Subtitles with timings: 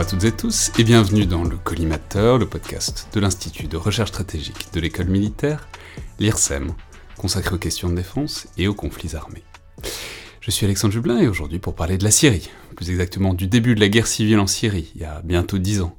[0.00, 4.08] À toutes et tous et bienvenue dans le Collimateur, le podcast de l'Institut de recherche
[4.08, 5.68] stratégique de l'école militaire,
[6.18, 6.72] l'IRSEM,
[7.18, 9.44] consacré aux questions de défense et aux conflits armés.
[10.40, 13.74] Je suis Alexandre Jublin et aujourd'hui pour parler de la Syrie, plus exactement du début
[13.74, 15.94] de la guerre civile en Syrie, il y a bientôt dix ans,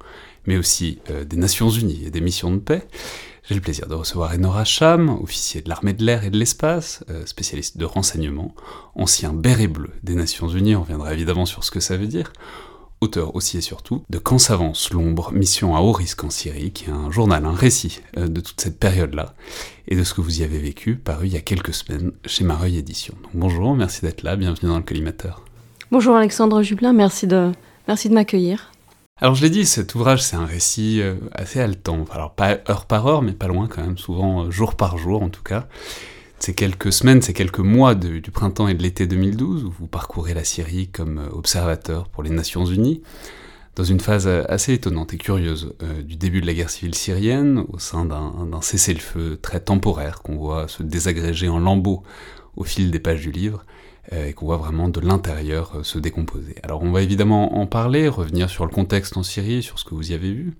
[0.48, 2.88] mais aussi euh, des Nations Unies et des missions de paix,
[3.48, 7.04] j'ai le plaisir de recevoir Enora Cham, officier de l'armée de l'air et de l'espace,
[7.12, 8.56] euh, spécialiste de renseignement,
[8.96, 12.34] ancien béret bleu des Nations Unies, on reviendra évidemment sur ce que ça veut dire,
[13.02, 16.86] auteur aussi et surtout de Quand s'avance l'ombre, mission à haut risque en Syrie, qui
[16.86, 19.34] est un journal, un récit euh, de toute cette période-là,
[19.88, 22.44] et de ce que vous y avez vécu, paru il y a quelques semaines chez
[22.44, 23.16] Mareuil Édition.
[23.24, 25.44] Donc bonjour, merci d'être là, bienvenue dans le collimateur.
[25.92, 27.52] Bonjour Alexandre Jublin, merci de,
[27.88, 28.72] merci de m'accueillir.
[29.18, 32.86] Alors je l'ai dit, cet ouvrage c'est un récit euh, assez haletant, alors pas heure
[32.86, 35.68] par heure, mais pas loin quand même, souvent euh, jour par jour en tout cas.
[36.42, 40.34] Ces quelques semaines, ces quelques mois du printemps et de l'été 2012, où vous parcourez
[40.34, 43.02] la Syrie comme euh, observateur pour les Nations Unies,
[43.76, 47.80] dans une phase assez étonnante et curieuse du début de la guerre civile syrienne, au
[47.80, 52.04] sein d'un cessez-le-feu très temporaire qu'on voit se désagréger en lambeaux
[52.58, 53.66] au fil des pages du livre,
[54.14, 56.56] euh, et qu'on voit vraiment de l'intérieur euh, se décomposer.
[56.64, 59.94] Alors on va évidemment en parler, revenir sur le contexte en Syrie, sur ce que
[59.94, 60.58] vous y avez vu.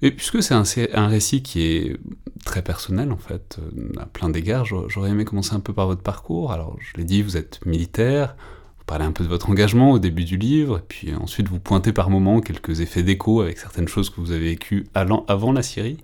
[0.00, 1.96] Et puisque c'est un, récit qui est
[2.44, 6.02] très personnel en fait, euh, à plein d'égards, j'aurais aimé commencer un peu par votre
[6.02, 6.52] parcours.
[6.52, 8.36] Alors je l'ai dit, vous êtes militaire,
[8.78, 11.58] vous parlez un peu de votre engagement au début du livre, et puis ensuite vous
[11.58, 15.62] pointez par moments quelques effets d'écho avec certaines choses que vous avez vécues avant la
[15.62, 15.98] Syrie.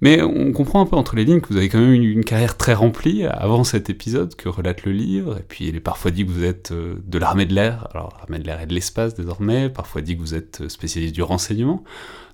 [0.00, 2.24] Mais on comprend un peu entre les lignes que vous avez quand même une, une
[2.24, 5.38] carrière très remplie avant cet épisode que relate le livre.
[5.38, 8.14] Et puis il est parfois dit que vous êtes euh, de l'armée de l'air, alors
[8.18, 11.22] l'armée de l'air et de l'espace désormais, parfois dit que vous êtes euh, spécialiste du
[11.22, 11.82] renseignement.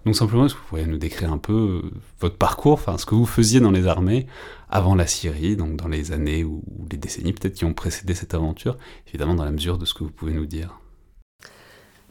[0.05, 1.53] Donc simplement, est-ce que vous pourriez nous décrire un peu
[1.85, 4.27] euh, votre parcours, enfin ce que vous faisiez dans les armées
[4.69, 8.35] avant la Syrie, donc dans les années ou les décennies peut-être qui ont précédé cette
[8.35, 8.77] aventure,
[9.09, 10.79] évidemment dans la mesure de ce que vous pouvez nous dire?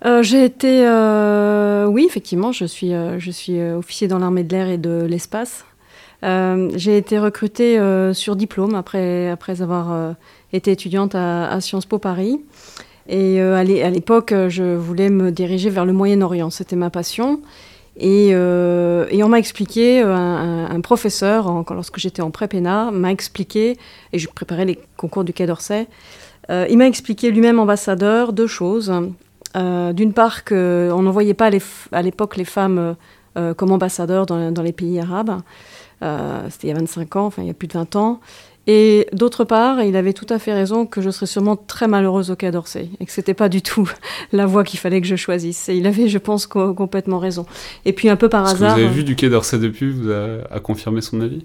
[0.06, 4.68] Euh, j'ai été, euh, oui, effectivement, je suis, je suis officier dans l'armée de l'air
[4.69, 5.66] et de l'espace.
[6.23, 7.79] j'ai été recrutée
[8.13, 10.16] sur diplôme après, après avoir
[10.51, 12.41] été étudiante à, Sciences Po Paris.
[13.07, 16.50] Et à l'époque, je voulais me diriger vers le Moyen-Orient.
[16.50, 17.41] C'était ma passion.
[17.98, 23.78] Et, et on m'a expliqué, un, un, professeur, lorsque j'étais en pré-PENA, m'a expliqué,
[24.12, 25.88] et je préparais les concours du Quai d'Orsay,
[26.50, 28.92] il m'a expliqué lui-même ambassadeur deux choses.
[29.56, 31.50] Euh, d'une part, qu'on n'envoyait pas
[31.92, 32.96] à l'époque les femmes
[33.38, 35.42] euh, comme ambassadeurs dans, les pays arabes.
[36.02, 38.20] Euh, c'était il y a 25 ans, enfin il y a plus de 20 ans.
[38.66, 42.31] Et d'autre part, il avait tout à fait raison que je serais sûrement très malheureuse
[42.31, 43.90] au Quai d'Orsay et que c'était pas du tout
[44.31, 45.69] la voie qu'il fallait que je choisisse.
[45.69, 47.46] Et il avait, je pense, complètement raison.
[47.85, 48.75] Et puis un peu par hasard.
[48.75, 51.44] Que vous avez vu du Quai d'Orsay depuis vous a confirmé son avis?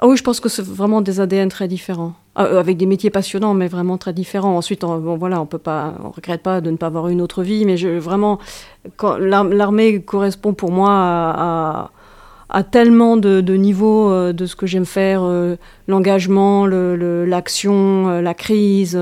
[0.00, 2.86] Ah oui, je pense que c'est vraiment des ADN très différents, ah, euh, avec des
[2.86, 4.56] métiers passionnants, mais vraiment très différents.
[4.56, 7.20] Ensuite, on, bon, voilà, on peut pas, on regrette pas de ne pas avoir une
[7.20, 8.38] autre vie, mais je, vraiment,
[9.18, 11.90] l'armée correspond pour moi à, à,
[12.70, 18.98] tellement de, niveaux euh, de ce que j'aime faire, euh, l'engagement, l'action, la crise,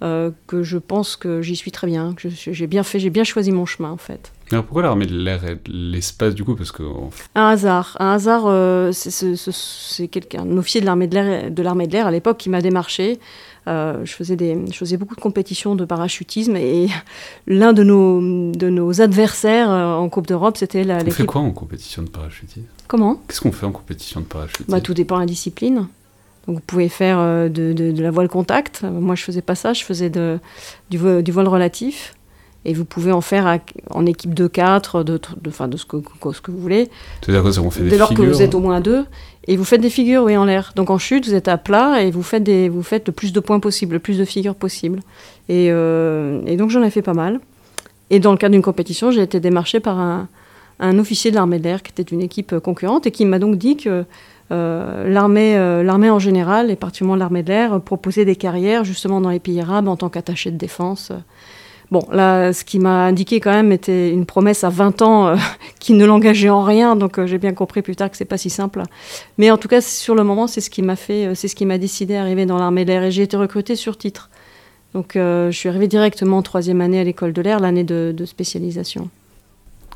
[0.00, 3.52] que je pense que j'y suis très bien, que j'ai bien fait, j'ai bien choisi
[3.52, 4.32] mon chemin en fait.
[4.50, 6.82] Alors pourquoi l'armée de l'air et de l'espace du coup Parce que
[7.34, 11.86] un hasard, un hasard, euh, c'est quelqu'un, un officier de l'armée de l'air, de l'armée
[11.86, 13.18] de l'air à l'époque qui m'a démarché.
[13.66, 16.88] Euh, je faisais des, je faisais beaucoup de compétitions de parachutisme et
[17.46, 21.02] l'un de nos de nos adversaires euh, en Coupe d'Europe, c'était la.
[21.06, 22.66] On fait quoi en compétition de parachutisme?
[22.86, 23.20] Comment?
[23.28, 24.70] Qu'est-ce qu'on fait en compétition de parachutisme?
[24.72, 25.88] Bah, tout dépend de la discipline.
[26.46, 28.82] Donc vous pouvez faire de, de, la voile contact.
[28.82, 29.74] Moi, je faisais pas ça.
[29.74, 30.38] Je faisais de,
[30.88, 32.14] du, du vol relatif.
[32.68, 35.96] Et vous pouvez en faire en équipe de 4, de, de, de, de ce, que,
[36.32, 36.90] ce que vous voulez.
[37.22, 39.06] C'est-à-dire que fait des Dès lors que vous êtes au moins deux.
[39.46, 40.72] Et vous faites des figures, oui, en l'air.
[40.76, 43.32] Donc en chute, vous êtes à plat et vous faites, des, vous faites le plus
[43.32, 45.00] de points possible, le plus de figures possible.
[45.48, 47.40] Et, euh, et donc j'en ai fait pas mal.
[48.10, 50.28] Et dans le cadre d'une compétition, j'ai été démarché par un,
[50.80, 53.56] un officier de l'armée de l'air qui était une équipe concurrente et qui m'a donc
[53.56, 54.04] dit que
[54.50, 59.20] euh, l'armée, euh, l'armée en général, et particulièrement l'armée de l'air, proposait des carrières justement
[59.20, 61.12] dans les pays arabes en tant qu'attaché de défense.
[61.90, 65.36] Bon, là, ce qui m'a indiqué quand même était une promesse à 20 ans euh,
[65.80, 68.36] qui ne l'engageait en rien, donc euh, j'ai bien compris plus tard que c'est pas
[68.36, 68.82] si simple.
[69.38, 71.56] Mais en tout cas, sur le moment, c'est ce qui m'a fait, euh, c'est ce
[71.56, 74.28] qui m'a décidé à arriver dans l'armée de l'air et j'ai été recrutée sur titre.
[74.94, 79.10] Donc, je suis arrivée directement en troisième année à l'école de l'air, l'année de, spécialisation.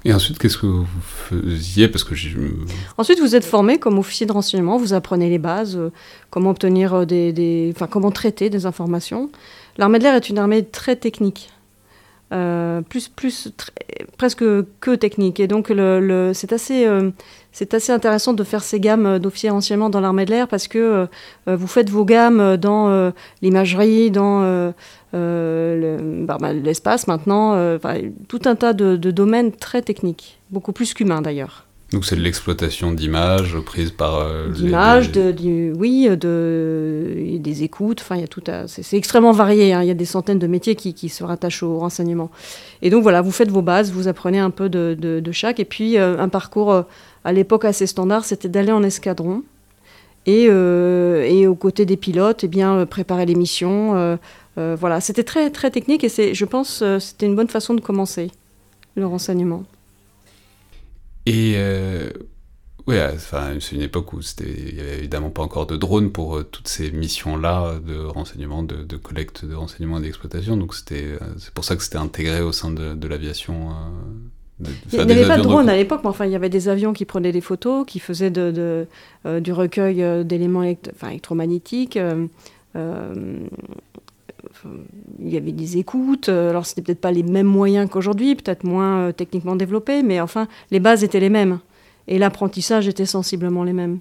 [0.05, 1.89] Et ensuite, qu'est-ce que vous faisiez?
[1.89, 2.15] Parce que
[2.99, 5.81] Ensuite, vous êtes formé comme officier de renseignement, vous apprenez les bases,
[6.29, 9.31] comment obtenir des, des, enfin, comment traiter des informations.
[9.79, 11.49] L'armée de l'air est une armée très technique.
[12.33, 13.53] Euh, plus, plus
[14.17, 14.45] presque
[14.81, 15.39] que technique.
[15.39, 15.73] Et donc,
[16.33, 16.89] c'est assez,
[17.53, 21.09] c'est assez intéressant de faire ces gammes d'officiers anciennement dans l'armée de l'air parce que
[21.47, 23.13] vous faites vos gammes dans
[23.43, 24.73] l'imagerie, dans
[25.13, 27.79] bah, bah, l'espace maintenant,
[28.29, 31.67] tout un tas de, de domaines très techniques, beaucoup plus qu'humains d'ailleurs.
[31.93, 34.17] Donc c'est de l'exploitation d'images prises par...
[34.17, 39.75] Euh, d'images, de, oui, de, des écoutes, enfin il y a tout C'est extrêmement varié,
[39.75, 39.83] hein.
[39.83, 42.31] il y a des centaines de métiers qui, qui, se rattachent au renseignement.
[42.81, 45.67] Et donc voilà, vous faites vos bases, vous apprenez un peu de, de, chaque, et
[45.67, 46.83] puis euh, un parcours euh,
[47.25, 49.43] à l'époque assez standard, c'était d'aller en escadron,
[50.25, 54.19] et, et aux côtés des pilotes, et eh bien, préparer les missions.
[54.57, 58.31] voilà, c'était très, très technique, et je pense c'était une bonne façon de commencer
[58.95, 59.65] le renseignement.
[61.27, 62.11] Et euh,
[62.87, 66.37] oui, enfin, c'est une époque où il n'y avait évidemment pas encore de drones pour
[66.37, 70.57] euh, toutes ces missions-là de renseignement, de, collecte de renseignements et d'exploitation.
[70.57, 73.71] Donc euh, c'est pour ça que c'était intégré au sein de, l'aviation.
[74.61, 76.93] il n'y avait pas de drones à l'époque, mais enfin, il y avait des avions
[76.93, 78.87] qui prenaient des photos, qui faisaient de,
[79.25, 81.99] du recueil d'éléments électromagnétiques
[85.21, 86.29] il y avait des écoutes.
[86.29, 90.21] Euh, alors, c'était peut-être pas les mêmes moyens qu'aujourd'hui, peut-être moins euh, techniquement développés, mais
[90.21, 91.59] enfin, les bases étaient les mêmes.
[92.09, 94.01] Et l'apprentissage était sensiblement les mêmes.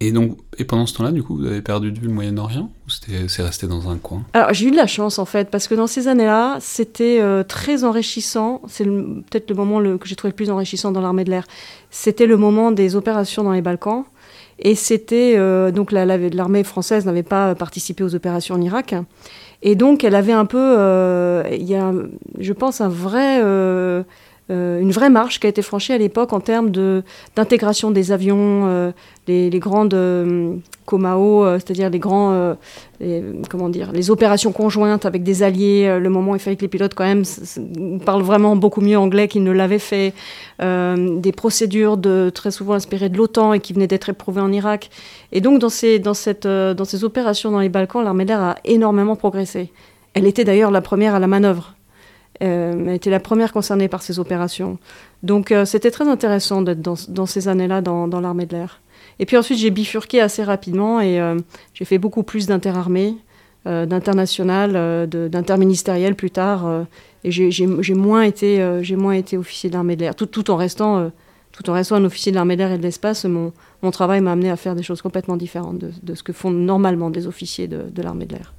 [0.00, 2.72] Et donc, et pendant ce temps-là, du coup, vous avez perdu de vue le Moyen-Orient
[2.86, 2.90] ou
[3.28, 4.24] c'est resté dans un coin?
[4.32, 7.44] Alors, j'ai eu de la chance, en fait, parce que dans ces années-là, c'était euh,
[7.44, 8.62] très enrichissant.
[8.66, 11.46] C'est peut-être le moment que j'ai trouvé le plus enrichissant dans l'armée de l'air.
[11.90, 14.04] C'était le moment des opérations dans les Balkans.
[14.62, 15.36] Et c'était.
[15.72, 18.94] donc, l'armée française n'avait pas participé aux opérations en Irak.
[19.62, 21.92] Et donc, elle avait un peu, euh, il y a,
[22.38, 24.02] je pense, un vrai, euh, euh,
[24.48, 26.70] une vraie marche qui a été franchie à l'époque en termes
[27.36, 28.92] d'intégration des avions,
[29.26, 29.96] les, grandes
[30.84, 32.56] comao, c'est-à-dire les grands,
[33.48, 35.98] comment dire, les opérations conjointes avec des alliés.
[35.98, 37.22] le moment où il fallait que les pilotes quand même
[38.04, 40.12] parlent vraiment beaucoup mieux anglais qu'ils ne l'avaient fait.
[40.60, 44.90] des procédures de, très souvent inspirées de l'OTAN et qui venaient d'être éprouvées en Irak.
[45.32, 46.00] Et donc, dans ces,
[46.44, 49.72] euh, dans ces opérations dans les Balkans, l'armée d'air a énormément progressé.
[50.14, 51.74] Elle était d'ailleurs la première à la manœuvre.
[52.42, 54.78] Euh, était la première concernée par ces opérations.
[55.22, 58.80] Donc, euh, c'était très intéressant d'être dans, ces années-là dans, l'armée de l'air.
[59.20, 61.20] Et puis ensuite, j'ai bifurqué assez rapidement et
[61.74, 63.14] j'ai fait beaucoup plus d'interarmées,
[63.66, 66.86] d'international, d'interministériel plus tard.
[67.22, 71.10] et j'ai moins, été, moins été officier de l'armée de l'air, tout, tout en restant
[71.52, 73.52] tout en restant un officier de l'armée d'air et de l'espace, mon,
[73.92, 77.10] travail m'a amené à faire des choses complètement différentes de, de ce que font normalement
[77.10, 78.54] des officiers de, de l'armée de l'air.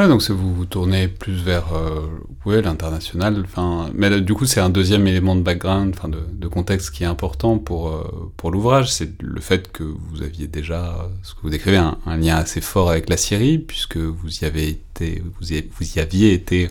[0.00, 3.42] Ouais, donc vous vous tournez plus vers euh, l'international.
[3.44, 7.06] Enfin, mais du coup, c'est un deuxième élément de background, enfin de, contexte qui est
[7.06, 11.50] important pour euh, pour l'ouvrage, c'est le fait que vous aviez déjà, ce que vous
[11.50, 16.00] décrivez, un, lien assez fort avec la Syrie, puisque vous y avez été, vous y
[16.00, 16.70] aviez été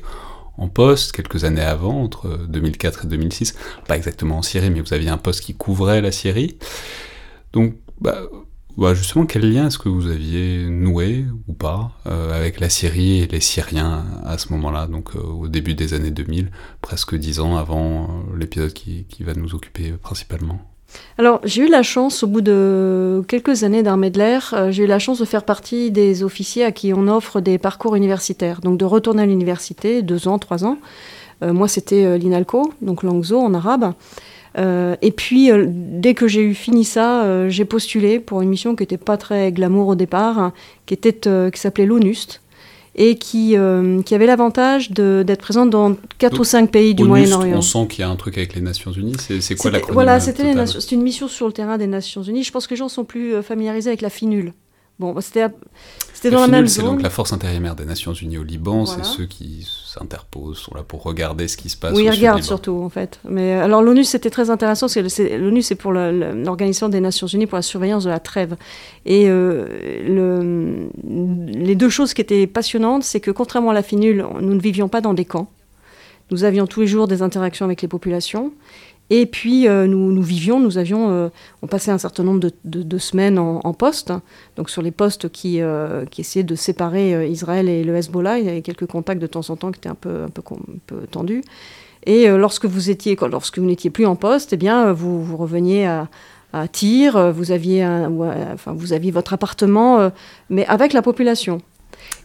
[0.58, 3.54] en poste quelques années avant, entre 2004 et 2006.
[3.88, 6.58] Pas exactement en Syrie, mais vous aviez un poste qui couvrait la Syrie.
[7.54, 8.24] Donc, bah,
[8.80, 13.20] bah justement, quel lien est-ce que vous aviez noué ou pas euh, avec la Syrie
[13.20, 16.50] et les Syriens à ce moment-là, donc euh, au début des années 2000,
[16.82, 20.60] presque dix ans avant euh, l'épisode qui, va nous occuper principalement?
[21.18, 24.88] Alors, j'ai eu la chance, au bout de quelques années d'armée de l'air, j'ai eu
[24.88, 28.62] la chance de faire partie des officiers à qui on offre des parcours universitaires.
[28.62, 30.78] Donc, de retourner à l'université, deux ans, trois ans.
[31.42, 33.94] Moi, c'était l'INALCO, donc Langzo en arabe.
[34.58, 38.98] Et puis, dès que j'ai eu fini ça, j'ai postulé pour une mission qui n'était
[38.98, 40.52] pas très glamour au départ,
[40.86, 41.14] qui, était,
[41.52, 42.42] qui s'appelait l'ONUST,
[43.00, 47.58] et qui, euh, qui avait l'avantage d'être présente dans 4 ou 5 pays du Moyen-Orient.
[47.58, 49.16] On sent qu'il y a un truc avec les Nations Unies.
[49.40, 52.44] C'est quoi la Voilà, c'était une mission sur le terrain des Nations Unies.
[52.44, 54.54] Je pense que les gens sont plus euh, familiarisés avec la FINUL.
[55.00, 55.48] Bon, c'était
[56.22, 56.84] c'était dans la, même zone.
[56.84, 58.86] C'est donc la force intérimaire des Nations Unies au Liban.
[58.86, 61.94] C'est ceux qui s'interposent, sont là pour regarder ce qui se passe.
[61.96, 63.22] Oui, ils regardent surtout en fait.
[63.24, 67.28] Mais euh, alors l'ONU c'était très intéressant parce que l'ONU c'est pour l'organisation des Nations
[67.28, 68.58] Unies pour la surveillance de la trêve.
[69.06, 69.66] Et euh,
[70.06, 70.90] le,
[71.48, 74.90] les deux choses qui étaient passionnantes, c'est que contrairement à la FINUL, nous ne vivions
[74.90, 75.50] pas dans des camps.
[76.32, 78.52] Nous avions tous les jours des interactions avec les populations.
[79.10, 81.30] Et puis euh, nous, vivions, nous avions, euh,
[81.62, 84.14] on passait un certain nombre de, semaines en, poste,
[84.56, 88.40] donc sur les postes qui, euh, essayaient de séparer Israël et le Hezbollah.
[88.40, 90.28] Il y avait quelques contacts de temps en temps qui étaient un peu,
[91.12, 91.44] tendus.
[92.06, 96.08] Et lorsque vous n'étiez plus en poste, eh bien vous, reveniez à,
[96.54, 96.66] à
[97.32, 100.12] vous aviez, enfin, vous aviez votre appartement,
[100.50, 101.62] mais avec la population.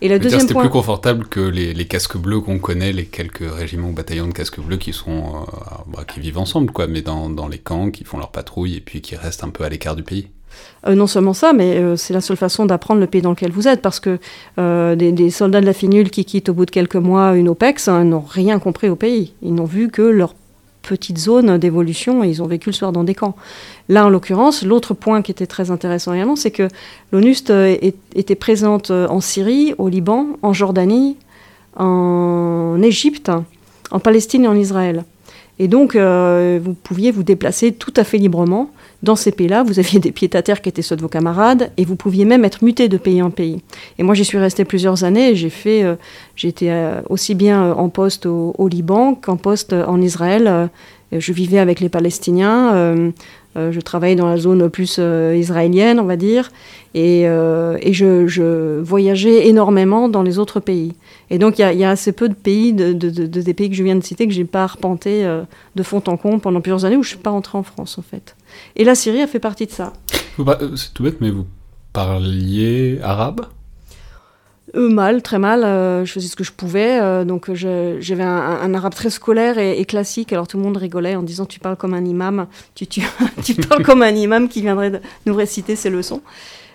[0.01, 3.89] Et le deuxième C'était plus confortable que les, casques bleus qu'on connaît, les quelques régiments
[3.89, 7.31] ou bataillons de casques bleus qui sont euh, bah, qui vivent ensemble, quoi, mais dans,
[7.31, 9.97] dans, les camps, qui font leur patrouille et puis qui restent un peu à l'écart
[9.97, 10.29] du pays.
[10.87, 13.51] Euh, non seulement ça, mais euh, c'est la seule façon d'apprendre le pays dans lequel
[13.51, 14.19] vous êtes, parce que
[14.57, 18.05] des, soldats de la finule qui quittent au bout de quelques mois une OPEX hein,
[18.05, 19.33] n'ont rien compris au pays.
[19.43, 20.35] Ils n'ont vu que leur
[20.85, 23.35] petites zones d'évolution et ils ont vécu le soir dans des camps.
[23.89, 26.69] Là, en l'occurrence, l'autre point qui était très intéressant également, c'est que
[27.13, 27.53] l'ONUST
[28.15, 31.17] était présente en Syrie, au Liban, en Jordanie,
[31.77, 33.31] en Égypte,
[33.91, 35.05] en Palestine et en Israël.
[35.59, 38.71] Et donc, euh, vous pouviez vous déplacer tout à fait librement.
[39.05, 41.95] Dans ces pays-là, vous aviez des pieds-à-terre qui étaient ceux de vos camarades, et vous
[41.95, 43.61] pouviez même être muté de pays en pays.
[43.99, 45.35] Et moi, j'y suis resté plusieurs années.
[45.35, 45.97] J'ai fait, euh,
[46.37, 50.71] j'étais euh, aussi bien en poste au Liban qu'en poste en Israël.
[51.13, 53.13] Je vivais avec les Palestiniens.
[53.57, 56.51] je travaillais dans la zone plus israélienne, on va dire,
[56.95, 60.95] et, je, voyageais énormément dans les autres pays.
[61.31, 63.97] Et donc, il y, a assez peu de pays, de, des pays que je viens
[63.97, 65.43] de citer, que je n'ai pas arpenté euh,
[65.75, 67.99] de fond en comble pendant plusieurs années, où je ne suis pas rentrée en France,
[67.99, 68.37] en fait.
[68.77, 69.93] Et la Syrie a fait partie de ça.
[70.39, 71.47] Euh, c'est tout bête, mais vous
[71.93, 73.47] parliez arabe?
[74.77, 75.63] Euh, mal, très mal.
[76.05, 77.25] je faisais ce que je pouvais.
[77.25, 80.33] donc j'avais un, arabe très scolaire et, classique.
[80.33, 82.47] Alors tout le monde rigolait en disant Tu parles comme un imam.
[82.75, 83.03] Tu, tu
[83.69, 86.23] parles comme un imam qui viendrait nous réciter ses leçons.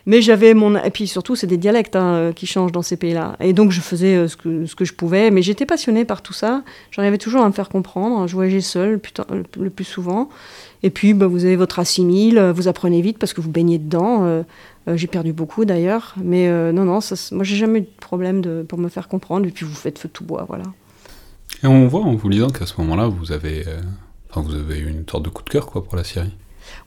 [0.09, 0.75] Mais j'avais mon.
[0.75, 3.35] Et puis surtout, c'est des dialectes hein, euh, qui changent dans ces pays-là.
[3.41, 5.29] Et donc, je faisais euh, ce, que, ce que je pouvais.
[5.29, 6.63] Mais j'étais passionnée par tout ça.
[6.89, 8.25] J'arrivais toujours à me faire comprendre.
[8.25, 8.99] Je voyageais seule
[9.59, 10.27] le plus souvent.
[10.81, 13.77] Et puis, bah, vous avez votre assimile, euh, vous apprenez vite parce que vous baignez
[13.77, 14.43] dedans.
[14.87, 16.15] j'ai perdu beaucoup d'ailleurs.
[16.17, 19.45] Mais non, non, ça, moi, j'ai jamais eu de problème de, pour me faire comprendre.
[19.45, 20.65] Et puis, vous faites feu de tout bois, voilà.
[21.61, 23.63] Et on voit en vous lisant qu'à ce moment-là, vous avez,
[24.31, 26.33] enfin, vous avez eu une sorte de coup de cœur quoi, pour la Syrie.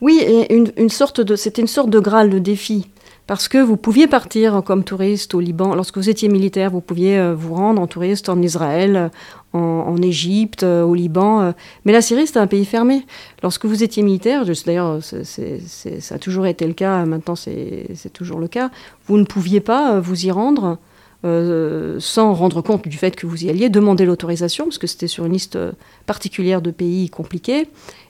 [0.00, 2.88] Oui, et une, une sorte de, c'était une sorte de Graal de défi
[3.26, 5.74] parce que vous pouviez partir comme touriste au Liban.
[5.74, 9.10] Lorsque vous étiez militaire, vous pouviez euh, vous rendre en touriste en Israël,
[9.52, 11.40] en, Égypte, euh, au Liban.
[11.40, 11.52] Euh.
[11.84, 13.06] Mais la Syrie, c'était un pays fermé.
[13.42, 18.48] Lorsque vous étiez militaire, d'ailleurs, ça a toujours été le cas, maintenant c'est toujours le
[18.48, 18.70] cas,
[19.06, 20.78] vous ne pouviez pas vous y rendre
[21.24, 25.24] sans rendre compte du fait que vous y alliez, demander l'autorisation, parce que c'était sur
[25.24, 25.56] une liste
[26.04, 27.68] particulière de pays compliqués.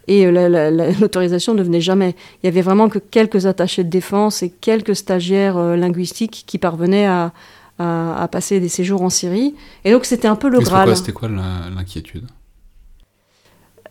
[0.08, 2.14] Et euh, l'autorisation ne venait jamais.
[2.42, 6.58] Il y avait vraiment que quelques attachés de défense et quelques stagiaires euh, linguistiques qui
[6.58, 7.32] parvenaient à,
[7.78, 9.54] à, passer des séjours en Syrie.
[9.84, 10.96] Et donc c'était un peu le Graal.
[10.96, 12.26] C'était quoi l'inquiétude?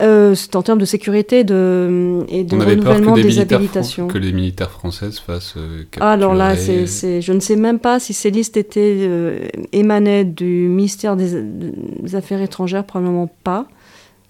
[0.01, 4.08] Euh, c'est en termes de sécurité de, et de renouvellement des, habilitations.
[4.08, 8.13] Que les militaires françaises fassent euh, ah, Alors là, je ne sais même pas si
[8.13, 13.68] ces listes étaient émanaient du ministère des Affaires étrangères, probablement pas.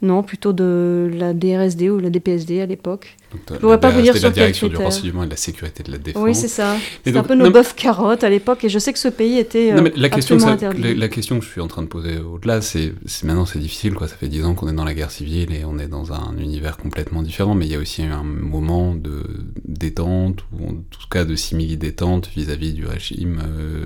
[0.01, 3.17] Non, plutôt de la DRSD ou la DPSD à l'époque.
[3.47, 5.83] Je ne pourrais pas vous dire sur la direction du renseignement et de la sécurité
[5.83, 6.21] de la défense.
[6.23, 6.75] Oui, c'est ça.
[7.05, 9.73] C'est un peu nos bœufs carottes à l'époque, et je sais que ce pays était
[9.73, 10.95] non, mais la question interdit.
[10.95, 12.93] La, question que je suis en train de poser au-delà, c'est
[13.23, 14.07] maintenant c'est difficile, quoi.
[14.07, 16.35] Ça fait dix ans qu'on est dans la guerre civile et on est dans un
[16.37, 19.23] univers complètement différent, mais il y a aussi un moment de
[19.65, 23.85] détente, ou en tout cas de simili-détente vis-à-vis du régime euh,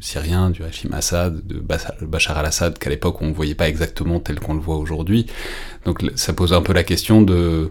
[0.00, 1.62] syrien, du régime Assad, de
[2.06, 5.26] Bachar al-Assad, qu'à l'époque on ne voyait pas exactement tel qu'on le voit aujourd'hui.
[5.84, 7.70] Donc ça pose un peu la question de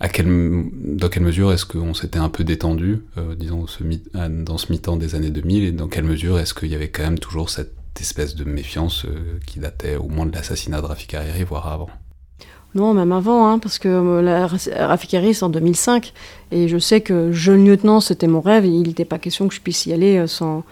[0.00, 3.64] à dans quelle mesure est-ce qu'on s'était un peu détendu, euh, disons,
[4.12, 7.04] dans ce mi-temps des années 2000, et dans quelle mesure est-ce qu'il y avait quand
[7.04, 11.14] même toujours cette espèce de méfiance euh, qui datait au moins de l'assassinat de Rafik
[11.14, 11.88] Hariri, voire avant?
[12.74, 14.48] Non, même avant, hein, parce que euh, la,
[14.90, 16.12] Hariri, c'est en 2005,
[16.50, 19.60] et je sais que jeune lieutenant, c'était mon rêve, il n'était pas question que je
[19.60, 20.64] puisse y aller sans...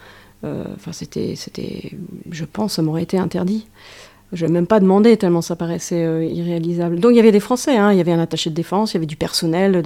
[0.75, 1.93] Enfin, c'était, c'était,
[2.29, 3.65] je pense, ça m'aurait été interdit.
[4.33, 6.99] Je n'ai même pas demandé tellement ça paraissait euh, irréalisable.
[6.99, 7.91] Donc il y avait des Français, hein.
[7.91, 9.83] il y avait un attaché de défense, il y avait du personnel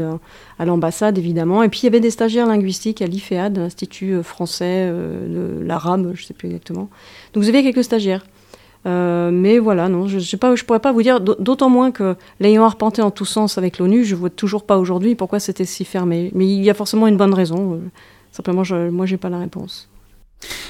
[0.58, 4.24] à l'ambassade évidemment, et puis il y avait des stagiaires linguistiques à l'IFEAD, l'Institut euh,
[4.24, 6.90] français euh, de l'arabe, je ne sais plus exactement.
[7.34, 8.26] Donc vous avez quelques stagiaires.
[8.86, 13.02] mais voilà, non, je ne je pourrais pas vous dire, d'autant moins que l'ayant arpenté
[13.02, 16.32] en tous sens avec l'ONU, je vois toujours pas aujourd'hui pourquoi c'était si fermé.
[16.34, 17.82] Mais il y a forcément une bonne raison.
[18.32, 19.90] simplement, je, moi, j'ai pas la réponse.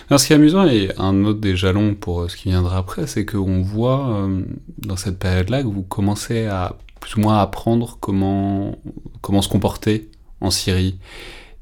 [0.09, 2.77] Alors, ce qui est amusant, et un autre des jalons pour euh, ce qui viendra
[2.77, 4.41] après, c'est qu'on voit euh,
[4.79, 8.77] dans cette période-là que vous commencez à plus ou moins apprendre comment,
[9.21, 10.09] comment se comporter
[10.41, 10.97] en Syrie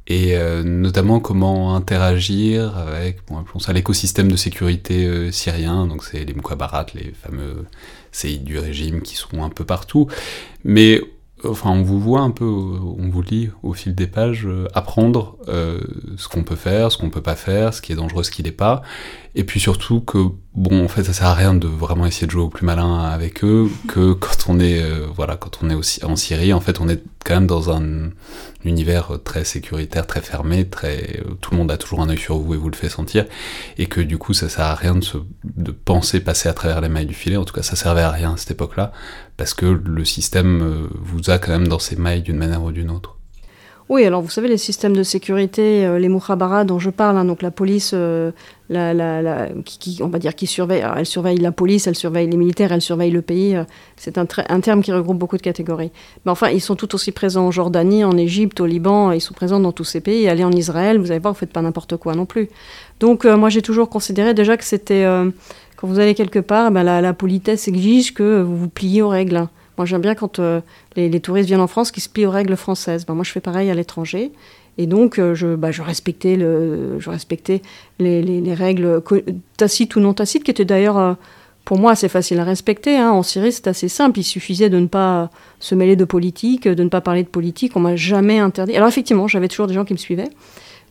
[0.08, 3.44] et euh, notamment comment interagir avec, bon,
[3.74, 7.66] l'écosystème de sécurité syrien, donc c'est les Mukhabarat, les fameux
[8.12, 10.08] séides du régime qui sont un peu partout,
[10.64, 11.02] mais
[11.44, 15.38] enfin, on vous voit un peu, on vous lit au fil des pages, euh, apprendre
[15.48, 15.82] euh,
[16.18, 18.44] ce qu'on peut faire, ce qu'on peut pas faire, ce qui est dangereux, ce qui
[18.44, 18.82] n'est pas,
[19.38, 20.18] et puis surtout que,
[20.54, 23.04] bon, en fait, ça sert à rien de vraiment essayer de jouer au plus malin
[23.04, 26.62] avec eux, que quand on est, euh, voilà, quand on est aussi en Syrie, en
[26.62, 28.12] fait, on est quand même dans un
[28.63, 32.54] univers très sécuritaire, très fermé, très, tout le monde a toujours un œil sur vous
[32.54, 33.25] et vous le fait sentir,
[33.77, 36.80] et que du coup, ça sert à rien de, se, de penser passer à travers
[36.80, 37.36] les mailles du filet.
[37.36, 38.94] En tout cas, ça servait à rien à cette époque-là,
[39.36, 42.89] parce que le système vous a quand même dans ses mailles d'une manière ou d'une
[42.89, 43.18] autre.
[43.88, 47.44] Oui, alors vous savez, les systèmes de sécurité, les mukhabara dont je parle, hein, donc
[47.44, 47.94] la police,
[49.63, 52.82] qui, on va dire, qui surveille, elle surveille la police, elle surveille les militaires, elle
[52.82, 53.56] surveille le pays.
[53.96, 55.92] c'est un, terme qui regroupe beaucoup de catégories.
[56.25, 59.36] Mais enfin, ils sont tout aussi présents en Jordanie, en Égypte, au Liban, ils sont
[59.36, 60.27] présents dans tous ces pays.
[60.27, 62.50] Aller en Israël, vous allez voir, vous faites pas n'importe quoi non plus.
[63.00, 65.06] Donc moi, j'ai toujours considéré déjà que c'était
[65.75, 69.48] quand vous allez quelque part, ben, la, politesse exige que vous vous pliez aux règles.
[69.77, 70.62] Moi, j'aime bien quand euh,
[70.96, 73.06] les, touristes viennent en France qu'ils se plient aux règles françaises.
[73.06, 74.32] Ben, moi, je fais pareil à l'étranger.
[74.78, 76.38] Et donc, euh, je, ben, je, respectais,
[78.00, 79.02] les, règles
[79.58, 81.14] tacites ou non tacites, qui étaient d'ailleurs, euh,
[81.64, 82.98] pour moi, assez faciles à respecter.
[82.98, 83.12] Hein.
[83.12, 84.20] En Syrie, c'est assez simple.
[84.20, 87.75] Il suffisait de ne pas se mêler de politique, de ne pas parler de politique.
[87.75, 88.75] On m'a jamais interdit.
[88.75, 90.30] Alors, effectivement, j'avais toujours des gens qui me suivaient.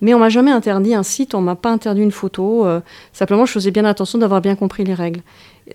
[0.01, 2.67] Mais on m'a jamais interdit un site, on m'a pas interdit une photo.
[2.67, 2.81] Euh,
[3.13, 5.21] simplement, je faisais bien attention d'avoir bien compris les règles.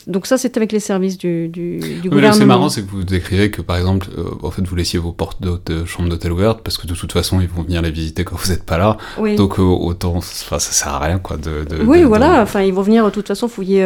[0.06, 2.34] Donc ça, c'est avec les services du, du, du gouvernement.
[2.34, 5.14] C'est marrant, c'est que vous décrivez que, par exemple, euh, en fait, vous laissiez vos
[5.14, 8.24] portes de chambre d'hôtel ouvertes parce que de toute façon, ils vont venir les visiter
[8.24, 8.98] quand vous n'êtes pas là.
[9.36, 11.38] Donc euh, autant, enfin, ça sert à rien, quoi.
[11.38, 12.42] De, oui, voilà.
[12.44, 13.84] Enfin, ils vont venir de toute façon fouiller.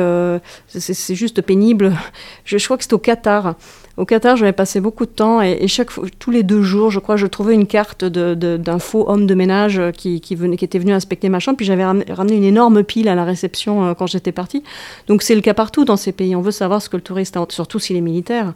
[0.68, 1.94] c'est juste pénible.
[2.46, 3.56] Je, je crois que c'est au Qatar.
[3.96, 7.16] Au Qatar, j'avais passé beaucoup de temps et, chaque tous les deux jours, je crois,
[7.16, 11.30] je trouvais une carte d'un faux homme de ménage qui, venait, qui était venu inspecter
[11.30, 11.58] ma chambre.
[11.58, 14.64] Puis j'avais ramené, une énorme pile à la réception euh, quand j'étais partie.
[15.06, 16.36] Donc c'est le cas partout dans ces pays.
[16.36, 18.56] On veut savoir ce que le touriste a, surtout s'il est militaire.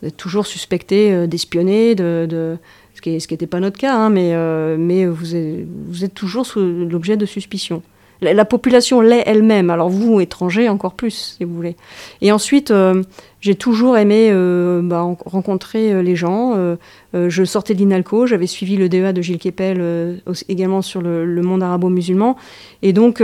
[0.00, 2.56] Vous êtes toujours suspecté euh, d'espionner, de,
[2.94, 4.76] ce qui n'était pas notre cas, hein, mais, euh,
[5.12, 7.82] vous, êtes, toujours l'objet de suspicion.
[8.20, 11.76] La, population l'est elle-même, alors vous, étrangers, encore plus, si vous voulez.
[12.20, 12.72] Et ensuite,
[13.42, 16.54] j'ai toujours aimé euh, bah, rencontrer euh, les gens.
[16.54, 16.76] Euh,
[17.12, 17.82] je sortais de
[18.26, 22.36] j'avais suivi le DEA de Gilles Kepel également sur le, monde arabo-musulman.
[22.82, 23.22] Et donc,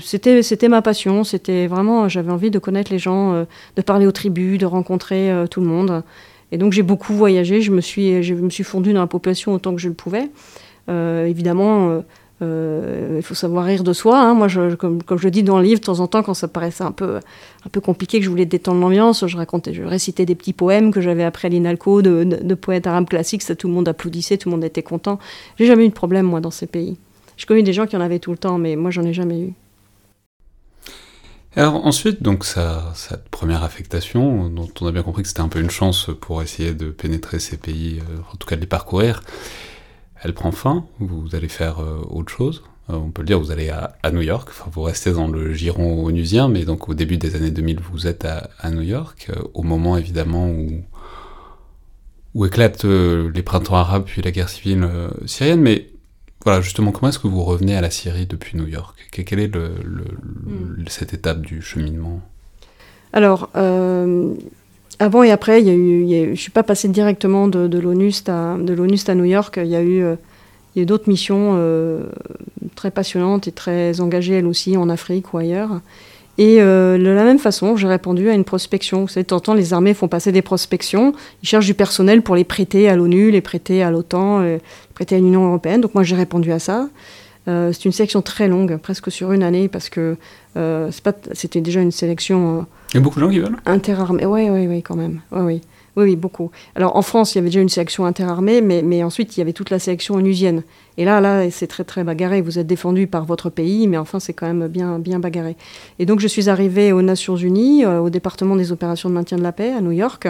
[0.00, 1.24] c'était, c'était ma passion.
[1.24, 3.44] C'était vraiment, j'avais envie de connaître les gens,
[3.76, 6.02] de parler aux tribus, de rencontrer tout le monde.
[6.52, 7.60] Et donc, j'ai beaucoup voyagé.
[7.60, 10.30] Je me suis, je me suis fondue dans la population autant que je le pouvais.
[10.88, 12.02] évidemment,
[12.40, 14.18] il faut savoir rire de soi.
[14.18, 14.34] Hein.
[14.34, 16.84] Moi, je, comme, je dis dans le livre, de temps en temps, quand ça paraissait
[16.84, 20.34] un peu, un peu compliqué, que je voulais détendre l'ambiance, je racontais, je récitais des
[20.34, 23.44] petits poèmes que j'avais appris à l'INALCO de, poètes arabes classiques.
[23.56, 25.18] Tout le monde applaudissait, tout le monde était content.
[25.58, 26.96] J'ai jamais eu de problème, moi, dans ces pays.
[27.36, 29.40] Je connais des gens qui en avaient tout le temps, mais moi, j'en ai jamais
[29.40, 29.52] eu.
[31.56, 35.60] Alors ensuite, donc cette première affectation, dont on a bien compris que c'était un peu
[35.60, 39.22] une chance pour essayer de pénétrer ces pays, euh, en tout cas de les parcourir,
[40.22, 42.62] elle prend fin, vous allez faire euh, autre chose.
[42.90, 45.52] Euh, on peut le dire, vous allez à, New York, enfin, vous restez dans le
[45.52, 49.42] giron onusien, mais donc au début des années 2000, vous êtes à, New York, euh,
[49.54, 50.82] au moment évidemment où,
[52.34, 54.88] où éclatent les printemps arabes puis la guerre civile
[55.26, 55.88] syrienne, mais
[56.44, 58.96] voilà, justement, comment est-ce que vous revenez à la Syrie depuis New York?
[59.10, 59.74] Quelle est le,
[60.46, 60.84] hmm.
[60.88, 62.22] cette étape du cheminement?
[63.12, 63.50] Alors,
[65.00, 67.78] avant et après, je ne suis pas passée directement de, de
[68.30, 69.58] à, New York.
[69.62, 70.16] Il y a eu, euh,
[70.84, 72.02] d'autres missions euh,
[72.74, 75.80] très passionnantes et très engagées, elles aussi, en Afrique ou ailleurs.
[76.36, 79.02] Et euh, de la même façon, j'ai répondu à une prospection.
[79.02, 81.14] Vous savez, de temps en temps, les armées font passer des prospections.
[81.42, 84.60] Ils cherchent du personnel pour les prêter à l'ONU, les prêter à l'OTAN, les
[84.94, 85.80] prêter à l'Union européenne.
[85.80, 86.88] Donc moi, j'ai répondu à ça.
[87.46, 90.16] C'est une sélection très longue, presque sur une année, parce que
[91.32, 94.66] c'était déjà une sélection il y a beaucoup de gens qui veulent Interarmée, oui, oui,
[94.66, 95.20] oui, quand même.
[95.30, 95.60] Oui, oui.
[95.96, 96.50] Oui, oui, beaucoup.
[96.76, 99.42] Alors en France, il y avait déjà une sélection interarmée, mais, mais ensuite il y
[99.42, 100.62] avait toute la sélection onusienne.
[100.98, 102.42] Et là, là, c'est très très bagarré.
[102.42, 105.56] Vous êtes défendu par votre pays, mais enfin c'est quand même bien bien bagarré.
[105.98, 109.36] Et donc je suis arrivée aux Nations Unies, euh, au département des opérations de maintien
[109.36, 110.28] de la paix à New York,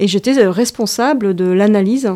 [0.00, 2.12] et j'étais euh, responsable de l'analyse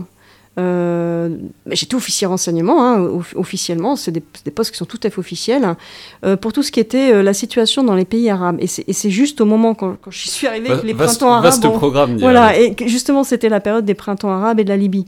[0.59, 1.37] euh,
[1.71, 5.77] J'étais officier renseignement, hein, officiellement, c'est des, postes qui sont tout à fait officiels,
[6.25, 8.59] euh, pour tout ce qui était euh, la situation dans les pays arabes.
[8.61, 11.45] Et c'est juste au moment quand, quand je suis arrivée que les printemps arabes.
[11.45, 12.19] Vaste programme.
[12.19, 15.07] Voilà, et justement, c'était la période des printemps arabes et de la Libye.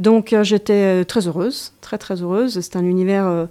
[0.00, 2.58] Donc euh, j'étais très heureuse, très très heureuse.
[2.60, 3.46] C'est un univers.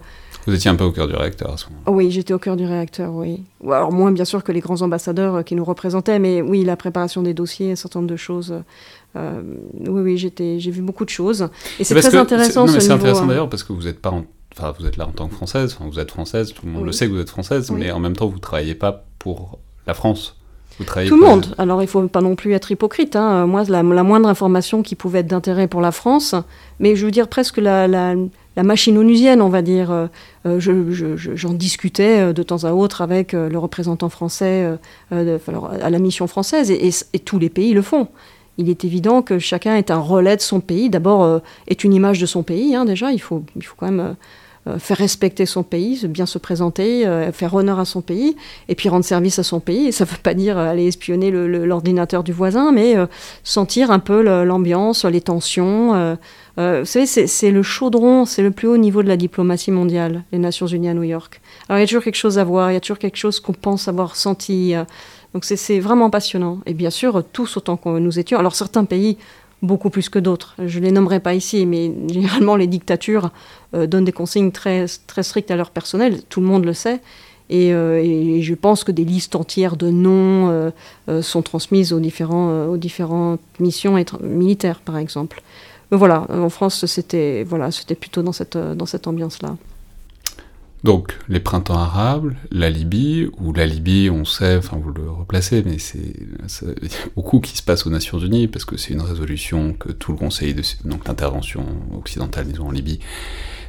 [0.45, 1.91] Vous étiez un peu au cœur du réacteur à ce moment-là.
[1.93, 3.43] Oui, j'étais au cœur du réacteur, oui.
[3.65, 7.21] Alors moins bien sûr que les grands ambassadeurs qui nous représentaient, mais oui, la préparation
[7.21, 8.53] des dossiers, un certain nombre de choses
[9.15, 9.41] euh,
[9.79, 11.47] oui, oui, j'étais, j'ai vu beaucoup de choses.
[11.79, 12.67] Et c'est très intéressant.
[12.67, 13.27] C'est intéressant hein.
[13.27, 14.13] d'ailleurs parce que vous êtes pas,
[14.57, 15.77] enfin, vous êtes là en tant que française.
[15.79, 18.15] vous êtes française, tout le monde le sait que vous êtes française, mais en même
[18.15, 20.37] temps, vous travaillez pas pour la France.
[20.79, 21.53] Vous travaillez tout le monde.
[21.59, 23.15] Alors, il faut pas non plus être hypocrite.
[23.15, 23.45] Hein.
[23.45, 26.33] Moi, la, moindre information qui pouvait être d'intérêt pour la France,
[26.79, 28.15] mais je veux dire presque la, la,
[28.63, 29.91] machine onusienne, on va dire.
[29.91, 30.07] Euh,
[30.47, 34.67] euh, j'en discutais de temps à autre avec le représentant français
[35.11, 38.07] à la mission française, et, et, tous les pays le font
[38.57, 40.89] il est évident que chacun est un relais de son pays.
[40.89, 43.11] D'abord, euh, est une image de son pays, hein, déjà.
[43.11, 44.15] Il faut, il faut quand même
[44.79, 48.37] faire respecter son pays, bien se présenter, faire honneur à son pays,
[48.69, 49.91] et puis rendre service à son pays.
[49.91, 52.95] Ça ne veut pas dire aller espionner l'ordinateur du voisin, mais
[53.43, 56.17] sentir un peu l'ambiance, les tensions.
[56.55, 60.39] vous savez, c'est le chaudron, c'est le plus haut niveau de la diplomatie mondiale, les
[60.39, 61.41] Nations Unies à New York.
[61.67, 63.41] Alors il y a toujours quelque chose à voir, il y a toujours quelque chose
[63.41, 64.75] qu'on pense avoir senti.
[65.33, 66.59] Donc c'est vraiment passionnant.
[66.65, 68.37] Et bien sûr, tous autant que nous étions.
[68.37, 69.17] Alors certains pays
[69.63, 70.55] beaucoup plus que d'autres.
[70.63, 73.31] Je ne les nommerai pas ici, mais généralement les dictatures
[73.73, 77.01] euh, donnent des consignes très, très strictes à leur personnel, tout le monde le sait.
[77.49, 80.49] Et, euh, je pense que des listes entières de noms
[81.07, 85.41] euh, sont transmises aux, différents, aux différentes missions militaires, par exemple.
[85.91, 87.69] Mais voilà, en France, c'était voilà,
[87.99, 89.57] plutôt dans cette, dans cette ambiance-là.
[90.83, 95.63] Donc, les printemps arabes, la Libye, ou la Libye, on sait, enfin vous le replacez,
[95.65, 96.13] mais c'est
[97.15, 100.17] beaucoup qui se passe aux Nations Unies, parce que c'est une résolution que tout le
[100.17, 100.61] Conseil de...
[100.83, 101.65] donc l'intervention
[101.97, 102.99] occidentale, disons, en Libye,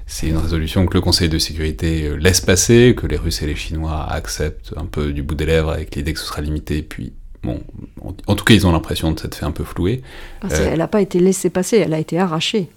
[0.06, 3.46] c'est une résolution que le Conseil de sécurité euh, laisse passer, que les Russes et
[3.46, 6.82] les Chinois acceptent un peu du bout des lèvres avec l'idée que ce sera limité,
[6.82, 7.12] puis
[7.44, 7.60] bon,
[8.02, 10.02] en, tout cas ils ont l'impression de s'être fait un peu flouer.
[10.42, 12.68] Ah, elle n'a pas été laissée passer, elle a été arrachée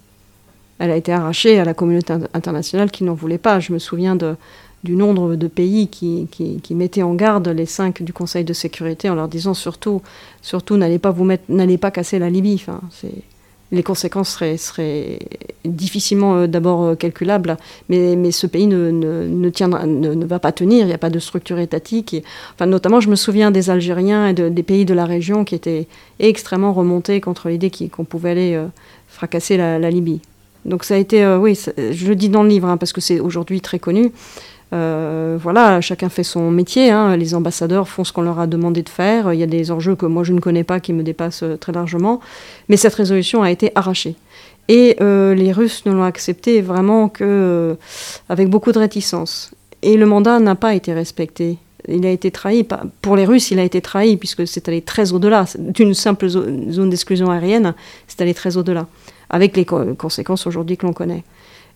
[0.78, 3.60] elle a été arrachée à la communauté internationale qui n'en voulait pas.
[3.60, 4.16] Je me souviens
[4.84, 6.28] du nombre de pays qui,
[6.70, 10.02] mettaient en garde les cinq du Conseil de sécurité en leur disant surtout,
[10.42, 12.64] surtout n'allez pas vous mettre, n'allez pas casser la Libye.
[13.70, 15.18] Les conséquences seraient,
[15.66, 17.58] difficilement euh, d'abord euh, calculables,
[17.90, 22.16] mais, ce pays ne, va pas tenir, il n'y a pas de structure étatique.
[22.66, 25.86] notamment, je me souviens des Algériens et des pays de la région qui étaient
[26.18, 28.68] extrêmement remontés contre l'idée qu'on pouvait aller euh,
[29.06, 30.22] fracasser la Libye.
[30.64, 33.00] Donc ça a été, euh, oui, je le dis dans le livre, hein, parce que
[33.00, 34.12] c'est aujourd'hui très connu.
[34.74, 36.90] Euh, voilà, chacun fait son métier.
[36.90, 37.16] Hein.
[37.16, 39.32] Les ambassadeurs font ce qu'on leur a demandé de faire.
[39.32, 41.56] Il y a des enjeux que moi je ne connais pas qui me dépassent euh,
[41.56, 42.20] très largement.
[42.68, 44.14] Mais cette résolution a été arrachée.
[44.70, 47.74] Et les Russes ne l'ont acceptée vraiment que
[48.28, 49.50] avec beaucoup de réticence.
[49.80, 51.56] Et le mandat n'a pas été respecté.
[51.88, 52.66] Il a été trahi.
[53.00, 56.90] Pour les Russes, il a été trahi puisque c'est allé très au-delà d'une simple zone
[56.90, 57.72] d'exclusion aérienne.
[58.08, 58.86] C'est allé très au-delà
[59.30, 61.24] avec les conséquences aujourd'hui que l'on connaît.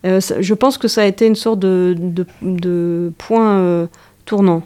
[0.04, 3.86] Euh, je pense que ça a été une sorte de, point euh,
[4.24, 4.62] tournant.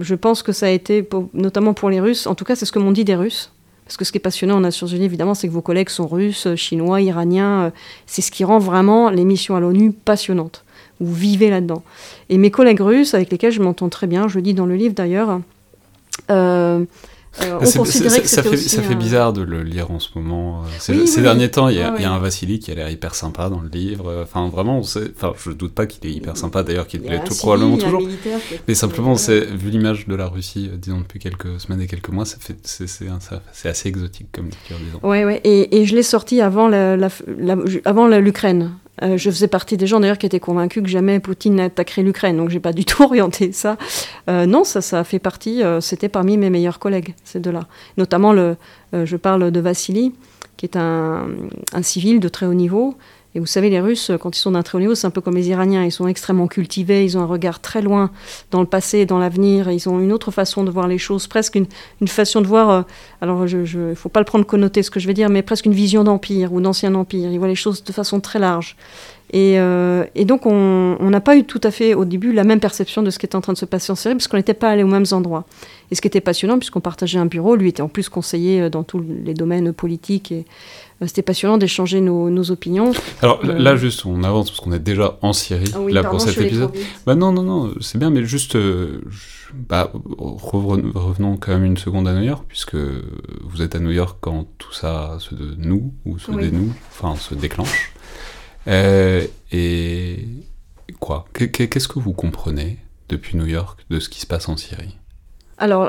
[0.00, 2.72] Je, pense que ça a été, notamment pour les Russes, en tout cas c'est ce
[2.72, 3.52] que m'ont dit des Russes,
[3.84, 6.06] parce que ce qui est passionnant en Nations Unies, évidemment, c'est que vos collègues sont
[6.06, 7.70] russes, chinois, iraniens, euh,
[8.06, 10.64] c'est ce qui rend vraiment les missions à l'ONU passionnantes.
[11.00, 11.82] Vous vivez là-dedans.
[12.30, 14.76] Et mes collègues russes, avec lesquels je m'entends très bien, je le dis dans le
[14.76, 15.40] livre d'ailleurs,
[16.30, 16.84] euh,
[17.40, 20.62] ah, ça, fait, ça fait bizarre de le lire en ce moment.
[20.62, 23.60] Euh, ces derniers temps, il y, a, un Vassili qui a l'air hyper sympa dans
[23.60, 24.22] le livre.
[24.22, 27.76] Enfin, vraiment, enfin, je doute pas qu'il est hyper sympa, d'ailleurs, qu'il l'est tout probablement
[27.76, 28.02] toujours.
[28.68, 32.10] Mais simplement, c'est vu l'image de la Russie, euh, disons, depuis quelques semaines et quelques
[32.10, 35.00] mois, c'est assez exotique comme lecture, disons.
[35.08, 35.40] Ouais, ouais.
[35.44, 36.68] Et, et je l'ai sorti avant
[38.18, 38.72] l'Ukraine.
[39.02, 42.36] Euh, je faisais partie des gens d'ailleurs qui étaient convaincus que jamais Poutine n'attaquerait l'Ukraine,
[42.36, 43.76] donc j'ai pas du tout orienté ça.
[44.28, 47.66] Euh, non, ça, fait partie, euh, c'était parmi mes meilleurs collègues, ces deux-là.
[47.96, 48.34] Notamment,
[48.92, 50.14] je parle de Vassili,
[50.56, 51.26] qui est un,
[51.82, 52.94] civil de très haut niveau,
[53.34, 55.20] et vous savez, les Russes, quand ils sont d'un très haut niveau, c'est un peu
[55.20, 55.84] comme les Iraniens.
[55.84, 58.10] Ils sont extrêmement cultivés, ils ont un regard très loin
[58.52, 59.70] dans le passé et dans l'avenir.
[59.72, 61.66] Ils ont une autre façon de voir les choses, presque une,
[62.06, 62.70] façon de voir.
[62.70, 62.82] Euh,
[63.20, 65.66] alors, il ne faut pas le prendre connoté ce que je vais dire, mais presque
[65.66, 67.28] une vision d'empire ou d'ancien empire.
[67.32, 68.76] Ils voient les choses de façon très large.
[69.32, 72.60] Et, euh, et donc, on n'a pas eu tout à fait au début la même
[72.60, 74.54] perception de ce qui était en train de se passer en Syrie, parce qu'on n'était
[74.54, 75.44] pas allé aux mêmes endroits.
[75.90, 78.70] Et ce qui était passionnant, puisqu'on partageait un bureau, lui était en plus conseiller euh,
[78.70, 80.44] dans tous les domaines politiques et, euh,
[81.06, 82.92] c'était passionnant d'échanger nos, opinions.
[83.22, 86.20] Alors là, euh, juste, on avance parce qu'on est déjà en Syrie ah là pour
[86.20, 86.70] cet épisode.
[87.06, 89.00] Bah non, non, non, c'est bien, mais juste, euh,
[89.52, 94.18] bah, revenons quand même une seconde à New York, puisque vous êtes à New York
[94.20, 97.92] quand tout ça se noue ou se dénoue, enfin se déclenche.
[98.66, 100.26] et
[101.00, 101.26] quoi?
[101.32, 102.78] Qu'est-ce que vous comprenez
[103.08, 104.96] depuis New York de ce qui se passe en Syrie?
[105.58, 105.88] Alors,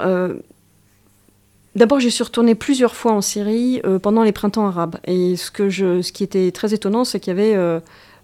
[1.76, 4.96] D'abord, j'ai suis retournée plusieurs fois en Syrie euh, pendant les printemps arabes.
[5.06, 7.56] Et ce, que je, ce qui était très étonnant, c'est qu'il y avait.
[7.56, 7.80] Euh,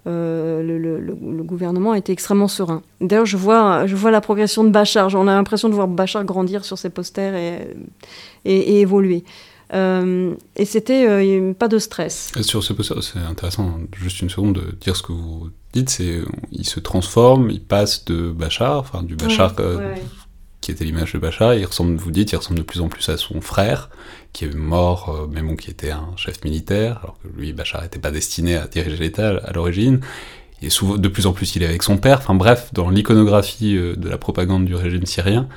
[0.08, 2.82] euh, le, gouvernement était extrêmement serein.
[3.02, 5.14] D'ailleurs, je vois, je vois la progression de Bachar.
[5.14, 7.76] On a l'impression de voir Bachar grandir sur ses posters et,
[8.46, 9.24] et, évoluer.
[9.72, 12.32] et c'était pas de stress.
[12.42, 15.92] Sur ce poster, c'est intéressant, juste une seconde, de dire ce que vous dites.
[15.92, 19.56] C'est il se transforme, il passe de Bachar, enfin du Bachar
[20.62, 23.10] qui était l'image de Bachar, il ressemble, vous dites, il ressemble de plus en plus
[23.10, 23.90] à son frère,
[24.32, 27.82] qui est mort, euh, mais bon, qui était un chef militaire, alors que lui, Bachar
[27.82, 30.00] n'était pas destiné à diriger l'État à l'origine.
[30.62, 32.20] Et souvent, de plus en plus, il est avec son père.
[32.20, 35.50] Enfin bref, dans l'iconographie euh, de la propagande du régime syrien,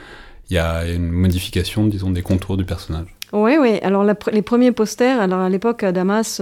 [0.51, 3.13] il y a une modification, disons, des contours du personnage.
[3.37, 3.81] Oui, oui.
[3.83, 6.40] Alors les premiers posters, alors à l'époque à Damas,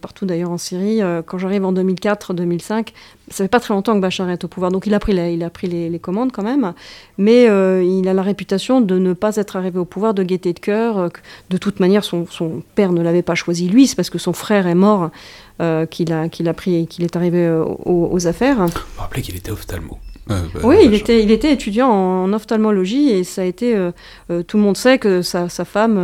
[0.00, 2.88] partout d'ailleurs en Syrie, quand j'arrive en 2004-2005,
[3.28, 5.44] ça fait pas très longtemps que Bachar est au pouvoir, donc il a pris, il
[5.44, 6.72] a pris les, commandes quand même,
[7.18, 10.60] mais il a la réputation de ne pas être arrivé au pouvoir de gaieté de
[10.60, 11.10] cœur.
[11.50, 12.24] de toute manière, son,
[12.74, 15.10] père ne l'avait pas choisi lui, c'est parce que son frère est mort
[15.90, 17.50] qu'il a, qu'il a pris, qu'il est arrivé
[17.84, 18.64] aux, affaires.
[18.96, 19.98] Rappelez qu'il était ophtalmo.
[20.30, 23.74] Euh, bah, oui, il était, il était étudiant en ophtalmologie et ça a été.
[23.74, 23.90] Euh,
[24.30, 25.98] euh, tout le monde sait que sa, femme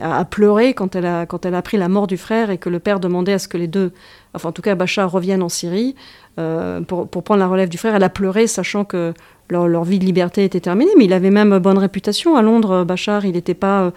[0.00, 2.68] a, pleuré quand elle a, quand elle a appris la mort du frère et que
[2.68, 3.92] le père demandait à ce que les deux,
[4.34, 5.94] enfin en tout cas Bachar, reviennent en Syrie
[6.36, 7.94] pour, pour, prendre la relève du frère.
[7.94, 9.12] Elle a pleuré, sachant que
[9.52, 12.36] leur, vie de liberté était terminée, mais il avait même bonne réputation.
[12.36, 13.92] À Londres, Bachar, il n'était pas,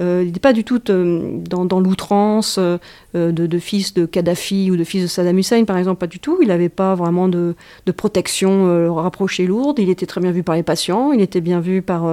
[0.00, 2.78] euh, pas du tout euh, dans, l'outrance euh,
[3.12, 6.38] de, fils de Kadhafi ou de fils de Saddam Hussein, par exemple, pas du tout.
[6.40, 7.54] Il n'avait pas vraiment de,
[7.96, 9.78] protection rapprochée lourde.
[9.78, 12.04] Il était très bien vu par les patients, il était bien vu par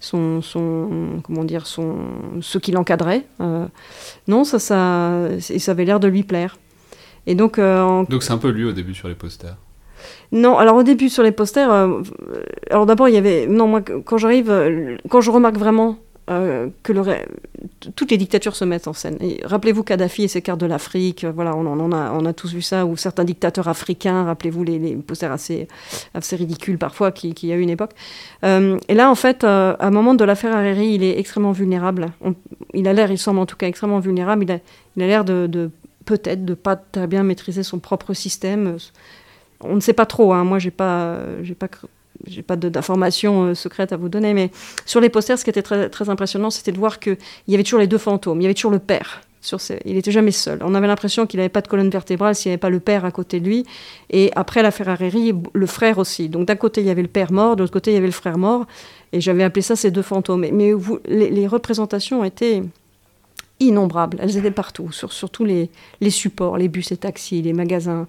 [0.00, 1.96] son, son, comment dire, son,
[2.40, 3.24] ceux qui l'encadraient.
[4.26, 6.58] non, ça, ça, ça avait l'air de lui plaire.
[7.26, 9.56] Et donc, donc c'est un peu lui au début sur les posters.
[10.32, 12.02] Non, alors au début sur les posters, euh,
[12.70, 16.68] alors d'abord il y avait, non moi quand j'arrive, euh, quand je remarque vraiment euh,
[16.82, 17.02] que le
[17.94, 19.18] toutes les dictatures se mettent en scène.
[19.44, 22.62] Rappelez-vous Kadhafi et ses cartes de l'Afrique, voilà, on, on, a, on a tous vu
[22.62, 25.68] ça, ou certains dictateurs africains, rappelez-vous les, posters assez,
[26.14, 27.92] assez ridicules parfois qu'il qui y a eu une époque.
[28.42, 32.08] et là en fait, à un moment de l'affaire Hariri, il est extrêmement vulnérable.
[32.74, 34.44] il a l'air, il semble en tout cas extrêmement vulnérable,
[34.96, 35.70] il a l'air de, de
[36.06, 38.78] peut-être de pas très bien maîtriser son propre système
[39.60, 40.32] on ne sait pas trop.
[40.32, 40.44] Hein.
[40.44, 41.68] Moi, j'ai pas, j'ai pas,
[42.26, 44.50] j'ai pas d'informations euh, secrètes à vous donner, mais
[44.84, 47.80] sur les posters, ce qui était très, impressionnant, c'était de voir qu'il y avait toujours
[47.80, 48.40] les deux fantômes.
[48.40, 49.22] Il y avait toujours le père.
[49.42, 50.58] Sur Il n'était jamais seul.
[50.62, 53.04] On avait l'impression qu'il n'avait pas de colonne vertébrale s'il n'y avait pas le père
[53.04, 53.64] à côté de lui.
[54.10, 56.28] Et après l'affaire Hariri, le frère aussi.
[56.28, 58.06] Donc d'un côté, il y avait le père mort, de l'autre côté, il y avait
[58.06, 58.66] le frère mort.
[59.12, 60.40] Et j'avais appelé ça ces deux fantômes.
[60.40, 60.72] Mais,
[61.06, 62.64] les, les représentations étaient
[63.60, 64.18] innombrables.
[64.20, 65.70] Elles étaient partout, sur, tous les,
[66.10, 68.06] supports, les bus et taxis, les magasins.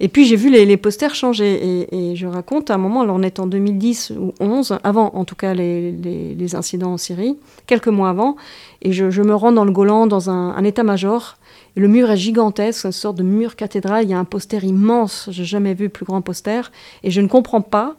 [0.00, 1.86] Et puis j'ai vu les, posters changer.
[1.92, 5.24] Et, je raconte à un moment, alors on est en 2010 ou 11, avant en
[5.24, 8.36] tout cas les, incidents en Syrie, quelques mois avant,
[8.82, 11.36] et je, me rends dans le Golan, dans un, état-major.
[11.76, 14.04] Le mur est gigantesque, une sorte de mur cathédrale.
[14.04, 16.70] Il y a un poster immense, j'ai jamais vu plus grand poster.
[17.02, 17.96] Et je ne comprends pas,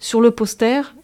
[0.00, 0.94] sur le poster,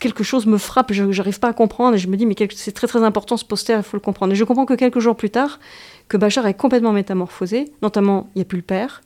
[0.00, 2.72] quelque chose me frappe, je n'arrive pas à comprendre, et je me dis, mais c'est
[2.72, 4.32] très très important ce poster, il faut le comprendre.
[4.32, 5.60] Et je comprends que quelques jours plus tard,
[6.08, 9.02] que Bachar est complètement métamorphosé, notamment il n'y a plus le père,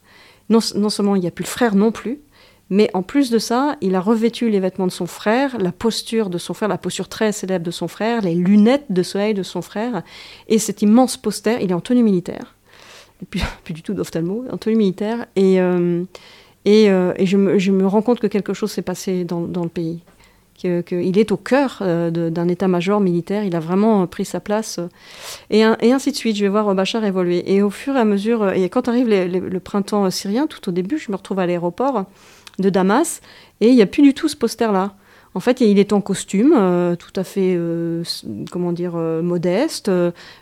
[0.49, 2.19] non, seulement il n'y a plus le frère non plus,
[2.69, 6.29] mais en plus de ça, il a revêtu les vêtements de son frère, la posture
[6.29, 9.43] de son frère, la posture très célèbre de son frère, les lunettes de soleil de
[9.43, 10.01] son frère,
[10.47, 12.55] et cet immense poster, il est en tenue militaire,
[13.21, 13.25] et
[13.63, 16.03] plus du tout d'ophtalmo, en tenue militaire, et, euh,
[16.67, 19.99] euh, je, me, rends compte que quelque chose s'est passé dans le pays
[20.55, 24.79] qu'il est au cœur euh, d'un état-major militaire, il a vraiment euh, pris sa place,
[24.79, 26.35] euh, et, ainsi de suite.
[26.37, 27.53] Je vais voir Bachar évoluer.
[27.53, 30.97] Et au fur et à mesure, et quand arrive le printemps syrien, tout au début,
[30.97, 32.05] je me retrouve à l'aéroport
[32.59, 33.21] de Damas,
[33.61, 34.93] et il n'y a plus du tout ce poster-là.
[35.33, 36.51] En fait, il est en costume,
[36.97, 37.59] tout à fait,
[38.51, 39.91] comment dire, modeste.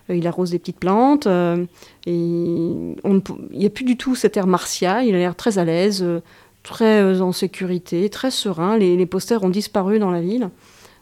[0.08, 1.28] il arrose des petites plantes.
[2.06, 5.08] il n'y a plus du tout cet air martial.
[5.08, 6.06] Il a l'air très à l'aise
[6.64, 8.78] très euh, en sécurité, très serein.
[8.78, 10.50] Les, posters ont disparu dans la ville,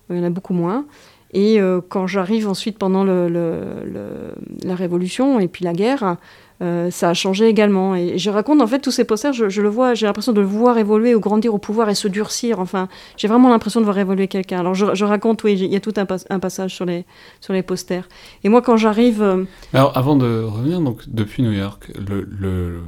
[0.10, 0.86] il y en a beaucoup moins.
[1.34, 6.18] Et euh, quand j'arrive ensuite pendant la Révolution et puis la guerre,
[6.62, 7.96] euh, ça a changé également.
[7.96, 10.48] Et je raconte en fait tous ces posters, je, le vois, j'ai l'impression de le
[10.48, 12.60] voir évoluer ou grandir au pouvoir et se durcir.
[12.60, 14.60] Enfin, j'ai vraiment l'impression de voir évoluer quelqu'un.
[14.60, 18.10] Alors je, raconte, oui, il y a tout un, passage sur les, posters.
[18.44, 19.46] Et moi, quand j'arrive.
[19.74, 22.82] Alors avant de revenir, donc depuis New York, le,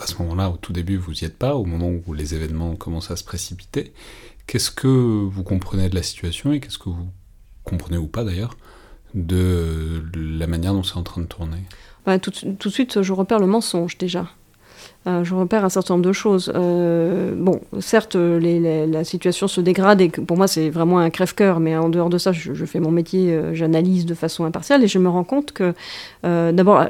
[0.00, 2.76] à ce moment-là, au tout début, vous n'y êtes pas, au moment où les événements
[2.76, 3.92] commencent à se précipiter.
[4.46, 7.08] Qu'est-ce que vous comprenez de la situation et qu'est-ce que vous
[7.64, 8.56] comprenez ou pas d'ailleurs
[9.14, 11.62] de la manière dont c'est en train de tourner?
[12.06, 14.26] Bah, tout, de suite, je repère le mensonge déjà.
[15.06, 16.50] Euh, je repère un certain nombre de choses.
[16.54, 21.76] Euh, bon, certes, la situation se dégrade et pour moi, c'est vraiment un crève-cœur, mais
[21.76, 24.98] en dehors de ça, je, fais mon métier, euh, j'analyse de façon impartiale et je
[24.98, 25.74] me rends compte que,
[26.22, 26.86] d'abord,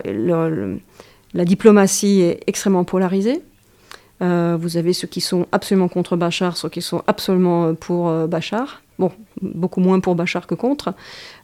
[1.35, 3.43] la diplomatie est extrêmement polarisée.
[4.21, 8.09] Euh, vous avez ceux qui sont absolument contre Bachar, ceux qui sont absolument euh, pour
[8.09, 8.83] euh, Bachar.
[8.99, 10.93] Bon, beaucoup moins pour Bachar que contre.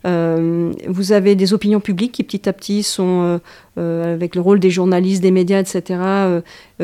[0.05, 3.38] vous avez des opinions publiques qui petit à petit sont,
[3.77, 6.01] avec le rôle des journalistes, des médias, etc.,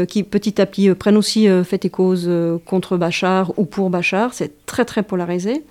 [0.06, 2.30] qui petit à petit prennent aussi fait et cause
[2.66, 4.32] contre Bachar ou pour Bachar.
[4.32, 5.64] C'est très très polarisé.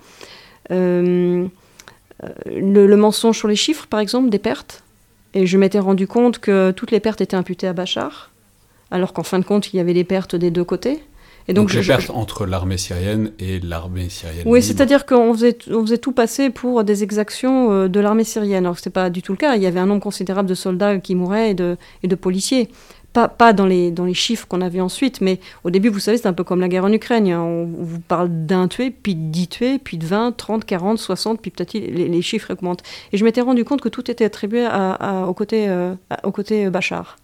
[0.68, 1.48] le,
[2.98, 4.82] mensonge sur les chiffres, par exemple, des pertes.
[5.34, 8.30] Et je m'étais rendu compte que toutes les pertes étaient imputées à Bachar,
[8.90, 11.00] alors qu'en fin de compte, il y avait des pertes des deux côtés.
[11.48, 14.44] Et donc, les pertes entre l'armée syrienne et l'armée syrienne.
[14.46, 18.66] Oui, c'est-à-dire qu'on faisait, on faisait tout passer pour des exactions euh, de l'armée syrienne.
[18.66, 19.56] Alors ce n'était pas du tout le cas.
[19.56, 22.68] Il y avait un nombre considérable de soldats qui mouraient et de, et de policiers.
[23.12, 26.28] Pas, dans, les, dans les chiffres qu'on avait ensuite, mais au début, vous savez, c'est
[26.28, 27.26] un peu comme la guerre en Ukraine.
[27.28, 27.40] Hein.
[27.40, 31.40] On, vous parle d'un tué, puis de dix tués, puis de 20, 30, 40, 60,
[31.40, 32.84] puis peut-être les, les, chiffres augmentent.
[33.12, 34.64] Et je m'étais rendu compte que tout était attribué
[35.26, 37.16] au, côté, euh, au côté Bachar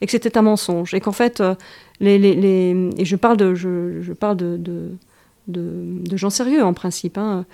[0.00, 1.54] et que c'était un mensonge et qu'en fait euh,
[2.00, 4.90] les, les, les, et je parle de je, je parle de, de,
[5.48, 7.46] de, gens sérieux en principe hein.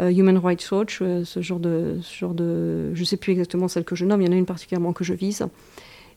[0.00, 3.68] Euh, Human Rights Watch euh, ce genre de ce genre de je sais plus exactement
[3.68, 5.46] celle que je nomme il y en a une particulièrement que je vise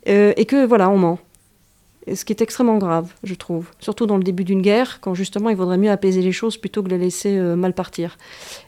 [0.05, 1.19] et que voilà on ment
[2.15, 3.69] ce qui est extrêmement grave, je trouve.
[3.79, 6.81] Surtout dans le début d'une guerre, quand justement il vaudrait mieux apaiser les choses plutôt
[6.83, 8.17] que les laisser euh, mal partir.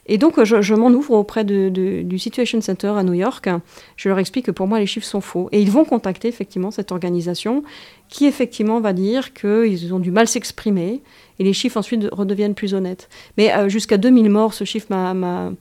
[0.07, 3.49] Et donc je, m'en ouvre auprès du Situation Center à New York.
[3.95, 5.49] Je leur explique que pour moi les chiffres sont faux.
[5.51, 7.63] Et ils vont contacter effectivement cette organisation
[8.09, 11.01] qui effectivement va dire qu'ils ont du mal s'exprimer
[11.37, 13.07] et les chiffres ensuite redeviennent plus honnêtes.
[13.37, 15.51] Mais euh, jusqu'à 2000 morts, ce chiffre m'a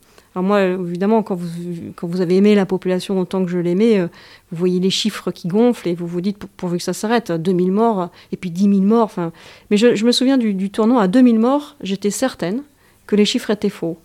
[0.43, 4.09] moi, évidemment, quand vous, avez aimé la population autant que je l'aimais, euh,
[4.51, 7.73] vous voyez les chiffres qui gonflent et vous vous dites, pourvu que ça s'arrête, 2000
[7.73, 9.05] morts et puis 10 000 morts.
[9.05, 9.33] Enfin,
[9.71, 12.63] mais je, me souviens du, tournant à 2000 morts, j'étais certaine
[13.07, 13.99] que les chiffres étaient faux.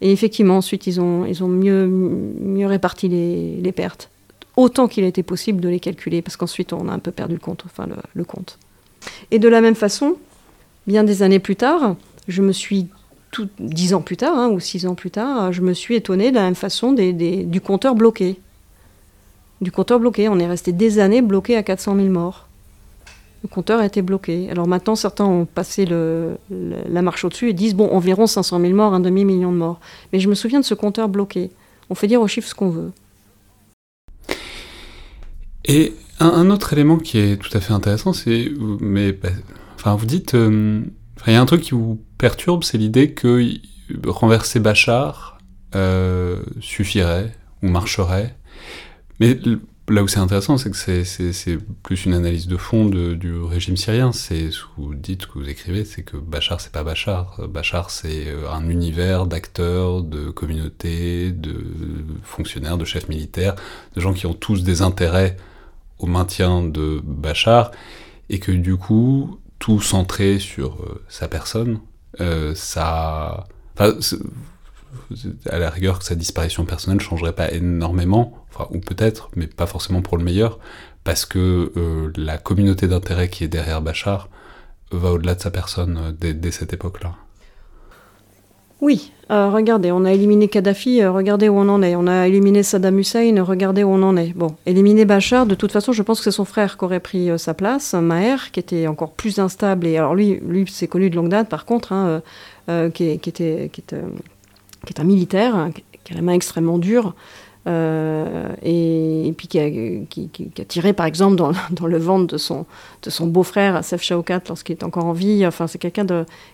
[0.00, 4.10] Et effectivement, ensuite, ils ont, mieux, réparti les, pertes.
[4.56, 7.34] Autant qu'il a été possible de les calculer, parce qu'ensuite, on a un peu perdu
[7.34, 7.64] le compte.
[7.66, 8.58] Enfin, le compte.
[9.30, 10.16] Et de la même façon,
[10.86, 11.96] bien des années plus tard,
[12.28, 12.88] je me suis
[13.58, 16.36] dix ans plus tard, hein, ou six ans plus tard, je me suis étonnée de
[16.36, 18.40] la même façon du compteur bloqué.
[19.60, 20.28] Du compteur bloqué.
[20.28, 22.48] On est resté des années bloqué à 400 000 morts.
[23.42, 24.48] Le compteur a été bloqué.
[24.50, 28.94] Alors maintenant, certains ont passé la marche au-dessus et disent bon, environ 500 000 morts,
[28.94, 29.80] un demi-million de morts.
[30.12, 31.50] Mais je me souviens de ce compteur bloqué.
[31.90, 32.92] On fait dire aux chiffres ce qu'on veut.
[35.66, 38.50] Et un, autre élément qui est tout à fait intéressant, c'est.
[38.80, 39.30] Mais, bah,
[39.76, 40.34] enfin, vous dites.
[40.34, 40.82] Euh,
[41.26, 43.42] il y a un truc qui vous perturbe, c'est l'idée que
[44.06, 45.38] renverser Bachar
[45.74, 48.36] euh, suffirait ou marcherait.
[49.20, 49.38] Mais
[49.88, 54.12] là où c'est intéressant, c'est que c'est plus une analyse de fond du régime syrien.
[54.12, 57.40] C'est ce que vous dites, ce que vous écrivez, c'est que Bachar, c'est pas Bachar.
[57.48, 61.54] Bachar, c'est euh, un univers d'acteurs, de communautés, de
[62.22, 63.54] fonctionnaires, de chefs militaires,
[63.94, 65.36] de gens qui ont tous des intérêts
[65.98, 67.70] au maintien de Bachar,
[68.30, 71.80] et que du coup, tout centré sur euh, sa personne,
[72.20, 73.46] euh, ça,
[73.78, 79.66] à la rigueur que sa disparition personnelle changerait pas énormément, enfin, ou peut-être, mais pas
[79.66, 80.58] forcément pour le meilleur,
[81.02, 84.28] parce que euh, la communauté d'intérêt qui est derrière Bachar
[84.92, 87.14] va au-delà de sa personne dès cette époque-là.
[88.84, 91.96] Oui, euh, regardez, on a éliminé Kadhafi, euh, regardez où on en est.
[91.96, 94.34] On a éliminé Saddam Hussein, regardez où on en est.
[94.34, 97.30] Bon, éliminer Bachar, de toute façon, je pense que c'est son frère qui aurait pris
[97.30, 99.86] euh, sa place, Maher, qui était encore plus instable.
[99.86, 102.20] Et alors lui, lui c'est connu de longue date, par contre, hein,
[102.92, 107.14] qui, était, qui, est, qui, est, un militaire, hein, qui a la main extrêmement dure.
[107.66, 112.36] Euh, et, puis qui a, qui, a, tiré par exemple dans, dans, le ventre de
[112.36, 112.66] son,
[113.02, 115.46] de son beau-frère Sef Shaokat lorsqu'il était encore en vie.
[115.46, 116.04] Enfin, c'est quelqu'un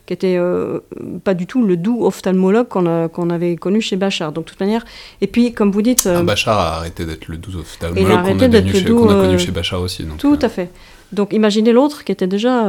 [0.07, 0.81] qui était euh,
[1.25, 4.33] pas du tout le doux ophtalmologue qu'on avait connu chez Bachar.
[4.33, 4.85] Donc, de toute manière,
[5.20, 6.07] et puis comme vous dites.
[6.07, 9.81] Euh, Bachar a arrêté d'être le doux ophtalmologue qu'on a, qu a, connu chez Bachar
[9.81, 10.05] aussi.
[10.05, 10.70] Donc, tout à fait.
[11.12, 12.61] Donc imaginez l'autre qui était déjà...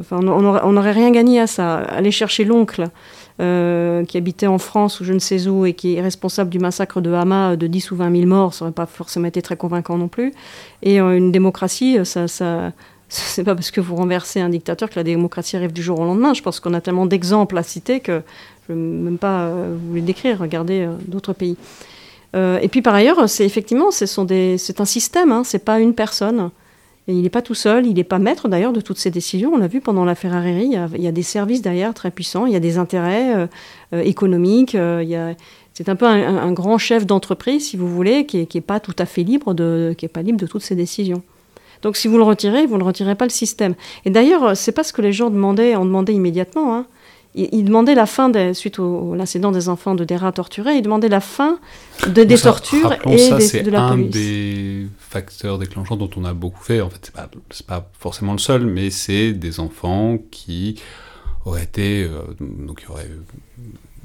[0.00, 1.76] Enfin, on n'aurait rien gagné à ça.
[1.76, 2.88] Aller chercher l'oncle
[3.40, 6.58] euh, qui habitait en France ou je ne sais où et qui est responsable du
[6.58, 9.56] massacre de Hama de 10 ou 20 000 morts, ça n'aurait pas forcément été très
[9.56, 10.32] convaincant non plus.
[10.82, 12.72] Et euh, une démocratie, ça, ça
[13.08, 16.04] c'est pas parce que vous renversez un dictateur que la démocratie arrive du jour au
[16.04, 16.34] lendemain.
[16.34, 18.22] Je pense qu'on a tellement d'exemples à citer que
[18.68, 20.40] je ne vais même pas euh, vous les décrire.
[20.40, 21.56] Regardez d'autres pays.
[22.34, 26.50] et puis par ailleurs, c'est effectivement, c'est un système, hein, c'est pas une personne.
[27.08, 29.52] Il n'est pas tout seul, il n'est pas maître d'ailleurs de toutes ces décisions.
[29.54, 32.52] On l'a vu pendant l'affaire Hariri, il, y, a, des services derrière très puissants, il
[32.52, 33.46] y a des intérêts euh,
[33.94, 35.32] euh, économiques, euh,
[35.72, 39.06] c'est un peu un, grand chef d'entreprise, si vous voulez, qui n'est pas tout à
[39.06, 41.22] fait libre de, qui pas libre de toutes ces décisions.
[41.82, 43.74] Donc si vous le retirez, vous ne retirez pas le système.
[44.04, 46.74] Et d'ailleurs, c'est pas ce que les gens demandaient, ont demandé immédiatement.
[46.74, 46.86] Hein
[47.52, 51.08] il, demandait la fin, des, suite au, l'incident des enfants de Dera torturés, il demandait
[51.08, 51.58] la fin
[52.06, 54.10] de, des tortures et ça, de la police.
[54.10, 56.80] C'est un des facteurs déclenchants dont on a beaucoup fait.
[56.80, 57.12] En fait,
[57.50, 60.80] c'est pas, pas forcément le seul, mais c'est des enfants qui
[61.44, 62.02] auraient été.
[62.04, 63.08] Euh, donc, il aurait,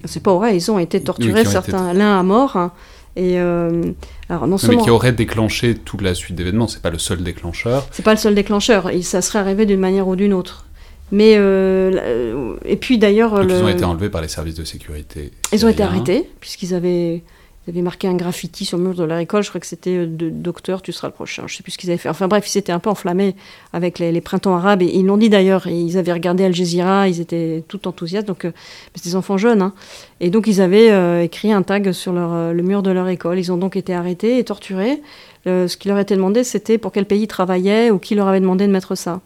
[0.06, 2.56] c'est pas vrai, ils ont été torturés, certains, l'un à mort.
[2.56, 2.72] Hein.
[3.16, 3.84] et euh,
[4.30, 4.78] alors non seulement...
[4.78, 7.88] Mais qui aurait déclenché toute la suite d'événements, c'est pas le seul déclencheur.
[7.92, 10.66] C'est pas le seul déclencheur, et ça serait arrivé d'une manière ou d'une autre.
[11.12, 15.32] Mais euh, et puis d'ailleurs, ils ont été enlevés par les services de sécurité.
[15.52, 17.24] Ils ont été arrêtés puisqu'ils avaient
[17.66, 19.42] ils avaient marqué un graffiti sur le mur de leur école.
[19.42, 21.44] Je crois que c'était euh, Docteur, tu seras le prochain.
[21.48, 22.10] Je sais plus ce qu'ils avaient fait.
[22.10, 23.36] Enfin bref, ils s'étaient un peu enflammés
[23.72, 24.82] avec les, printemps arabes.
[24.82, 25.68] Et ils l'ont dit d'ailleurs.
[25.68, 27.08] Ils avaient regardé Al Jazeera.
[27.08, 28.28] Ils étaient tout enthousiastes.
[28.28, 28.52] Donc, euh,
[28.96, 29.62] c'est des enfants jeunes.
[29.62, 29.74] Hein.
[30.20, 33.40] Et donc, ils avaient euh, écrit un tag sur le mur de leur école.
[33.40, 35.02] Ils ont donc été arrêtés et torturés.
[35.46, 38.42] ce qui leur était demandé, c'était pour quel pays ils travaillaient ou qui leur avait
[38.42, 39.22] demandé de mettre ça.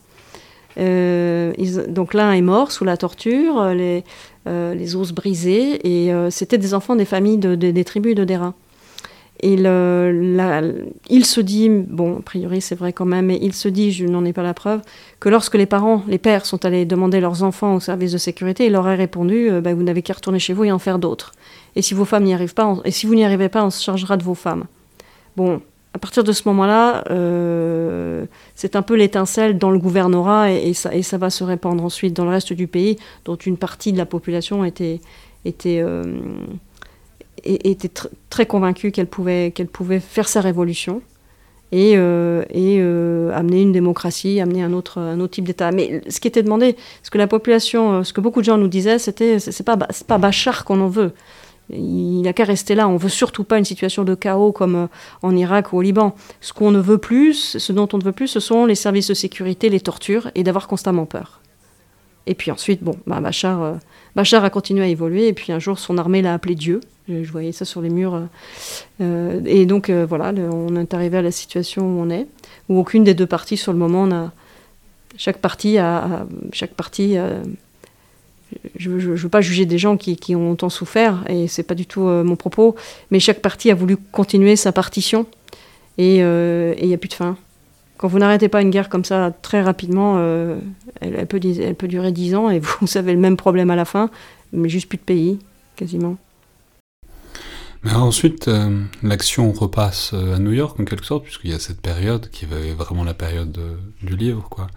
[0.78, 4.04] Donc l'un est mort sous la torture, les,
[4.48, 8.54] euh, les os brisés, et euh, c'était des enfants des familles des tribus de Dera.
[9.44, 13.92] Et il se dit, bon, a priori c'est vrai quand même, mais il se dit,
[13.92, 14.82] je n'en ai pas la preuve,
[15.20, 18.66] que lorsque les parents, les pères sont allés demander leurs enfants au service de sécurité,
[18.66, 20.98] il leur a répondu, euh, bah, vous n'avez qu'à retourner chez vous et en faire
[20.98, 21.34] d'autres.
[21.76, 23.84] Et si vos femmes n'y arrivent pas, et si vous n'y arrivez pas, on se
[23.84, 24.66] chargera de vos femmes.
[25.36, 25.62] Bon,
[25.98, 31.18] à partir de ce moment-là, euh, c'est un peu l'étincelle dans le gouvernorat et, ça,
[31.18, 34.64] va se répandre ensuite dans le reste du pays, dont une partie de la population
[34.64, 35.02] était,
[35.66, 36.04] euh,
[38.30, 39.52] très convaincue qu'elle pouvait,
[40.00, 41.02] faire sa révolution
[41.72, 45.72] et, euh, amener une démocratie, amener un autre, un autre type d'État.
[45.72, 48.68] Mais ce qui était demandé, ce que la population, ce que beaucoup de gens nous
[48.68, 51.14] disaient, c'était c'est pas, pas Bachar qu'on en veut.
[51.70, 52.88] Il n'a qu'à rester là.
[52.88, 54.88] On ne veut surtout pas une situation de chaos comme euh,
[55.22, 56.16] en Irak ou au Liban.
[56.40, 59.08] Ce qu'on ne veut plus, ce dont on ne veut plus, ce sont les services
[59.08, 61.42] de sécurité, les tortures et d'avoir constamment peur.
[62.26, 63.74] Et puis ensuite, bon, bah, Bachar, euh,
[64.16, 65.28] Bachar a continué à évoluer.
[65.28, 66.80] Et puis un jour, son armée l'a appelé Dieu.
[67.10, 68.28] Je, voyais ça sur les murs.
[69.02, 72.28] Euh, et donc voilà, on est arrivé à la situation où on est,
[72.68, 74.34] où aucune des deux parties, sur le moment, n'a.
[75.16, 77.18] Chaque partie a, chaque partie
[78.76, 81.86] je ne veux pas juger des gens qui, ont tant souffert, et c'est pas du
[81.86, 82.76] tout euh, mon propos,
[83.12, 85.26] mais chaque partie a voulu continuer sa partition,
[85.98, 87.38] et euh, il n'y a plus de fin.
[87.98, 90.58] Quand vous n'arrêtez pas une guerre comme ça très rapidement, euh,
[91.02, 94.10] elle, peut, durer dix ans, et vous avez le même problème à la fin,
[94.54, 95.40] mais juste plus de pays,
[95.76, 96.18] quasiment.
[97.86, 98.50] Ensuite,
[99.02, 102.74] l'action repasse à New York en quelque sorte, puisqu'il y a cette période qui est
[102.74, 103.58] vraiment la période
[104.02, 104.68] du livre, quoi,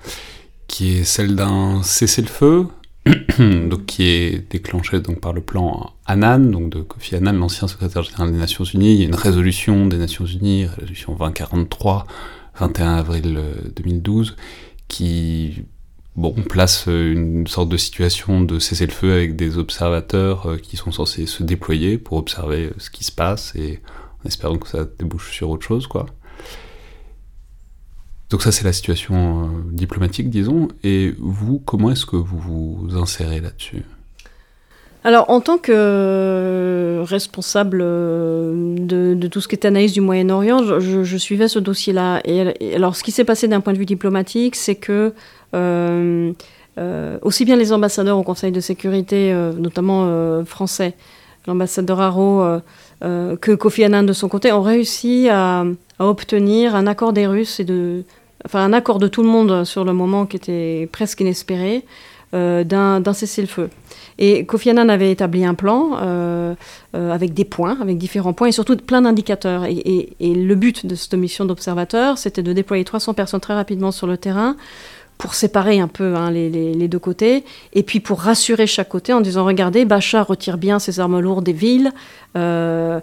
[0.68, 2.68] qui est celle d'un cessez-le-feu,
[3.38, 8.02] donc qui est déclenché donc par le plan Annan, donc de Kofi Annan, l'ancien secrétaire
[8.02, 8.94] général des Nations Unies.
[8.94, 12.06] Il y a une résolution des Nations Unies, résolution 2043,
[12.58, 13.40] 21 avril
[13.76, 14.34] 2012, euh,
[14.88, 15.64] qui
[16.16, 21.26] bon, place une sorte de situation de cessez-le-feu avec des observateurs euh, qui sont censés
[21.26, 23.80] se déployer pour observer euh, ce qui se passe et
[24.22, 26.06] en espérant que ça débouche sur autre chose, quoi.
[28.30, 30.68] Donc ça, c'est la situation euh, diplomatique, disons.
[30.84, 33.82] Et vous, comment est-ce que vous vous insérez là-dessus?
[35.02, 41.16] Alors, en tant que responsable euh, de, tout ce qui est analyse du Moyen-Orient, je,
[41.16, 42.20] suivais ce dossier-là.
[42.24, 45.12] Et, alors, ce qui s'est passé d'un point de vue diplomatique, c'est que
[45.54, 46.32] euh,
[47.22, 50.94] aussi bien les ambassadeurs au Conseil de sécurité, notamment français,
[51.46, 52.60] l'ambassadeur Haro,
[53.00, 55.64] que Kofi Annan de son côté, ont réussi à
[55.98, 58.04] obtenir un accord des Russes et de,
[58.44, 61.84] enfin un accord de tout le monde sur le moment qui était presque inespéré,
[62.32, 63.70] euh, d'un cessez-le-feu.
[64.18, 66.54] Et Kofi Annan avait établi un plan euh,
[66.94, 69.64] euh, avec des points, avec différents points et surtout plein d'indicateurs.
[69.64, 74.06] Et, le but de cette mission d'observateur, c'était de déployer 300 personnes très rapidement sur
[74.06, 74.56] le terrain
[75.20, 77.44] pour séparer un peu hein, les, deux côtés,
[77.74, 81.44] et puis pour rassurer chaque côté en disant regardez, Bachar retire bien ses armes lourdes
[81.44, 81.92] des villes,
[82.36, 83.00] euh,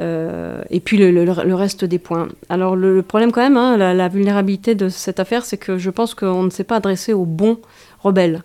[0.00, 2.28] euh, et puis le, reste des points.
[2.48, 6.14] Alors le, problème quand même, hein, la, vulnérabilité de cette affaire, c'est que je pense
[6.14, 7.58] qu'on ne s'est pas adressé aux bons
[8.02, 8.42] rebelles.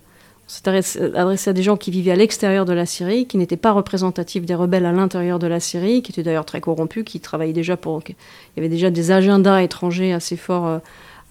[0.47, 3.57] On s'est adressé à des gens qui vivaient à l'extérieur de la Syrie, qui n'étaient
[3.57, 7.19] pas représentatifs des rebelles à l'intérieur de la Syrie, qui étaient d'ailleurs très corrompus, qui
[7.19, 8.03] travaillaient déjà pour...
[8.07, 8.13] Il
[8.57, 10.67] y avait déjà des agendas étrangers assez forts.
[10.67, 10.77] Euh,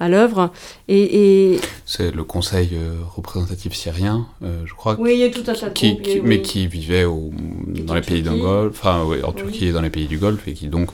[0.00, 0.50] à l'œuvre.
[0.88, 4.96] Et, C'est le Conseil euh, représentatif syrien, euh, je crois.
[4.98, 7.30] Oui, il y a tout un tas de Mais qui vivait au,
[7.66, 10.54] dans les pays du Golfe, enfin en Turquie et dans les pays du Golfe, et
[10.54, 10.90] qui donc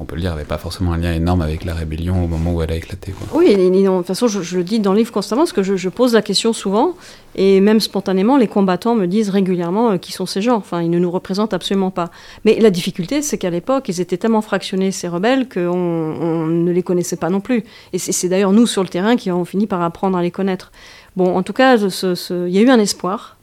[0.00, 2.52] on peut le dire, n'avait pas forcément un lien énorme avec la rébellion au moment
[2.52, 3.12] où elle a éclaté.
[3.32, 6.14] Oui, de toute façon, je, le dis dans le livre constamment, parce que je, pose
[6.14, 6.94] la question souvent,
[7.34, 10.56] et même spontanément, les combattants me disent régulièrement euh, qui sont ces gens.
[10.56, 12.10] Enfin, ils ne nous représentent absolument pas.
[12.44, 16.70] Mais la difficulté, c'est qu'à l'époque, ils étaient tellement fractionnés, ces rebelles, qu'on on ne
[16.70, 17.64] les connaissait pas non plus.
[17.92, 20.70] Et c'est d'ailleurs nous, sur le terrain, qui avons fini par apprendre à les connaître.
[21.16, 23.37] Bon, en tout cas, il y a eu un espoir.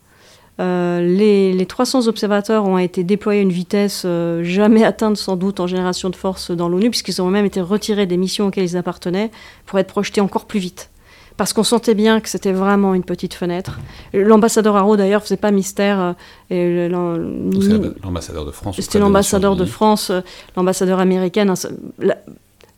[0.60, 5.60] Euh, les, 300 observateurs ont été déployés à une vitesse euh, jamais atteinte sans doute
[5.60, 8.78] en génération de force dans l'ONU, puisqu'ils ont même été retirés des missions auxquelles ils
[8.78, 9.32] appartenaient
[9.66, 10.90] pour être projetés encore plus vite.
[11.36, 13.80] Parce qu'on sentait bien que c'était vraiment une petite fenêtre.
[14.14, 16.16] L'ambassadeur Haro, d'ailleurs, faisait pas mystère.
[16.50, 18.78] Euh, l'ambassadeur de France.
[18.80, 20.14] C'était l'ambassadeur de France,
[20.56, 21.54] l'ambassadeur américaine.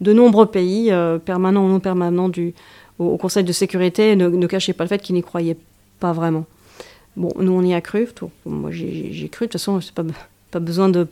[0.02, 0.92] De nombreux pays,
[1.24, 2.56] permanents ou non permanents, du,
[2.98, 5.58] au, Conseil de sécurité, ne, ne cachaient pas le fait qu'ils n'y croyaient
[6.00, 6.46] pas vraiment.
[7.18, 8.08] Bon, nous, on y a cru.
[8.46, 9.48] Moi, j'ai cru.
[9.48, 10.04] De toute façon, c'est pas,
[10.52, 11.08] pas besoin de.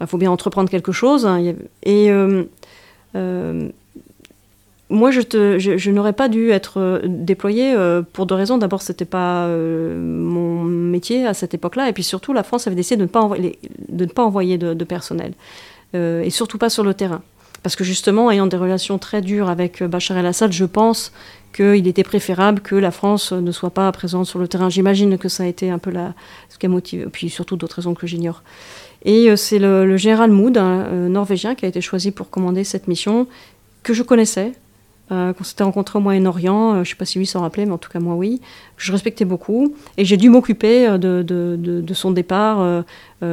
[0.00, 1.24] Il faut bien entreprendre quelque chose.
[1.26, 2.10] Hein, et
[4.88, 5.20] moi, je,
[5.58, 7.74] je, n'aurais pas dû être déployée
[8.12, 8.58] pour deux raisons.
[8.58, 12.96] D'abord, c'était pas mon métier à cette époque-là, et puis surtout, la France avait décidé
[12.96, 13.58] de ne pas envoyer
[13.88, 15.32] de, ne pas envoyer de personnel,
[15.94, 17.22] et surtout pas sur le terrain.
[17.62, 21.12] Parce que justement, ayant des relations très dures avec Bachar el-Assad, je pense
[21.56, 24.68] qu'il était préférable que la France ne soit pas présente sur le terrain.
[24.68, 25.90] J'imagine que ça a été un peu
[26.50, 28.42] ce qui a motivé, puis surtout d'autres raisons que j'ignore.
[29.06, 32.62] Et euh, c'est le, général Mood, un euh, norvégien, qui a été choisi pour commander
[32.62, 33.26] cette mission,
[33.82, 34.52] que je connaissais,
[35.10, 37.72] euh, qu'on s'était rencontré au Moyen-Orient, je ne sais pas si lui s'en rappelait, mais
[37.72, 38.42] en tout cas moi oui,
[38.76, 42.84] je respectais beaucoup, et j'ai dû m'occuper de, de, son départ,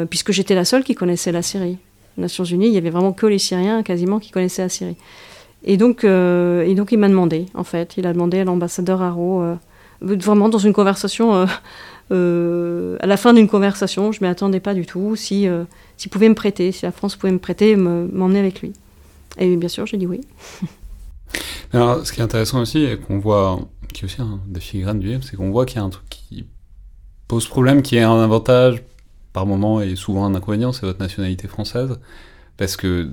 [0.10, 1.78] puisque j'étais la seule qui connaissait la Syrie.
[2.18, 4.96] Nations Unies, il n'y avait vraiment que les Syriens quasiment qui connaissaient la Syrie.
[5.64, 9.02] Et donc, euh, et donc il m'a demandé, en fait, il a demandé à l'ambassadeur
[9.02, 9.56] Haro, euh,
[10.02, 11.48] vraiment dans une conversation,
[12.12, 15.48] euh, à la fin d'une conversation, je ne m'y attendais pas du tout, si,
[15.98, 18.74] s'il pouvait me prêter, si la France pouvait me prêter, m'emmener avec lui.
[19.38, 20.22] Et bien sûr, j'ai dit oui.
[21.74, 23.60] Alors, ce qui est intéressant aussi, et qu'on voit,
[23.94, 25.90] qui est aussi un des filigranes du livre, c'est qu'on voit qu'il y a un
[25.90, 26.46] truc qui
[27.28, 28.84] pose problème, qui est un avantage
[29.32, 31.98] par moment et souvent un inconvénient, c'est votre nationalité française.
[32.58, 33.10] Parce que,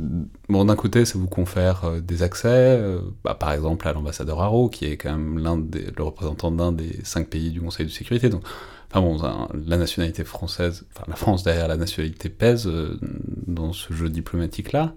[0.48, 4.42] bon, d'un côté, ça vous confère euh, des accès, euh, bah, par exemple à l'ambassadeur
[4.42, 7.86] Haro, qui est quand même l'un des, le représentant d'un des cinq pays du Conseil
[7.86, 8.28] de sécurité.
[8.28, 8.42] Donc,
[8.90, 9.16] enfin bon,
[9.66, 12.98] la nationalité française, enfin la France derrière la nationalité pèse euh,
[13.46, 14.92] dans ce jeu diplomatique-là.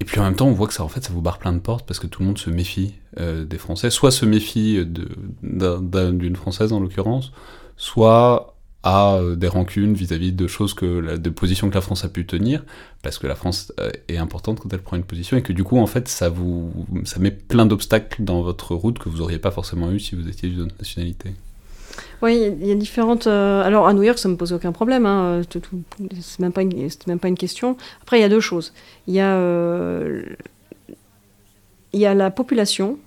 [0.00, 1.52] Et puis en même temps, on voit que ça, en fait, ça vous barre plein
[1.52, 6.34] de portes parce que tout le monde se méfie des Français, soit se méfie d'une
[6.34, 7.30] Française en l'occurrence,
[7.76, 8.53] soit
[8.84, 12.26] a euh, des rancunes vis-à-vis de choses que de positions que la France a pu
[12.26, 12.62] tenir
[13.02, 15.64] parce que la France euh, est importante quand elle prend une position et que du
[15.64, 16.70] coup en fait ça vous
[17.04, 20.28] ça met plein d'obstacles dans votre route que vous auriez pas forcément eu si vous
[20.28, 21.32] étiez d'une autre nationalité.
[22.22, 23.26] Oui, il y a différentes.
[23.26, 25.06] Euh, alors à New York, ça me pose aucun problème.
[25.06, 25.42] Hein,
[26.20, 27.76] c'est même pas une, même pas une question.
[28.02, 28.72] Après, il y a deux choses.
[29.06, 29.36] Il y a
[31.92, 32.98] il y a la population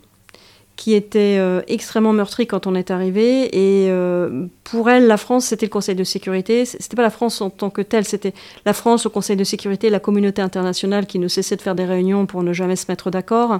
[0.77, 3.47] qui était euh, extrêmement meurtrie quand on est arrivé.
[3.47, 6.65] Et euh, pour elle, la France, c'était le Conseil de sécurité.
[6.65, 9.89] C'était pas la France en tant que telle, c'était la France, le Conseil de sécurité,
[9.89, 13.09] la communauté internationale qui ne cessait de faire des réunions pour ne jamais se mettre
[13.09, 13.59] d'accord.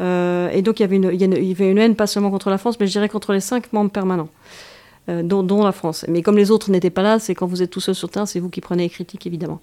[0.00, 2.50] Euh, et donc il y, avait une, il y avait une haine pas seulement contre
[2.50, 4.28] la France, mais je dirais contre les cinq membres permanents.
[5.08, 6.04] Dont, dont, la France.
[6.08, 8.26] Mais comme les autres n'étaient pas là, c'est quand vous êtes tout seul sur terrain,
[8.26, 9.60] c'est vous qui prenez les critiques, évidemment.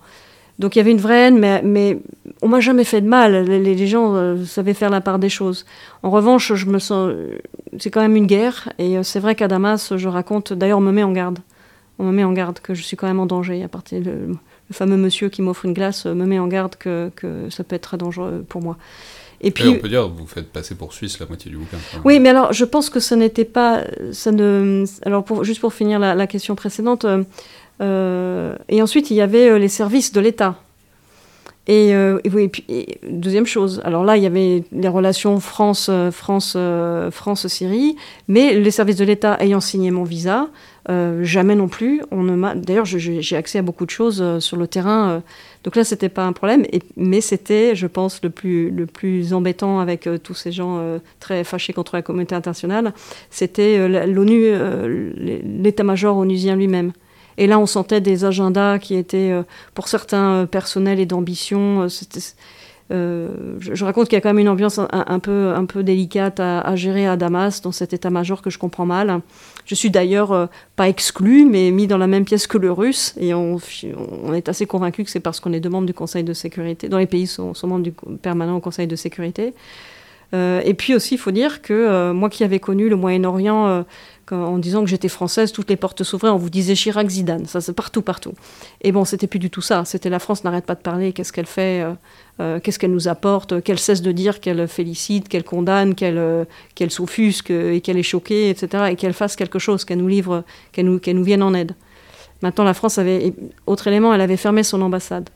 [0.59, 1.99] Donc il y avait une vraie haine, mais, mais
[2.41, 3.45] on m'a jamais fait de mal.
[3.45, 5.65] Les, gens euh, savaient faire la part des choses.
[6.03, 7.11] En revanche, je me sens,
[7.79, 10.53] c'est quand même une guerre, et euh, c'est vrai qu'à Damas, je raconte.
[10.53, 11.39] D'ailleurs, on me met en garde.
[11.99, 13.63] On me met en garde que je suis quand même en danger.
[13.63, 14.35] À partir le,
[14.69, 17.63] le fameux monsieur qui m'offre une glace euh, me met en garde que, que, ça
[17.63, 18.77] peut être très dangereux pour moi.
[19.45, 21.77] Et puis, on peut dire, vous faites passer pour Suisse la moitié du bouquin.
[22.05, 23.83] Oui, mais alors, je pense que ce n'était pas,
[24.13, 27.03] ça ne, alors pour, juste pour finir la, question précédente.
[27.03, 27.23] Euh,
[27.79, 30.55] et ensuite, il y avait euh, les services de l'État.
[31.67, 32.19] Et, euh,
[32.67, 36.57] et, deuxième chose, alors là, il y avait les relations France, France,
[37.11, 37.95] France, Syrie,
[38.27, 40.49] mais les services de l'État ayant signé mon visa,
[41.21, 42.01] jamais non plus.
[42.11, 42.53] On ne m'a.
[42.53, 45.23] D'ailleurs, j'ai accès à beaucoup de choses sur le terrain.
[45.63, 46.65] donc là, c'était pas un problème,
[46.97, 50.83] mais c'était, je pense, le plus, le plus embêtant avec tous ces gens
[51.21, 52.93] très fâchés contre la communauté internationale.
[53.29, 54.51] C'était l'ONU,
[55.45, 56.91] l'état-major onusien lui-même.
[57.37, 61.87] Et là, on sentait des agendas qui étaient, euh, pour certains, euh, personnels et d'ambition.
[62.91, 63.29] Euh,
[63.59, 67.17] je, raconte qu'il y a quand même une ambiance un, peu, délicate à, gérer à
[67.17, 69.21] Damas, dans cet état-major que je comprends mal.
[69.65, 73.33] Je suis d'ailleurs pas exclu, mais mis dans la même pièce que le russe, et
[73.33, 73.57] on,
[74.33, 76.99] est assez convaincu que c'est parce qu'on est deux membres du Conseil de sécurité, dans
[76.99, 79.53] les pays sont, sont membres du permanent au Conseil de sécurité.
[80.33, 83.85] et puis aussi, il faut dire que moi qui avais connu le Moyen-Orient
[84.31, 87.61] en disant que j'étais française, toutes les portes s'ouvraient, on vous disait Chirac, Zidane, ça
[87.61, 88.33] c'est partout, partout.
[88.81, 91.33] Et bon, c'était plus du tout ça, c'était la France n'arrête pas de parler, qu'est-ce
[91.33, 91.93] qu'elle fait, euh,
[92.39, 96.45] euh, qu'est-ce qu'elle nous apporte, qu'elle cesse de dire qu'elle félicite, qu'elle condamne, qu'elle euh,
[96.89, 100.85] s'offusque et qu'elle est choquée, etc., et qu'elle fasse quelque chose, qu'elle nous livre, qu'elle
[100.85, 101.73] nous, vienne en aide.
[102.41, 103.33] Maintenant, la France avait,
[103.67, 105.29] autre élément, elle avait fermé son ambassade.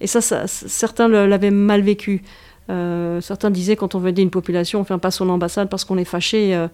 [0.00, 2.22] Et ça, ça certains l'avaient mal vécu.
[2.68, 5.84] certains disaient quand on veut aider une population, on ne ferme pas son ambassade parce
[5.84, 6.66] qu'on est fâché.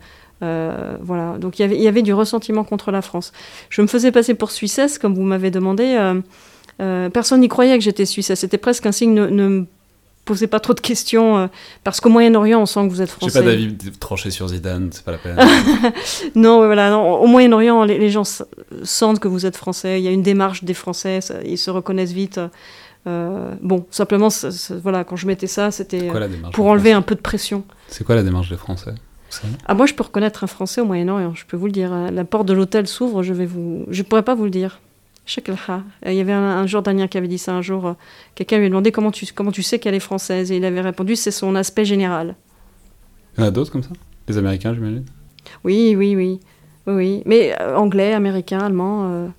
[0.43, 3.33] Voilà, donc il y avait du ressentiment contre la France.
[3.71, 5.97] Je me faisais passer pour Suissesse, comme vous m'avez demandé.
[5.99, 6.21] Euh,
[6.81, 8.41] euh, personne n'y croyait que j'étais Suissesse.
[8.41, 9.67] C'était presque un signe, ne, ne me
[10.25, 11.51] posez pas trop de questions,
[11.83, 13.41] parce qu'au Moyen-Orient, on sent que vous êtes français.
[13.41, 15.37] J'ai pas d'avis tranché sur Zidane, c'est pas la peine.
[16.37, 18.23] non, voilà, non, au Moyen-Orient, les, gens
[18.85, 20.01] sentent que vous êtes français.
[20.01, 22.41] Il y a une démarche des Français, ils se reconnaissent vite.
[23.05, 24.29] bon, simplement,
[24.81, 26.09] voilà, quand je mettais ça, c'était
[26.53, 27.65] pour enlever un peu de pression.
[27.89, 28.95] C'est quoi la démarche des Français?
[29.67, 31.93] Ah, moi, je peux reconnaître un Français au Moyen-Orient, je peux vous le dire.
[32.13, 33.85] La porte de l'hôtel s'ouvre, je vais vous...
[33.89, 34.81] Je pourrais pas vous le dire.
[36.07, 37.95] Il y avait un, Jordanien qui avait dit ça un jour.
[38.35, 40.51] Quelqu'un lui a demandé comment tu, comment tu sais qu'elle est française.
[40.51, 42.35] Et il avait répondu c'est son aspect général.
[43.37, 43.91] Il y en a d'autres comme ça?
[44.29, 45.05] Les Américains, j'imagine?
[45.65, 46.41] Oui, oui, oui.
[46.87, 49.31] Oui, Mais anglais, américain, allemand.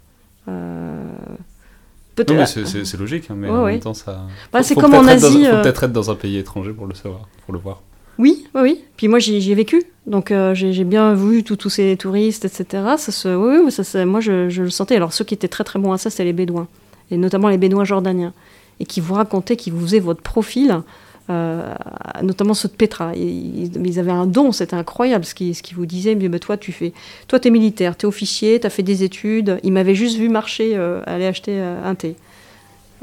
[2.15, 2.45] Peut-être.
[2.45, 4.25] c'est logique, hein, mais en même temps, ça.
[4.51, 5.41] Bah, c'est comme en Asie.
[5.41, 7.81] Il faut peut-être être dans un pays étranger pour le savoir, pour le voir.
[8.19, 8.83] Oui, oui, oui.
[8.97, 9.83] Puis moi, j'y ai vécu.
[10.05, 12.83] Donc, euh, j'ai bien vu tous ces touristes, etc.
[12.97, 14.95] Ça oui, ça, moi, je, le sentais.
[14.95, 16.67] Alors, ceux qui étaient très, très bons à ça, c'était les Bédouins.
[17.09, 18.33] Et notamment les Bédouins jordaniens.
[18.79, 20.81] Et qui vous racontaient, qui vous faisaient votre profil,
[21.29, 21.73] euh,
[22.21, 23.13] notamment ceux de Petra.
[23.15, 26.15] Ils, avaient un don, c'était incroyable ce qu'ils qui vous disaient.
[26.15, 26.91] Mais, toi, tu fais.
[27.27, 29.59] Toi, t'es militaire, t'es officier, t'as fait des études.
[29.63, 32.15] Ils m'avaient juste vu marcher, euh, aller acheter un thé.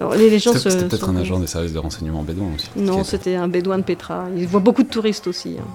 [0.01, 2.68] C'était peut-être un agent des services de renseignement bédouin aussi.
[2.76, 4.26] Non, c'était un bédouin de Petra.
[4.36, 5.57] Il voit beaucoup de touristes aussi.
[5.61, 5.66] Hein.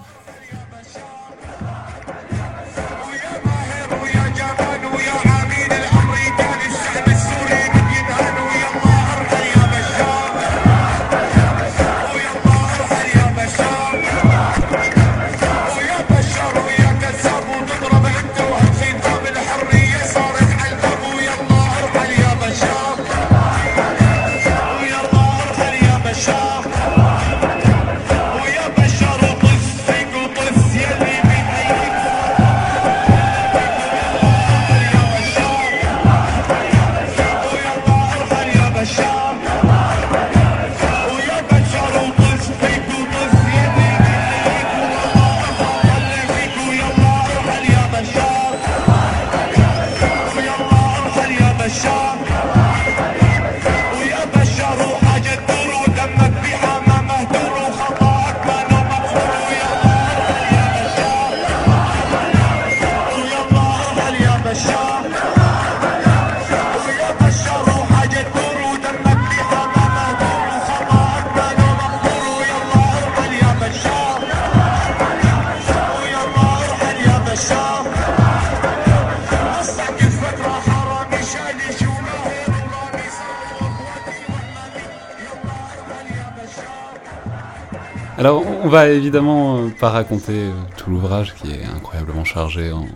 [88.66, 92.88] On va évidemment euh, pas raconter euh, tout l'ouvrage qui est incroyablement chargé en,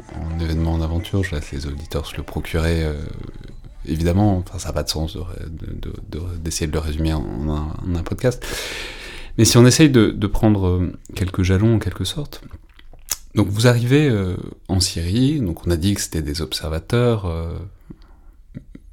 [0.41, 1.24] événements, en aventure.
[1.24, 2.84] Je laisse les auditeurs se le procurer.
[2.84, 2.95] Euh,
[3.86, 5.15] évidemment, enfin, ça n'a pas de sens
[6.43, 7.24] d'essayer de, le résumer en
[7.95, 8.43] un, podcast.
[9.38, 12.41] Mais si on essaye de, prendre quelques jalons en quelque sorte,
[13.36, 14.11] donc vous arrivez
[14.67, 17.32] en Syrie, donc on a dit que c'était des observateurs,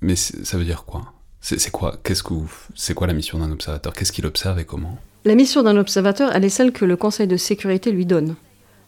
[0.01, 1.13] mais ça veut dire quoi?
[1.41, 1.97] C'est quoi?
[2.05, 2.35] Qu'est-ce que
[2.75, 3.93] c'est quoi la mission d'un observateur?
[3.93, 4.99] Qu'est-ce qu'il observe et comment?
[5.27, 8.37] La mission d'un observateur, elle est celle que le Conseil de sécurité lui donne.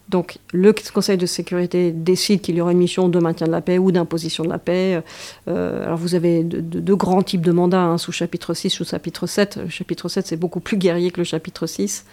[0.07, 3.61] Donc le Conseil de sécurité décide qu'il y aura une mission de maintien de la
[3.61, 5.03] paix ou d'imposition de la paix.
[5.49, 9.27] Euh, alors vous avez deux grands types de mandats, hein, sous chapitre 6, sous chapitre
[9.27, 9.59] 7.
[9.65, 12.05] Le chapitre 7, c'est beaucoup plus guerrier que le chapitre 6.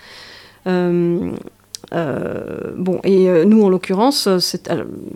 [0.66, 1.32] Euh,
[1.92, 4.38] bon, et euh, nous, en l'occurrence, euh,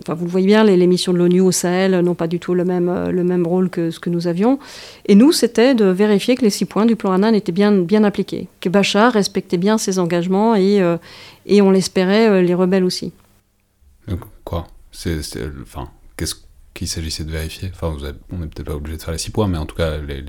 [0.07, 2.65] vous le voyez bien, les, missions de l'ONU au Sahel n'ont pas du tout le
[2.65, 4.59] même, le même rôle que ce que nous avions.
[5.05, 8.03] Et nous, c'était de vérifier que les six points du plan Annan étaient bien, bien
[8.03, 10.81] appliqués, que Bachar respectait bien ses engagements et,
[11.45, 13.13] et on l'espérait, les rebelles aussi.
[14.43, 14.67] Quoi?
[15.63, 16.35] Enfin, qu'est-ce
[16.73, 17.95] qu'il s'agissait de vérifier Enfin,
[18.31, 20.23] on n'est peut-être pas obligé de faire les six points, mais en tout cas, les.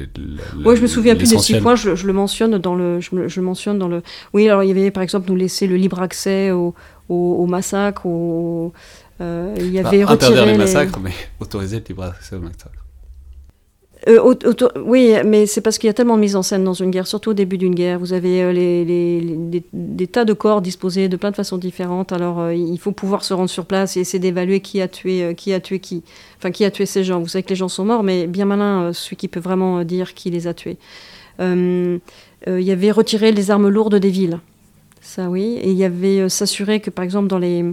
[0.64, 1.76] oui, je me souviens plus des six points.
[1.76, 3.00] Je, le mentionne dans le.
[3.00, 4.02] Je, mentionne dans le.
[4.32, 6.74] Oui, alors il y avait par exemple nous laisser le libre accès au,
[7.08, 8.06] au, massacre.
[8.06, 8.72] Au,
[9.20, 12.81] euh, il y avait bah, interdire les massacres, mais autoriser le libre accès au massacre.
[14.08, 14.34] Euh,
[14.84, 17.06] oui, mais c'est parce qu'il y a tellement de mise en scène dans une guerre,
[17.06, 18.00] surtout au début d'une guerre.
[18.00, 22.12] Vous avez euh, des, tas de corps disposés de plein de façons différentes.
[22.12, 25.34] Alors, euh, il faut pouvoir se rendre sur place et essayer d'évaluer qui a tué
[25.36, 26.02] qui a tué qui.
[26.38, 27.20] Enfin, qui a tué ces gens.
[27.20, 30.14] Vous savez que les gens sont morts, mais bien malin celui qui peut vraiment dire
[30.14, 30.78] qui les a tués.
[31.38, 32.00] il
[32.46, 34.40] y avait retirer les armes lourdes des villes.
[35.00, 35.58] Ça, oui.
[35.62, 37.72] Et il y avait s'assurer que, par exemple, dans les,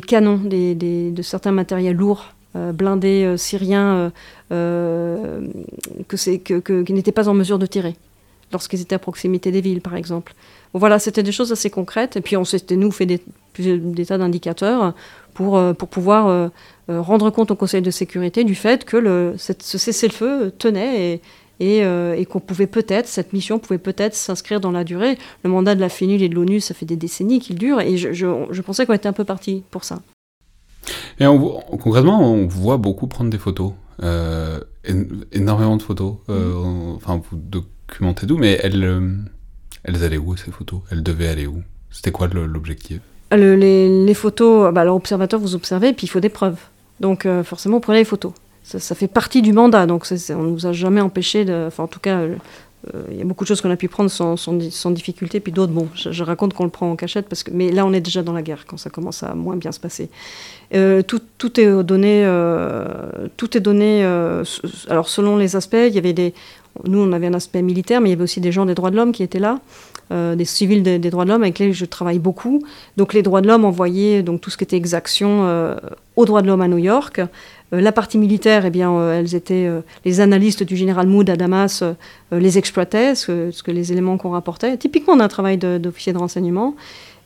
[0.00, 4.12] canons de certains matériels lourds, blindés syriens
[4.52, 5.46] euh,
[6.08, 7.96] que c'est que, qui n'étaient pas en mesure de tirer
[8.52, 10.34] lorsqu'ils étaient à proximité des villes, par exemple.
[10.74, 12.16] voilà, c'était des choses assez concrètes.
[12.16, 13.22] Et puis on s'était, nous, fait des,
[13.58, 14.92] des tas d'indicateurs
[15.34, 16.50] pour, pour pouvoir
[16.88, 21.20] rendre compte au Conseil de sécurité du fait que le, ce cessez-le-feu tenait
[21.60, 25.18] et, et, qu'on pouvait peut-être, cette mission pouvait peut-être s'inscrire dans la durée.
[25.44, 27.96] Le mandat de la FINUL et de l'ONU, ça fait des décennies qu'il dure, et
[27.96, 30.00] je, je, pensais qu'on était un peu parti pour ça.
[31.20, 36.16] Et concrètement, on voit beaucoup prendre des photos, euh, énormément de photos.
[36.28, 36.96] Euh, mm.
[36.96, 39.16] enfin, vous documentez tout, mais elles, euh,
[39.84, 40.80] elles allaient où ces photos?
[40.90, 41.62] Elles devaient aller où?
[41.90, 43.00] C'était quoi l'objectif?
[43.32, 46.58] Les, les, photos, bah, l'observateur vous observez, puis il faut des preuves.
[46.98, 48.32] Donc forcément, prenez les photos.
[48.64, 51.66] ça, fait partie du mandat, donc on ne nous a jamais empêché de.
[51.68, 52.20] Enfin, en tout cas,
[53.10, 55.88] il y a beaucoup de choses qu'on a pu prendre sans, difficulté, puis d'autres, bon,
[55.94, 58.32] je, raconte qu'on le prend en cachette, parce que, mais là, on est déjà dans
[58.32, 60.08] la guerre quand ça commence à moins bien se passer.
[60.72, 62.24] tout, tout, est donné,
[63.36, 64.02] tout est donné.
[64.88, 66.34] alors, selon les aspects, il y avait des.
[66.84, 68.90] Nous, on avait un aspect militaire, mais il y avait aussi des gens des droits
[68.90, 69.58] de l'homme qui étaient là.
[70.12, 72.60] Euh, des civils des droits de l'homme avec lesquels je travaille beaucoup.
[72.96, 75.76] Donc les droits de l'homme envoyaient donc tout ce qui était exaction euh,
[76.16, 77.20] aux droits de l'homme à New York.
[77.20, 79.70] Euh, la partie militaire, eh bien, elles étaient
[80.04, 81.84] les analystes du général Mood à Damas
[82.32, 86.74] les exploitaient, ce que, les éléments qu'on rapportait, typiquement d'un travail d'officier de, renseignement.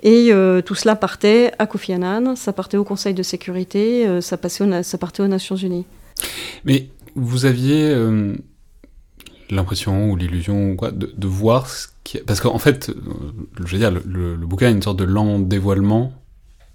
[0.02, 0.32] Et
[0.66, 4.98] tout cela partait à Kofi Annan, ça partait au Conseil de sécurité, ça, passait ça
[4.98, 5.86] partait aux Nations Unies.
[6.66, 7.96] Mais vous aviez
[9.48, 12.18] l'impression ou l'illusion de, voir ce qui...
[12.18, 12.94] Parce qu'en fait, euh,
[13.64, 16.12] je veux dire, le, bouquin a une sorte de lent dévoilement,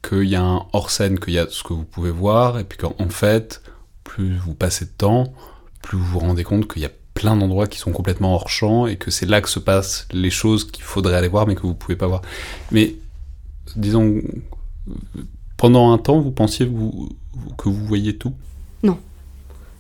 [0.02, 2.78] qu'il y a un hors-scène, qu'il y a ce que vous pouvez voir, et puis
[2.78, 3.62] qu'en fait,
[4.04, 5.34] plus vous passez de temps,
[5.82, 8.88] plus vous vous rendez compte qu'il y a plein d'endroits qui sont complètement hors champ,
[8.88, 11.62] et que c'est là que se passent les choses qu'il faudrait aller voir, mais que
[11.62, 12.22] vous pouvez pas voir.
[12.72, 12.96] Mais,
[13.76, 14.22] disons,
[15.58, 17.10] pendant un temps, vous pensiez vous,
[17.58, 18.34] que vous voyez tout?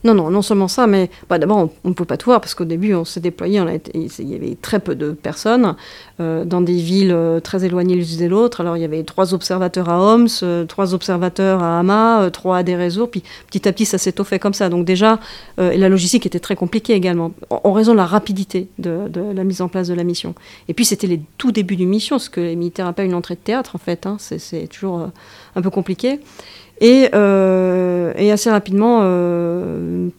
[0.03, 0.13] Non.
[0.13, 2.65] Non, non, seulement ça, mais bah, d'abord, on ne peut pas tout voir parce qu'au
[2.65, 3.61] début, on s'est déployé,
[3.93, 5.75] il y avait très peu de personnes
[6.19, 8.61] euh, dans des villes euh, très éloignées l'une de l'autre.
[8.61, 12.63] Alors, il y avait trois observateurs à Homs, euh, trois observateurs à Hama, trois à
[12.63, 14.69] des réseaux, puis petit à petit, ça s'est fait comme ça.
[14.69, 15.19] Donc, déjà,
[15.57, 19.61] et la logistique était très compliquée également, en, raison de la rapidité de, la mise
[19.61, 20.35] en place de la mission.
[20.67, 23.35] Et puis, c'était les tout débuts d'une mission, ce que les militaires appellent une entrée
[23.35, 24.05] de théâtre, en fait.
[24.05, 24.17] Hein.
[24.19, 25.09] c'est toujours
[25.55, 26.19] un peu compliqué.
[26.81, 30.09] Euh, et, assez rapidement, euh,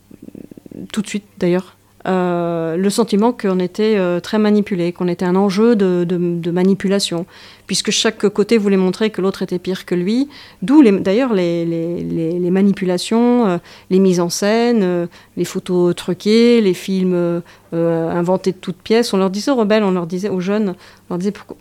[0.92, 1.76] tout de suite d'ailleurs,
[2.08, 7.26] euh, le sentiment qu'on était très manipulé, qu'on était un enjeu de, manipulation,
[7.66, 10.28] puisque chaque côté voulait montrer que l'autre était pire que lui,
[10.62, 17.42] d'où d'ailleurs les, manipulations, les mises en scène, les photos truquées, les films
[17.72, 19.12] inventés de toutes pièces.
[19.12, 20.74] On leur disait aux rebelles, on leur disait aux jeunes,
[21.08, 21.56] on leur disait pourquoi,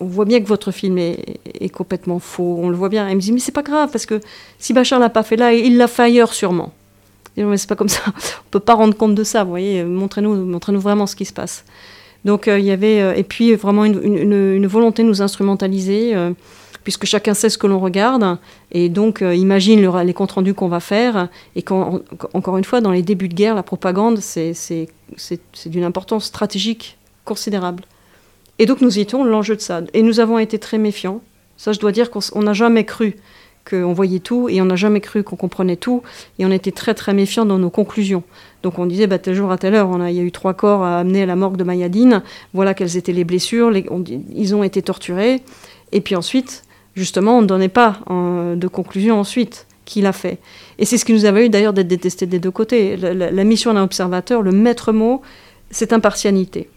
[0.00, 3.08] on voit bien que votre film est, complètement faux, on le voit bien.
[3.08, 4.20] Elle me dit, mais c'est pas grave, parce que
[4.58, 6.72] si Bachar l'a pas fait là, il l'a fait ailleurs sûrement.
[7.36, 9.50] Je dis, mais c'est pas comme ça, on peut pas rendre compte de ça, vous
[9.50, 11.64] voyez, montrez-nous montrez vraiment ce qui se passe.
[12.24, 16.32] Donc euh, il y avait, euh, et puis vraiment une, volonté de nous instrumentaliser, euh,
[16.84, 18.38] puisque chacun sait ce que l'on regarde,
[18.72, 21.64] et donc imagine les comptes rendus qu'on va faire, et
[22.34, 24.88] encore une fois, dans les débuts de guerre, la propagande, c'est
[25.66, 27.84] d'une importance stratégique considérable.
[28.58, 29.80] Et donc nous étions l'enjeu de ça.
[29.94, 31.20] Et nous avons été très méfiants.
[31.56, 33.16] Ça, je dois dire qu'on n'a jamais cru
[33.68, 36.02] qu'on voyait tout et on n'a jamais cru qu'on comprenait tout.
[36.38, 38.22] Et on était très très méfiants dans nos conclusions.
[38.62, 40.82] Donc on disait, bah, tel jour à telle heure, il y a eu trois corps
[40.82, 42.22] à amener à la morgue de Mayadine.
[42.54, 43.72] Voilà quelles étaient les blessures.
[43.74, 45.42] ils ont été torturés.
[45.92, 50.38] Et puis ensuite, justement, on ne donnait pas de conclusion ensuite qui l'a fait.
[50.78, 52.96] Et c'est ce qui nous avait eu d'ailleurs d'être détesté des deux côtés.
[52.96, 55.22] la mission d'un observateur, le maître mot,
[55.70, 56.68] c'est impartialité.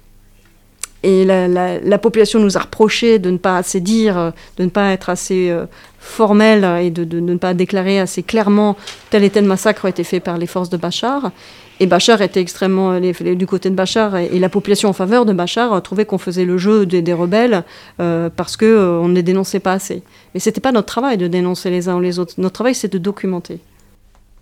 [1.06, 5.10] Et la, population nous a reproché de ne pas assez dire, de ne pas être
[5.10, 5.68] assez euh,
[6.00, 8.76] formel et de, ne pas déclarer assez clairement
[9.12, 11.32] tel et tel massacre a été fait par les forces de Bachar.
[11.80, 15.80] Et Bachar était extrêmement du côté de Bachar et, la population en faveur de Bachar
[15.84, 17.64] trouvait qu'on faisait le jeu des, rebelles
[18.00, 20.02] euh, parce qu'on euh, on ne les dénonçait pas assez.
[20.34, 22.34] Mais c'était pas notre travail de dénoncer les uns ou les autres.
[22.40, 23.60] Notre travail, c'est de documenter.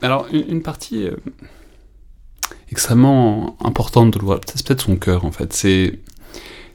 [0.01, 1.09] Alors, une, partie
[2.71, 5.99] extrêmement importante de loi, c'est peut-être son cœur en fait, c'est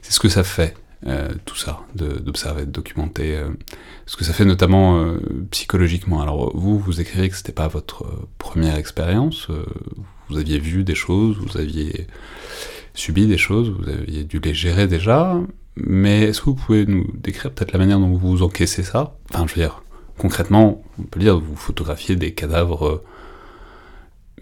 [0.09, 0.73] c'est ce que ça fait,
[1.05, 3.49] euh, tout ça, d'observer, de, documenter, euh,
[4.07, 5.19] ce que ça fait notamment euh,
[5.51, 6.19] psychologiquement.
[6.19, 8.05] Alors vous, vous écrivez que c'était pas votre
[8.39, 9.49] première expérience,
[10.29, 12.07] vous aviez vu des choses, vous aviez
[12.95, 15.39] subi des choses, vous aviez dû les gérer déjà,
[15.75, 19.15] mais est-ce que vous pouvez nous décrire peut-être la manière dont vous encaissez ça?
[19.31, 19.83] Enfin, je veux dire,
[20.17, 23.03] concrètement, on peut dire, vous photographiez des cadavres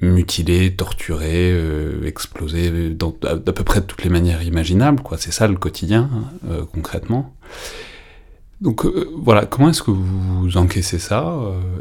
[0.01, 5.17] mutilé, torturé, euh, explosé dans à, peu près de toutes les manières imaginables, quoi.
[5.17, 6.09] C'est ça le quotidien,
[6.49, 7.33] euh, concrètement.
[8.61, 11.35] Donc euh, voilà, comment est-ce que vous encaissez ça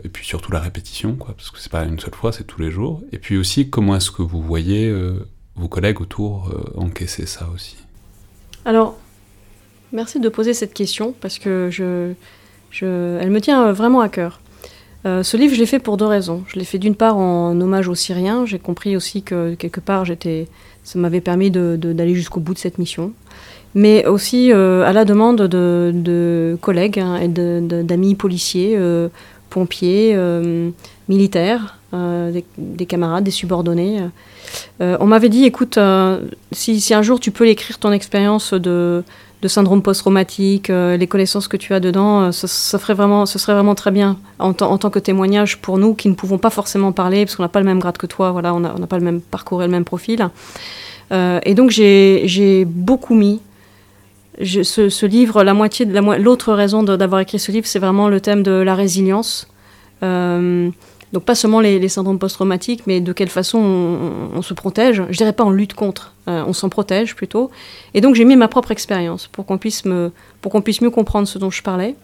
[0.05, 2.71] Et puis surtout la répétition, parce que c'est pas une seule fois, c'est tous les
[2.71, 3.03] jours.
[3.13, 4.95] Et puis aussi, comment est-ce que vous voyez
[5.55, 7.77] vos collègues autour encaisser ça aussi?
[8.67, 8.99] Alors,
[9.93, 12.13] merci de poser cette question, parce que je,
[12.83, 14.41] elle me tient vraiment à cœur.
[15.07, 16.43] Euh, ce livre, je l'ai fait pour deux raisons.
[16.49, 18.45] Je l'ai fait d'une part en hommage aux Syriens.
[18.45, 20.05] J'ai compris aussi que quelque part,
[20.85, 23.13] ça m'avait permis d'aller jusqu'au bout de cette mission.
[23.75, 29.09] Mais aussi euh, à la demande de, collègues hein, et d'amis policiers, euh,
[29.51, 30.19] pompiers,
[31.09, 34.01] militaires, des, camarades, des subordonnés.
[34.81, 35.79] on m'avait dit, écoute,
[36.51, 39.05] si, un jour tu peux l'écrire ton expérience de,
[39.49, 43.91] syndrome post-traumatique, les connaissances que tu as dedans, ça, ferait vraiment, ce serait vraiment très
[43.91, 47.43] bien en, tant que témoignage pour nous qui ne pouvons pas forcément parler parce qu'on
[47.43, 49.67] n'a pas le même grade que toi, voilà, on n'a pas le même parcours et
[49.67, 50.29] le même profil.
[51.11, 53.41] et donc j'ai beaucoup mis
[54.43, 58.53] ce, livre, la moitié l'autre raison d'avoir écrit ce livre, c'est vraiment le thème de
[58.53, 59.49] la résilience.
[61.17, 65.03] Donc pas seulement les, syndromes post-traumatiques, mais de quelle façon on, se protège.
[65.09, 67.51] Je dirais pas en lutte contre, euh, on s'en protège plutôt.
[67.95, 70.13] Et donc j'ai mis ma propre expérience pour qu'on puisse me,
[70.43, 71.95] pour qu'on puisse mieux comprendre ce dont je parlais.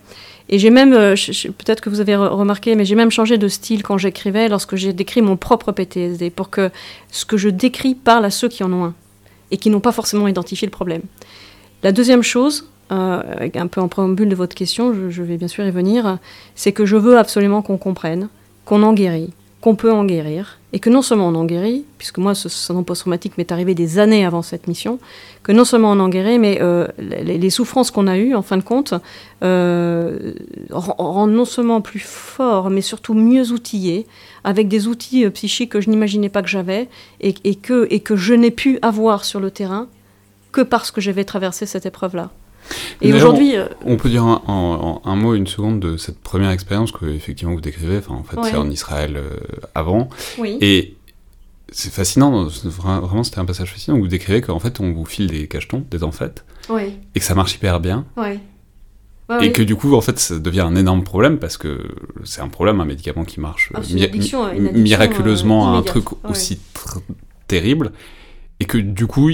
[0.48, 1.14] Et j'ai même, euh,
[1.58, 4.94] peut-être que vous avez remarqué, mais j'ai même changé de style quand j'écrivais, lorsque j'ai
[4.94, 6.70] décrit mon propre PTSD, pour que
[7.10, 8.94] ce que je décris parle à ceux qui en ont un
[9.50, 11.02] et qui n'ont pas forcément identifié le problème.
[11.82, 13.22] La deuxième chose, euh,
[13.54, 16.16] un peu en préambule de votre question, je, vais bien sûr y venir,
[16.54, 18.30] c'est que je veux absolument qu'on comprenne
[18.72, 22.16] qu'on en guérit, qu'on peut en guérir, et que non seulement on en guérit, puisque
[22.16, 24.98] moi ce syndrome post-traumatique m'est arrivé des années avant cette mission,
[25.42, 28.56] que non seulement on en guérit, mais euh, les, souffrances qu'on a eues, en fin
[28.56, 28.94] de compte,
[29.44, 30.32] euh,
[30.70, 34.06] rendent non seulement plus fort, mais surtout mieux outillés,
[34.42, 36.88] avec des outils psychiques que je n'imaginais pas que j'avais,
[37.20, 39.86] et, que, et que je n'ai pu avoir sur le terrain
[40.50, 42.30] que parce que j'avais traversé cette épreuve-là.
[43.00, 43.56] Et aujourd'hui.
[43.56, 47.60] Euh, on, peut dire un, mot, une seconde de cette première expérience que effectivement vous
[47.60, 47.98] décrivez.
[47.98, 49.38] Enfin, en fait, c'est en Israël euh,
[49.74, 50.08] avant.
[50.38, 50.58] Oui.
[50.60, 50.96] Et
[51.72, 55.28] c'est fascinant, vraiment c'était un passage fascinant où vous décrivez qu'en fait on vous file
[55.28, 56.98] des cachetons, des enfêtes, oui.
[57.14, 58.04] et que ça marche hyper bien.
[58.16, 58.38] Oui.
[59.40, 61.88] et que du coup, en fait, ça devient un énorme problème parce que
[62.24, 66.60] c'est un problème, un médicament qui marche euh, miraculeusement à un truc aussi
[67.48, 67.92] terrible,
[68.60, 69.30] et que du coup,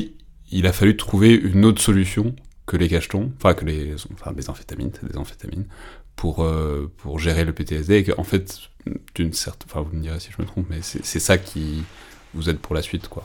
[0.53, 2.35] il a fallu trouver une autre solution
[2.69, 5.65] que les cachetons, enfin que les, enfin des amphétamines, des amphétamines,
[6.15, 8.59] pour, euh, pour gérer le PTSD, et fait,
[9.15, 11.83] d'une certaine, enfin vous me direz si je me trompe, mais c'est ça qui
[12.35, 13.25] vous aide pour la suite, quoi.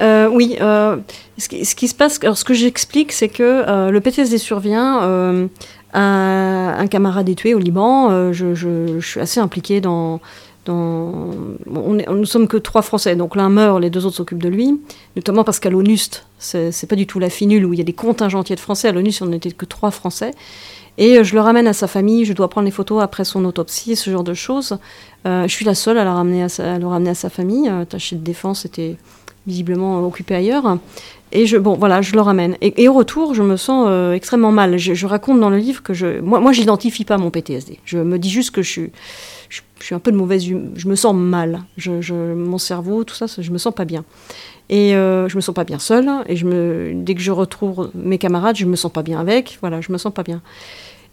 [0.00, 0.96] Euh, oui, euh,
[1.38, 5.48] ce, qui, se passe, alors ce que j'explique, c'est que le PTSD survient.
[5.94, 8.32] Un, un, camarade est tué au Liban.
[8.32, 10.20] Je, suis assez impliquée dans,
[10.68, 11.30] on
[11.66, 14.80] nous sommes que trois Français, donc l'un meurt, les deux autres s'occupent de lui,
[15.16, 17.92] notamment parce qu'à l'ONUST, c'est pas du tout la finule où il y a des
[17.92, 20.32] contingents entiers de Français, à l'ONUST on n'était que trois Français,
[20.98, 23.44] et euh, je le ramène à sa famille, je dois prendre les photos après son
[23.44, 24.78] autopsie, ce genre de choses.
[25.26, 28.64] Euh, je suis la seule à, le ramener à sa famille, euh, tâché de défense
[28.64, 28.96] était
[29.46, 30.78] visiblement occupé ailleurs.
[31.32, 32.56] Et je, bon, voilà, je le ramène.
[32.60, 34.76] Et, au retour, je me sens extrêmement mal.
[34.76, 37.78] Je, raconte dans le livre que je, moi, moi, j'identifie pas mon PTSD.
[37.84, 38.90] Je me dis juste que je suis,
[39.48, 41.62] je, suis un peu de mauvaise humeur, je me sens mal.
[41.76, 44.04] Je, mon cerveau, tout ça, je me sens pas bien.
[44.68, 46.10] Et euh, je me sens pas bien seule.
[46.26, 49.58] Et je me, dès que je retrouve mes camarades, je me sens pas bien avec.
[49.60, 50.42] Voilà, je me sens pas bien.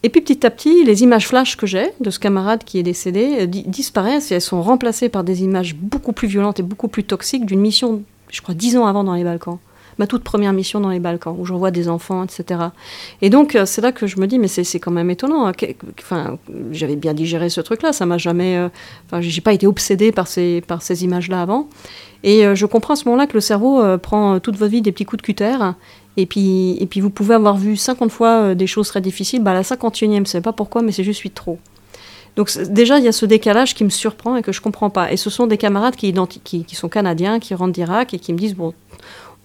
[0.06, 2.84] Et puis petit à petit, les images flash que j'ai de ce camarade qui est
[2.84, 6.90] décédé euh, disparaissent et elles sont remplacées par des images beaucoup plus violentes et beaucoup
[6.90, 9.60] plus toxiques d'une mission, je crois, dix ans avant dans les Balkans
[10.00, 12.60] ma toute première mission dans les Balkans, où j'envoie des enfants, etc.
[13.22, 15.48] Et donc, euh, c'est là que je me dis, mais c'est quand même étonnant.
[15.48, 15.54] Hein,
[16.00, 16.38] enfin,
[16.72, 18.58] j'avais bien digéré ce truc-là, ça m'a jamais.
[18.58, 18.70] Euh,
[19.06, 21.68] enfin, j'ai pas été obsédée par ces, par ces images-là avant.
[22.24, 24.92] Et euh, je comprends à ce moment-là que le cerveau prend toute votre vie des
[24.92, 25.58] petits coups de cutter.
[26.16, 29.44] Et puis, et puis vous pouvez avoir vu 50 fois des choses très difficiles.
[29.44, 31.60] Bah, la 51e, je sais pas pourquoi, mais c'est juste 8 trop.
[32.36, 35.12] Donc déjà, il y a ce décalage qui me surprend et que je comprends pas.
[35.12, 36.14] Et ce sont des camarades qui,
[36.44, 38.74] qui sont canadiens, qui rentrent d'Irak et qui me disent, bon,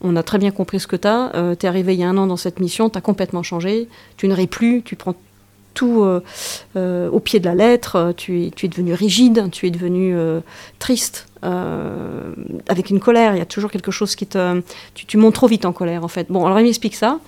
[0.00, 1.34] on a très bien compris ce que tu as.
[1.34, 3.42] Euh, tu es arrivé il y a un an dans cette mission, tu as complètement
[3.42, 3.88] changé.
[4.16, 5.14] Tu ne ris plus, tu prends
[5.74, 6.22] tout euh,
[6.76, 8.12] euh, au pied de la lettre.
[8.16, 10.16] Tu es, tu es devenu rigide, tu es devenu
[10.78, 13.34] triste, avec une colère.
[13.34, 14.62] Il y a toujours quelque chose qui te.
[14.94, 16.30] Tu, montes trop vite en colère, en fait.
[16.30, 17.18] Bon, alors il m'explique ça.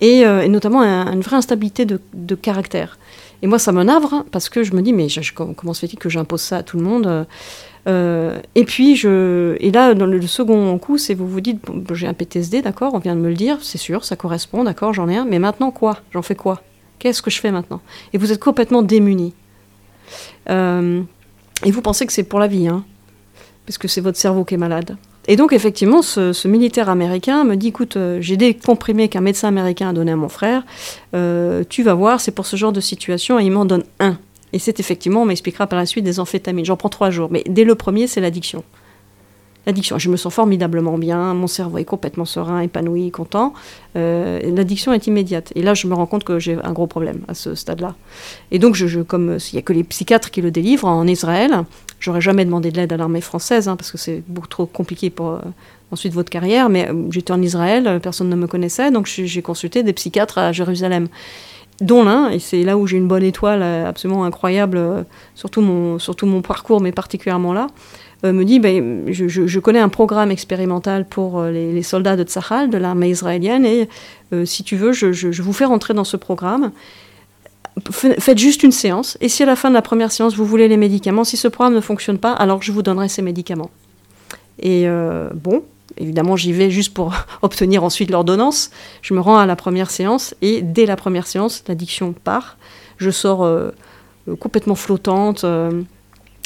[0.00, 2.98] Et, notamment une vraie instabilité de, caractère.
[3.42, 6.08] Et moi, ça me navre parce que je me dis, mais comment se fait-il que
[6.08, 7.26] j'impose ça à tout le monde
[7.86, 11.60] euh, et puis, je, et là, dans le, second coup, c'est vous vous dites,
[11.92, 14.92] j'ai un PTSD, d'accord, on vient de me le dire, c'est sûr, ça correspond, d'accord,
[14.92, 15.98] j'en ai un, mais maintenant quoi?
[16.12, 16.62] J'en fais quoi?
[16.98, 17.80] Qu'est-ce que je fais maintenant?
[18.12, 19.34] Et vous êtes complètement démuni.
[20.50, 21.02] Euh,
[21.64, 22.84] et vous pensez que c'est pour la vie, hein,
[23.66, 24.96] parce que c'est votre cerveau qui est malade.
[25.28, 29.48] Et donc, effectivement, ce, militaire américain me dit écoute, euh, j'ai des comprimés qu'un médecin
[29.48, 30.64] américain a donné à mon frère,
[31.68, 34.18] tu vas voir, c'est pour ce genre de situation, et il m'en donne un.
[34.52, 36.64] Et c'est effectivement, on m'expliquera par la suite, des amphétamines.
[36.64, 37.28] J'en prends trois jours.
[37.30, 38.64] Mais dès le premier, c'est l'addiction.
[39.66, 43.52] L'addiction, je me sens formidablement bien, mon cerveau est complètement serein, épanoui, content.
[43.96, 45.52] Euh, l'addiction est immédiate.
[45.56, 47.96] Et là, je me rends compte que j'ai un gros problème à ce stade-là.
[48.52, 51.64] Et donc, je, comme il n'y a que les psychiatres qui le délivrent en Israël,
[51.98, 55.10] j'aurais jamais demandé de l'aide à l'armée française, hein, parce que c'est beaucoup trop compliqué
[55.10, 55.40] pour euh,
[55.90, 56.68] ensuite votre carrière.
[56.68, 60.52] Mais euh, j'étais en Israël, personne ne me connaissait, donc j'ai consulté des psychiatres à
[60.52, 61.08] Jérusalem
[61.80, 65.02] dont l'un, et c'est là où j'ai une bonne étoile euh, absolument incroyable, euh,
[65.34, 67.68] surtout mon, surtout mon parcours, mais particulièrement là,
[68.24, 73.10] me dit ben, je, connais un programme expérimental pour les, soldats de Tsahal, de l'armée
[73.10, 73.88] israélienne, et
[74.44, 76.72] si tu veux, je, vous fais rentrer dans ce programme.
[77.92, 80.66] Faites juste une séance, et si à la fin de la première séance vous voulez
[80.66, 83.70] les médicaments, si ce programme ne fonctionne pas, alors je vous donnerai ces médicaments.
[84.58, 84.88] Et
[85.34, 85.62] bon,
[85.98, 88.70] évidemment, j'y vais juste pour obtenir ensuite l'ordonnance.
[89.02, 92.56] Je me rends à la première séance et dès la première séance, l'addiction part.
[92.98, 93.70] Je sors euh,
[94.28, 95.82] euh, complètement flottante, euh,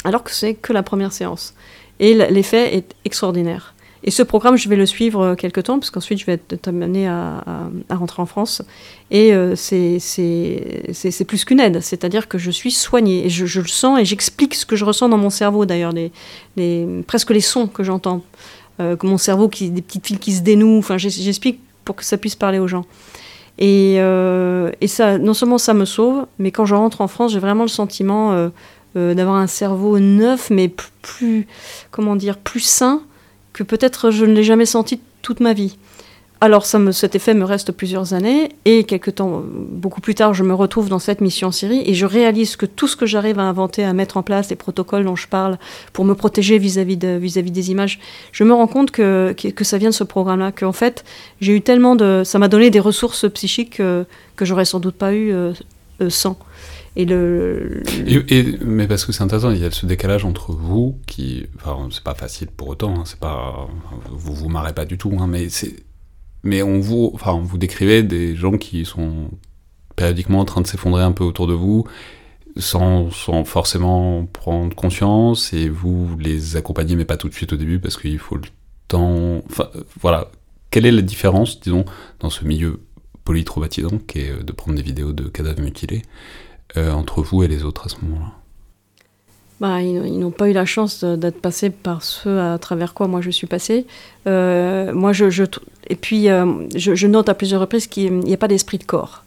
[0.03, 1.53] alors que c'est que la première séance.
[1.99, 3.75] Et l'effet est extraordinaire.
[4.03, 7.07] Et ce programme, je vais le suivre quelques temps, parce qu'ensuite, je vais être amenée
[7.07, 7.43] à,
[7.91, 8.63] rentrer en France.
[9.11, 13.27] Et c'est plus qu'une aide, c'est-à-dire que je suis soignée.
[13.27, 15.93] Et je, le sens et j'explique ce que je ressens dans mon cerveau, d'ailleurs,
[16.55, 18.23] les, presque les sons que j'entends.
[18.81, 20.79] Euh, mon cerveau, qui, des petites fils qui se dénouent.
[20.79, 22.85] Enfin, j'explique pour que ça puisse parler aux gens.
[23.57, 27.33] Et, euh, et, ça, non seulement ça me sauve, mais quand je rentre en France,
[27.33, 28.31] j'ai vraiment le sentiment
[28.95, 30.67] euh, d'avoir un cerveau neuf, mais
[31.01, 31.47] plus,
[31.91, 33.01] comment dire, plus sain
[33.53, 35.77] que peut-être je ne l'ai jamais senti toute ma vie.
[36.43, 40.55] Alors cet effet me reste plusieurs années et quelques temps, beaucoup plus tard, je me
[40.55, 43.43] retrouve dans cette mission en Syrie et je réalise que tout ce que j'arrive à
[43.43, 45.59] inventer, à mettre en place, les protocoles dont je parle
[45.93, 47.99] pour me protéger vis-à-vis de, vis-à-vis des images,
[48.31, 51.05] je me rends compte que, que, ça vient de ce programme-là, qu'en fait
[51.41, 54.95] j'ai eu tellement de, ça m'a donné des ressources psychiques que, que j'aurais sans doute
[54.95, 55.53] pas eu euh,
[56.01, 56.39] euh, sans.
[56.95, 57.83] Et le,
[58.65, 62.03] mais parce que c'est intéressant, il y a ce décalage entre vous qui, enfin, c'est
[62.03, 63.67] pas facile pour autant, hein, c'est pas,
[64.09, 65.75] vous vous marrez pas du tout, hein, mais c'est
[66.43, 69.29] mais on vous, enfin, vous décrivez des gens qui sont
[69.95, 71.85] périodiquement en train de s'effondrer un peu autour de vous,
[72.57, 73.09] sans,
[73.45, 77.97] forcément prendre conscience, et vous les accompagnez, mais pas tout de suite au début, parce
[77.97, 78.47] qu'il faut le
[78.87, 79.41] temps.
[79.49, 79.69] Enfin,
[79.99, 80.29] voilà.
[80.69, 81.85] Quelle est la différence, disons,
[82.19, 82.81] dans ce milieu
[83.25, 86.01] polytraumatisant, qui est de prendre des vidéos de cadavres mutilés,
[86.77, 88.40] euh, entre vous et les autres à ce moment-là?
[89.61, 93.21] Bah, ils, n'ont pas eu la chance d'être passés par ceux à travers quoi moi
[93.21, 93.85] je suis passée.
[94.25, 95.43] Euh, moi, je,
[95.87, 99.23] et puis, euh, je, note à plusieurs reprises qu'il n'y a pas d'esprit de corps.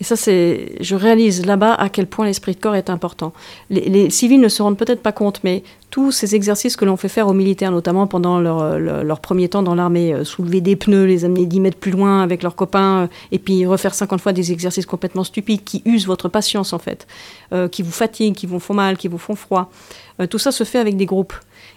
[0.00, 3.32] Et ça, c'est, je réalise là-bas à quel point l'esprit de corps est important.
[3.70, 7.08] Les, civils ne se rendent peut-être pas compte, mais tous ces exercices que l'on fait
[7.08, 11.24] faire aux militaires, notamment pendant leur, premier temps dans l'armée, euh, soulever des pneus, les
[11.24, 14.86] amener 10 mètres plus loin avec leurs copains, et puis refaire 50 fois des exercices
[14.86, 17.06] complètement stupides qui usent votre patience, en fait,
[17.70, 19.70] qui vous fatiguent, qui vous font mal, qui vous font froid.
[20.28, 21.34] tout ça se fait avec des groupes.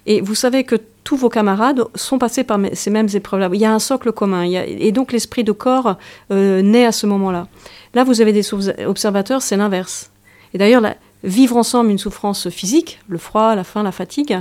[0.07, 3.49] Et vous savez que tous vos camarades sont passés par ces mêmes épreuves-là.
[3.53, 4.43] Il y a un socle commun.
[4.43, 5.97] et donc l'esprit de corps
[6.31, 7.47] euh, naît à ce moment-là.
[7.93, 8.53] Là, vous avez des
[8.85, 10.09] observateurs, c'est l'inverse.
[10.53, 10.81] Et d'ailleurs,
[11.23, 14.39] vivre ensemble une souffrance physique, le froid, la faim, la fatigue,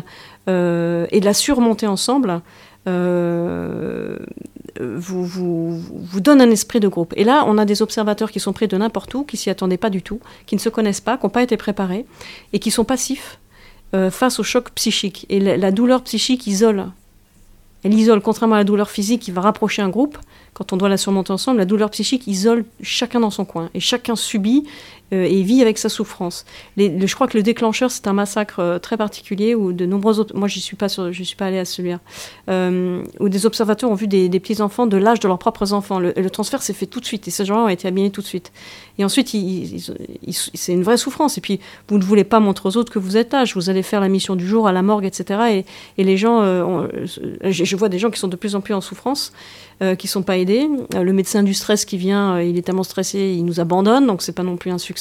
[0.49, 2.41] euh, et de la surmonter ensemble,
[2.87, 4.17] euh,
[4.81, 5.81] vous,
[6.21, 7.13] donne un esprit de groupe.
[7.17, 9.77] Et là, on a des observateurs qui sont pris de n'importe où, qui s'y attendaient
[9.77, 12.07] pas du tout, qui ne se connaissent pas, qui n'ont pas été préparés,
[12.53, 13.39] et qui sont passifs
[13.95, 15.27] euh, face au choc psychique.
[15.29, 16.87] Et la, douleur psychique isole.
[17.85, 20.19] Elle isole, contrairement à la douleur physique qui va rapprocher un groupe,
[20.55, 23.71] quand on doit la surmonter ensemble, la douleur psychique isole chacun dans son coin.
[23.75, 24.65] Et chacun subit
[25.13, 26.45] et vit avec sa souffrance.
[26.77, 30.37] je crois que le déclencheur, c'est un massacre euh, très particulier où de nombreux autres.
[30.37, 32.01] Moi, je suis pas, je suis pas allée à celui-là.
[32.49, 35.99] Euh, où des observateurs ont vu des, petits enfants de l'âge de leurs propres enfants.
[35.99, 38.27] Le, transfert s'est fait tout de suite et ces gens-là ont été abîmés tout de
[38.27, 38.53] suite.
[38.99, 39.29] Et ensuite,
[40.55, 41.39] c'est une vraie souffrance.
[41.39, 43.55] Et puis, vous ne voulez pas montrer aux autres que vous êtes âge.
[43.55, 45.65] Vous allez faire la mission du jour à la morgue, etc.
[45.99, 46.43] Et, les gens,
[47.43, 49.33] je vois des gens qui sont de plus en plus en souffrance.
[49.83, 50.71] Euh, qui sont pas aidés.
[50.95, 54.07] Euh, le médecin du stress qui vient, euh, il est tellement stressé, il nous abandonne,
[54.07, 54.96] donc c'est pas non plus un succès.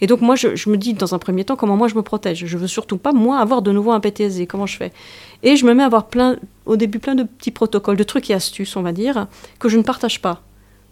[0.00, 2.44] Et donc moi, je, me dis dans un premier temps comment moi je me protège.
[2.46, 4.46] Je veux surtout pas moi avoir de nouveau un PTSD.
[4.46, 4.92] Comment je fais?
[5.42, 6.36] Et je me mets à avoir plein,
[6.66, 9.26] au début plein de petits protocoles, de trucs et astuces, on va dire,
[9.58, 10.42] que je ne partage pas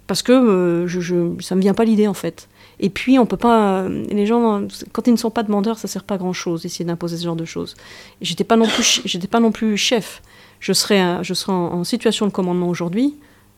[0.07, 2.49] parce que je, ça me vient pas l'idée en fait.
[2.81, 6.03] Et puis on peut pas, les gens quand ils ne sont pas demandeurs, ça sert
[6.03, 7.77] pas grand chose d'essayer d'imposer ce genre de choses.
[8.21, 10.21] J'étais pas non plus, j'étais pas non plus chef
[10.61, 13.15] je serai, je serai en, situation de commandement aujourd'hui,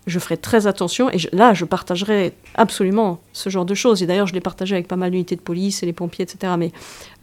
[0.07, 4.03] je ferai très attention et là, je partagerai absolument ce genre de choses.
[4.03, 6.55] Et d'ailleurs, je l'ai partagé avec pas mal d'unités de police et les pompiers, etc.
[6.59, 6.73] Mais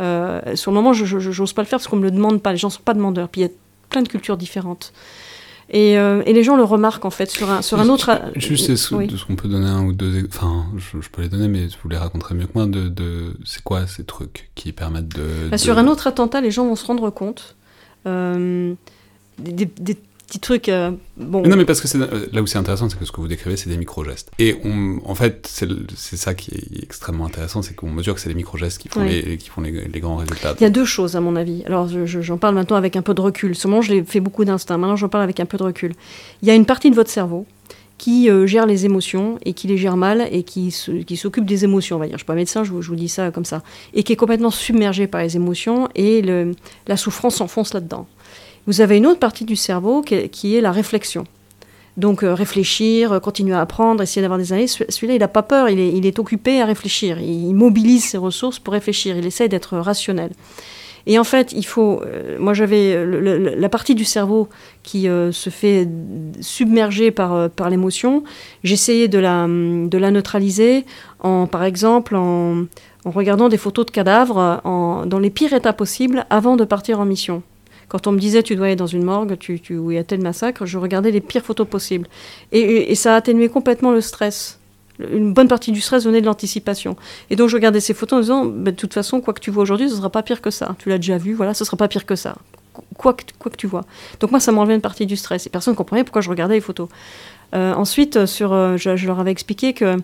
[0.02, 2.42] euh, sur le moment, je n'ose pas le faire parce qu'on ne me le demande
[2.42, 2.52] pas.
[2.52, 3.28] Les gens ne sont pas demandeurs.
[3.28, 3.52] Puis il y a
[3.90, 4.94] plein de cultures différentes.
[5.72, 8.10] Et, euh, et, les gens le remarquent en fait sur un, sur un autre.
[8.36, 8.90] Juste, est-ce
[9.26, 10.26] qu'on peut donner un ou deux.
[10.28, 12.66] Enfin, je, peux les donner, mais vous les raconterez mieux que moi.
[12.66, 15.50] De, de c'est quoi ces trucs qui permettent de.
[15.52, 17.56] Bah, sur un autre attentat, les gens vont se rendre compte.
[18.08, 18.74] Euh,
[19.38, 19.98] des,
[20.30, 20.70] petits trucs.
[20.70, 21.42] Euh, bon.
[21.42, 23.58] Non, mais parce que euh, là où c'est intéressant, c'est que ce que vous décrivez,
[23.58, 24.32] c'est des micro-gestes.
[24.40, 28.30] Et on, en fait, c'est ça qui est extrêmement intéressant, c'est qu'on mesure que c'est
[28.30, 30.56] les micro-gestes qui font, les, qui font les, grands résultats.
[30.60, 31.64] Il y a deux choses, à mon avis.
[31.66, 33.56] Alors, j'en parle maintenant avec un peu de recul.
[33.56, 34.78] Seulement, je l'ai fait beaucoup d'instinct.
[34.78, 35.94] Maintenant, j'en parle avec un peu de recul.
[36.42, 37.46] Il y a une partie de votre cerveau
[37.98, 40.74] qui euh, gère les émotions et qui les gère mal et qui,
[41.06, 42.14] qui s'occupe des émotions, on va dire.
[42.14, 43.62] Je ne suis pas médecin, je vous, je vous, dis ça comme ça.
[43.94, 46.54] Et qui est complètement submergé par les émotions et le,
[46.88, 48.08] la souffrance s'enfonce là-dedans.
[48.70, 51.24] Vous avez une autre partie du cerveau qui est, la réflexion.
[51.98, 54.68] Donc réfléchir, continuer à apprendre, essayer d'avoir des années.
[54.68, 57.20] Celui-là, il n'a pas peur, il est, occupé à réfléchir.
[57.20, 60.30] Il mobilise ses ressources pour réfléchir, il essaie d'être rationnel.
[61.08, 62.04] Et en fait, il faut.
[62.06, 63.04] Euh, moi, j'avais
[63.56, 64.50] la partie du cerveau
[64.84, 65.88] qui euh, se fait
[66.40, 68.24] submerger par, euh, l'émotion.
[68.64, 70.86] J'essayais de la, neutraliser,
[71.22, 72.68] en, par exemple, en,
[73.04, 77.42] regardant des photos de cadavres dans les pires états possibles avant de partir en mission.
[77.90, 80.04] Quand on me disait tu dois aller dans une morgue tu, où il y a
[80.04, 82.08] tel massacre, je regardais les pires photos possibles.
[82.52, 84.60] Et, ça a atténué complètement le stress
[85.00, 86.98] une bonne partie du stress venait de l'anticipation.
[87.30, 89.50] Et donc je regardais ces photos en disant, bah, de toute façon, quoi que tu
[89.50, 90.76] vois aujourd'hui, ce sera pas pire que ça.
[90.78, 92.36] Tu l'as déjà vu, voilà, ce sera pas pire que ça.
[92.98, 93.86] Quoi que, quoi que tu vois.
[94.20, 95.48] Donc moi, ça m'enlevait une partie du stress.
[95.48, 96.90] Et personne ne comprenait pourquoi je regardais les photos.
[97.56, 99.98] Euh, ensuite, euh, sur, euh, je, leur avais expliqué que,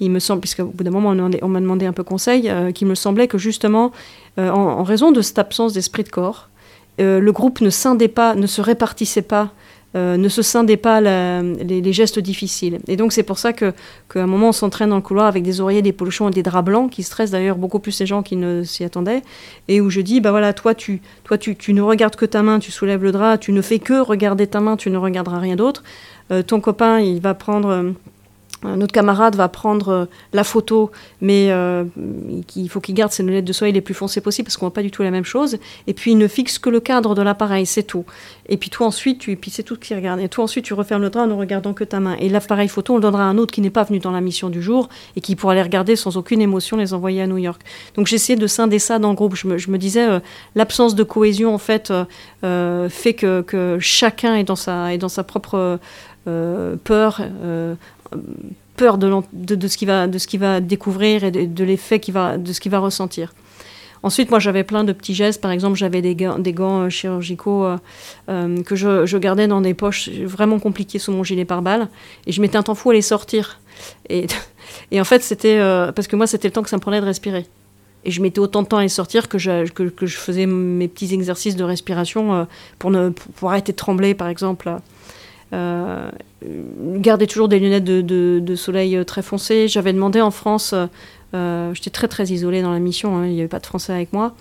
[0.00, 2.94] il me semble, puisqu'au bout d'un moment, on, m'a demandé un peu conseil, qu'il me
[2.94, 3.92] semblait que justement,
[4.36, 6.48] en, raison de cette absence d'esprit de corps,
[7.02, 9.52] le groupe ne scindait pas, ne se répartissait pas
[9.94, 12.78] euh, ne se scindait pas les, gestes difficiles.
[12.88, 13.74] Et donc c'est pour ça qu'à
[14.14, 16.64] un moment on s'entraîne dans le couloir avec des oreillers, des pochons et des draps
[16.64, 19.20] blancs qui stressent d'ailleurs beaucoup plus les gens qui ne s'y attendaient.
[19.68, 22.42] Et où je dis, bah voilà, toi tu, toi tu, tu, ne regardes que ta
[22.42, 25.40] main, tu soulèves le drap, tu ne fais que regarder ta main, tu ne regarderas
[25.40, 25.82] rien d'autre.
[26.30, 27.90] Euh, ton copain, il va prendre euh,
[28.64, 30.90] notre camarade va prendre euh, la photo,
[31.20, 31.84] mais euh,
[32.56, 34.74] il faut qu'il garde ses lunettes de soleil les plus foncées possibles parce qu'on voit
[34.74, 35.58] pas du tout la même chose.
[35.86, 38.04] Et puis il ne fixe que le cadre de l'appareil, c'est tout.
[38.48, 40.20] Et puis toi ensuite, tu, et puis c'est tout qui regarde.
[40.20, 42.16] Et toi ensuite, tu refermes le drap en ne regardant que ta main.
[42.20, 44.20] Et l'appareil photo, on le donnera à un autre qui n'est pas venu dans la
[44.20, 47.38] mission du jour et qui pourra les regarder sans aucune émotion, les envoyer à New
[47.38, 47.62] York.
[47.96, 49.34] Donc j'essayais de scinder ça dans le groupe.
[49.34, 50.20] Je me, disais, euh,
[50.54, 51.92] l'absence de cohésion en fait
[52.42, 55.78] fait que, chacun est dans sa, est dans sa propre
[56.84, 57.20] peur
[58.76, 62.60] peur de, de, ce qu'il va, de découvrir et de, l'effet qu'il va, de ce
[62.60, 63.32] qu'il va ressentir.
[64.02, 65.40] Ensuite, moi, j'avais plein de petits gestes.
[65.40, 67.76] Par exemple, j'avais des gants, euh, chirurgicaux euh,
[68.28, 71.88] euh, que je, gardais dans des poches vraiment compliquées sous mon gilet pare-balles.
[72.26, 73.60] Et je mettais un temps fou à les sortir.
[74.08, 74.26] Et,
[74.98, 75.58] en fait, c'était
[75.94, 77.46] parce que moi, c'était le temps que ça me prenait de respirer.
[78.04, 79.64] Et je mettais autant de temps à les sortir que je,
[80.08, 82.48] faisais mes petits exercices de respiration
[82.80, 84.74] pour, ne, pour arrêter de trembler, par exemple.
[85.52, 86.10] Euh,
[86.96, 89.68] garder toujours des lunettes de, soleil euh, très foncées.
[89.68, 90.74] J'avais demandé en France,
[91.34, 93.92] euh, j'étais très très isolée dans la mission, hein, il n'y avait pas de français
[93.92, 94.34] avec moi.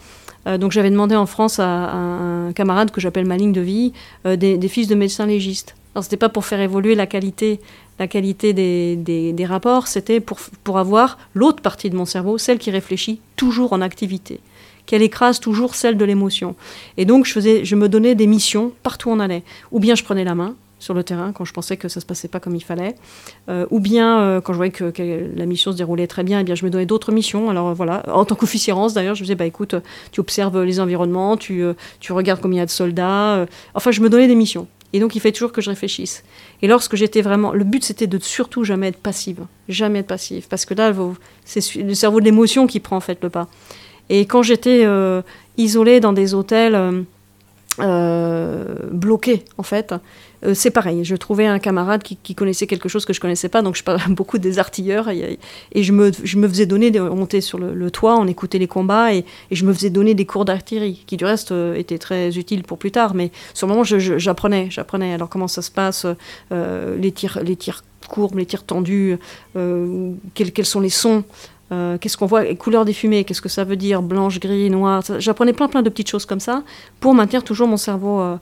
[0.45, 3.93] donc j'avais demandé en France à, un camarade que j'appelle ma ligne de vie
[4.25, 5.75] des, fils de médecins légistes.
[5.93, 7.59] Alors c'était pas pour faire évoluer la qualité,
[7.99, 8.95] la qualité des,
[9.33, 13.73] des rapports, c'était pour, pour avoir l'autre partie de mon cerveau, celle qui réfléchit toujours
[13.73, 14.39] en activité,
[14.87, 16.55] qu'elle écrase toujours celle de l'émotion.
[16.97, 19.43] Et donc je, faisais, je me donnais des missions partout où on allait.
[19.71, 22.05] Ou bien je prenais la main, sur le terrain quand je pensais que ça se
[22.05, 22.95] passait pas comme il fallait,
[23.49, 24.91] euh, ou bien euh, quand je voyais que,
[25.35, 27.49] la mission se déroulait très bien, eh bien je me donnais d'autres missions.
[27.49, 29.75] Alors voilà, en tant qu'officier d'ailleurs, je me disais bah écoute,
[30.11, 33.45] tu observes les environnements, tu, euh, tu regardes combien il y a de soldats.
[33.75, 34.67] enfin, je me donnais des missions.
[34.93, 36.23] Et donc il fait toujours que je réfléchisse.
[36.61, 40.47] Et lorsque j'étais vraiment, le but c'était de surtout jamais être passive, jamais être passive,
[40.49, 40.91] parce que là
[41.45, 43.47] c'est le cerveau de l'émotion qui prend en fait le pas.
[44.09, 44.85] Et quand j'étais
[45.57, 47.05] isolée dans des hôtels
[47.77, 49.93] bloqués en fait,
[50.45, 51.03] euh, c'est pareil.
[51.03, 54.01] Je trouvais un camarade qui, connaissait quelque chose que je connaissais pas, donc je parlais
[54.09, 55.37] beaucoup des artilleurs et,
[55.75, 59.13] je, me, je, me, faisais donner, on montait sur le, toit, on écoutait les combats
[59.13, 62.63] et, je me faisais donner des cours d'artillerie, qui du reste euh, étaient très utiles
[62.63, 63.13] pour plus tard.
[63.13, 65.13] Mais sur le moment, j'apprenais, j'apprenais.
[65.13, 66.05] Alors comment ça se passe,
[66.51, 69.17] euh, les tirs, les tirs courbes, les tirs tendus,
[69.53, 71.23] quels, quels, sont les sons.
[71.71, 75.03] Qu'est-ce qu'on voit, les couleurs des fumées, qu'est-ce que ça veut dire, blanche, gris, noir.
[75.19, 76.63] J'apprenais plein plein de petites choses comme ça
[76.99, 78.37] pour maintenir toujours mon cerveau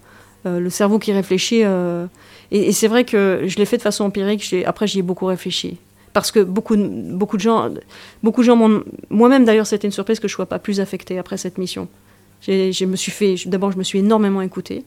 [0.46, 1.64] euh, le cerveau qui réfléchit.
[1.64, 2.06] Euh,
[2.52, 4.56] et, c'est vrai que je l'ai fait de façon empirique.
[4.66, 5.78] Après, j'y ai beaucoup réfléchi.
[6.14, 7.70] Parce que beaucoup, de gens,
[8.24, 8.58] beaucoup de gens
[9.10, 11.88] Moi-même, d'ailleurs, c'était une surprise que je ne sois pas plus affectée après cette mission.
[12.42, 13.36] Je me suis fait.
[13.46, 14.84] D'abord, je me suis énormément écoutée.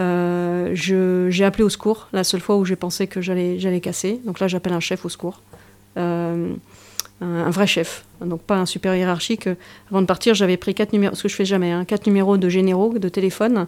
[0.00, 4.20] Euh, j'ai appelé au secours la seule fois où j'ai pensé que j'allais casser.
[4.24, 5.42] Donc là, j'appelle un chef au secours.
[7.20, 9.48] Un, vrai chef, donc pas un super hiérarchique.
[9.90, 12.36] Avant de partir, j'avais pris quatre numéros, ce que je fais jamais, hein, quatre numéros
[12.36, 13.66] de généraux de téléphone,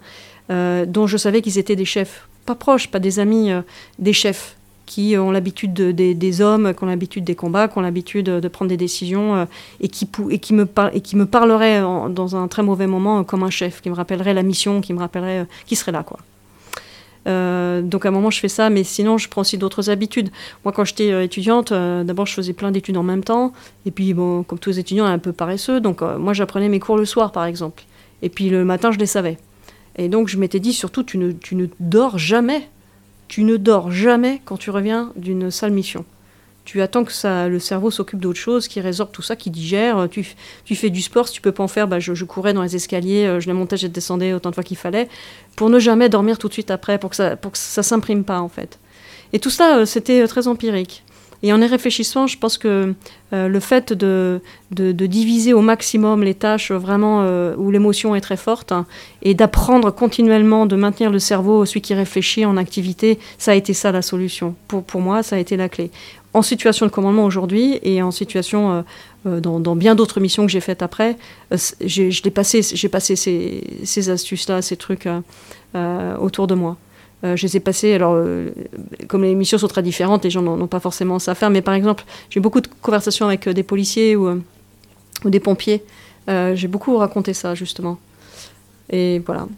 [0.51, 3.63] euh, dont je savais qu'ils étaient des chefs, pas proches, pas des amis, euh,
[3.99, 8.27] des chefs qui ont l'habitude des hommes, qui ont l'habitude des combats, qui ont l'habitude
[8.27, 9.45] de prendre des décisions euh,
[9.81, 13.43] et, qui, et, qui me et qui me parleraient dans un très mauvais moment comme
[13.43, 16.19] un chef, qui me rappellerait la mission, qui me rappellerait qui serait là, quoi.
[17.27, 20.31] Euh, donc à un moment je fais ça, mais sinon je prends aussi d'autres habitudes.
[20.65, 23.53] Moi quand j'étais euh, étudiante, euh, d'abord je faisais plein d'études en même temps,
[23.87, 26.97] et puis bon, comme tous les étudiants, un peu paresseux, donc moi j'apprenais mes cours
[26.97, 27.85] le soir par exemple,
[28.23, 29.39] et puis le matin je les savais.
[29.97, 32.69] Et donc je m'étais dit surtout tu ne, tu ne dors jamais,
[33.29, 36.05] tu ne dors jamais quand tu reviens d'une sale mission.
[36.71, 40.07] Tu attends que le cerveau s'occupe d'autre chose, qui résorbe tout ça, qui digère.
[40.09, 40.25] Tu,
[40.65, 42.77] tu fais du sport, si tu peux pas en faire, bah, je, courais dans les
[42.77, 45.09] escaliers, je les montais, je descendais autant de fois qu'il fallait,
[45.57, 48.23] pour ne jamais dormir tout de suite après, pour que ça, pour que ça s'imprime
[48.23, 48.79] pas en fait.
[49.33, 51.03] Et tout ça, c'était très empirique.
[51.43, 52.95] Et en y réfléchissant, je pense que
[53.33, 54.41] euh, le fait de,
[54.71, 58.87] diviser au maximum les tâches vraiment euh, où l'émotion est très forte hein,
[59.23, 63.73] et d'apprendre continuellement de maintenir le cerveau, celui qui réfléchit en activité, ça a été
[63.73, 64.55] ça la solution.
[64.69, 65.91] Pour moi, ça a été la clé.
[66.33, 68.85] En situation de commandement aujourd'hui et en situation
[69.27, 71.17] euh, dans, dans, bien d'autres missions que j'ai faites après,
[71.81, 75.09] j'ai passé, passé ces, ces astuces-là, ces trucs
[75.75, 76.77] autour de moi.
[77.23, 78.51] Euh, je les ai passés, alors, euh,
[79.09, 81.61] comme les missions sont très différentes, les gens n'ont pas forcément ça à faire, mais
[81.61, 84.31] par exemple, j'ai beaucoup de conversations avec euh, des policiers ou,
[85.25, 85.83] ou, des pompiers.
[86.29, 87.99] j'ai beaucoup raconté ça, justement.
[88.91, 89.49] Et voilà.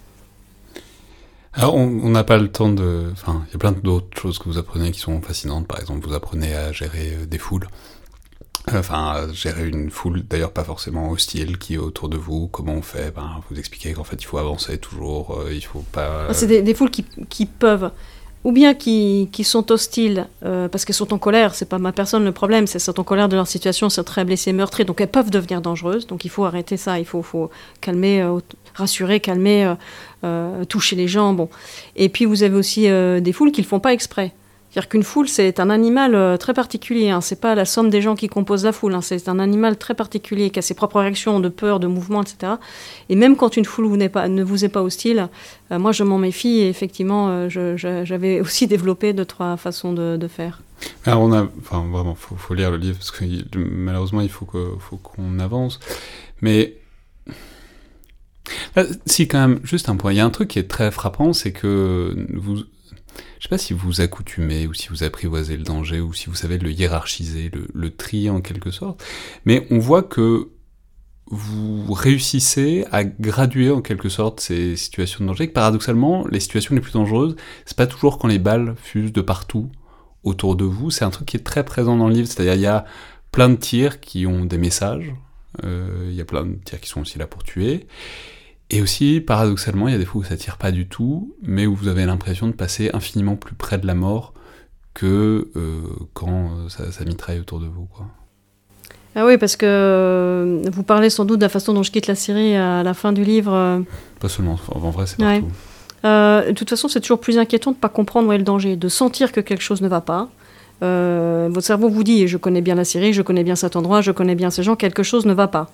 [1.55, 3.11] Alors, on n'a pas le temps de.
[3.13, 5.67] Enfin, il y a plein d'autres choses que vous apprenez qui sont fascinantes.
[5.67, 7.69] Par exemple, vous apprenez à gérer des foules.
[8.73, 12.47] Enfin, gérer une foule, d'ailleurs pas forcément hostile, qui est autour de vous.
[12.47, 13.13] Comment on fait?
[13.15, 16.27] Ben, Vous expliquez qu'en fait, il faut avancer toujours, euh, il faut pas...
[16.29, 17.91] Ah, c'est des, foules qui, qui, peuvent,
[18.45, 21.93] ou bien qui, qui sont hostiles euh, parce qu'elles sont en colère, c'est pas ma
[21.93, 25.01] personne le problème, c'est sont en colère de leur situation, c'est très blessées, meurtries, donc
[25.01, 27.51] elles peuvent devenir dangereuses, donc il faut arrêter ça, il faut,
[27.81, 28.39] calmer, euh,
[28.75, 29.75] rassurer, calmer,
[30.69, 31.49] toucher les gens, bon.
[31.97, 34.33] Et puis vous avez aussi des foules qui le font pas exprès.
[34.73, 37.11] C'est-à-dire qu'une foule, c'est un animal euh, très particulier.
[37.11, 37.21] Hein.
[37.21, 38.95] C'est pas la somme des gens qui composent la foule.
[38.95, 39.03] Hein.
[39.03, 42.55] C'est un animal très particulier qui a ses propres réactions de peur, de mouvement, etc.
[43.11, 45.29] Et même quand une foule vous pas, ne vous est pas hostile,
[45.73, 46.61] euh, moi je m'en méfie.
[46.61, 50.63] Et effectivement, euh, j'avais aussi développé deux trois façons de, faire.
[51.05, 53.25] Alors on a, enfin vraiment, faut, faut lire le livre parce que
[53.59, 54.47] malheureusement il faut
[54.79, 55.81] faut qu'on avance.
[56.41, 56.79] Mais
[59.05, 60.13] si quand même, juste un point.
[60.13, 62.63] Il y a un truc qui est très frappant, c'est que vous
[63.39, 66.35] je sais pas si vous accoutumez ou si vous apprivoisez le danger ou si vous
[66.35, 69.05] savez le hiérarchiser, le, trier en quelque sorte,
[69.45, 70.51] mais on voit que
[71.27, 76.75] vous réussissez à graduer en quelque sorte ces situations de danger, que paradoxalement, les situations
[76.75, 79.71] les plus dangereuses, c'est pas toujours quand les balles fusent de partout
[80.25, 82.61] autour de vous, c'est un truc qui est très présent dans le livre, c'est-à-dire il
[82.61, 82.85] y a
[83.33, 85.15] plein de tirs qui ont des messages,
[85.65, 87.87] euh, il y a plein de tirs qui sont aussi là pour tuer,
[88.73, 91.67] et aussi, paradoxalement, il y a des fois où ça tire pas du tout, mais
[91.67, 94.33] où vous avez l'impression de passer infiniment plus près de la mort
[94.95, 95.83] que euh,
[96.15, 97.87] quand euh, ça, ça, mitraille autour de vous.
[97.95, 98.07] Quoi.
[99.15, 102.07] Ah oui, parce que euh, vous parlez sans doute de la façon dont je quitte
[102.07, 103.85] la Syrie à la fin du livre.
[104.21, 105.51] Pas seulement, en vrai c'est partout.
[106.03, 108.77] de toute façon, c'est toujours plus inquiétant de ne pas comprendre où est le danger,
[108.77, 110.31] de sentir que quelque chose ne va pas.
[110.81, 114.13] votre cerveau vous dit, je connais bien la Syrie, je connais bien cet endroit, je
[114.13, 115.71] connais bien ces gens, quelque chose ne va pas.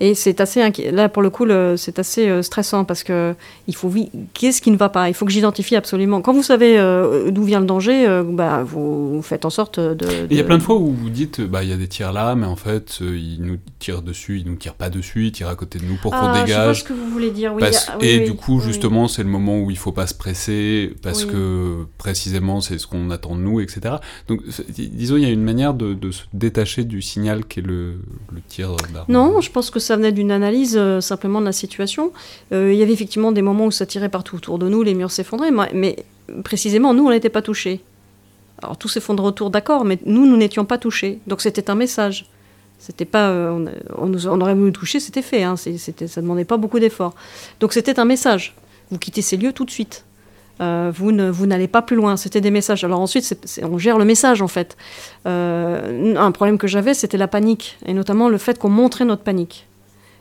[0.00, 0.62] Et c'est assez
[0.92, 1.46] là pour le coup
[1.76, 3.34] c'est assez euh, stressant parce que
[3.66, 3.92] il faut
[4.32, 5.08] qu'est-ce qui ne va pas?
[5.08, 6.20] Il faut que j'identifie absolument.
[6.20, 10.06] Quand vous savez euh, d'où vient le danger, euh, bah, vous, faites en sorte de.
[10.30, 12.12] Il y a plein de fois où vous dites bah il y a des tirs
[12.12, 15.48] là, mais en fait ils nous tirent dessus, ils nous tirent pas dessus, ils tirent
[15.48, 16.48] à côté de nous pour qu'on dégage.
[16.48, 17.54] Je vois ce que vous voulez dire.
[17.54, 17.64] Oui,
[18.00, 21.86] et du coup justement c'est le moment où il faut pas se presser parce que
[21.98, 23.96] précisément c'est ce qu'on attend de nous, etc.
[24.28, 27.62] Donc disons il y a une manière de, de se détacher du signal qui est
[27.62, 27.94] le,
[28.32, 29.06] le tir d'arme.
[29.08, 32.12] Non, je pense que ça venait d'une analyse euh, simplement de la situation.
[32.52, 34.92] Euh, il y avait effectivement des moments où ça tirait partout autour de nous, les
[34.92, 35.96] murs s'effondraient, mais,
[36.44, 37.80] précisément, nous, on n'était pas touchés.
[38.62, 41.20] Alors tout s'effondre autour, d'accord, mais nous, nous n'étions pas touchés.
[41.26, 42.26] Donc c'était un message.
[42.78, 43.66] C'était pas, euh,
[43.96, 45.42] on, aurait voulu nous toucher, c'était fait.
[45.42, 47.14] Hein, c'était, ça demandait pas beaucoup d'efforts.
[47.60, 48.54] Donc c'était un message.
[48.90, 50.04] Vous quittez ces lieux tout de suite.
[50.60, 52.16] Vous n'allez pas plus loin.
[52.16, 52.82] C'était des messages.
[52.82, 53.24] Alors ensuite,
[53.62, 54.76] on gère le message en fait.
[55.24, 59.67] un problème que j'avais, c'était la panique, et notamment le fait qu'on montrait notre panique.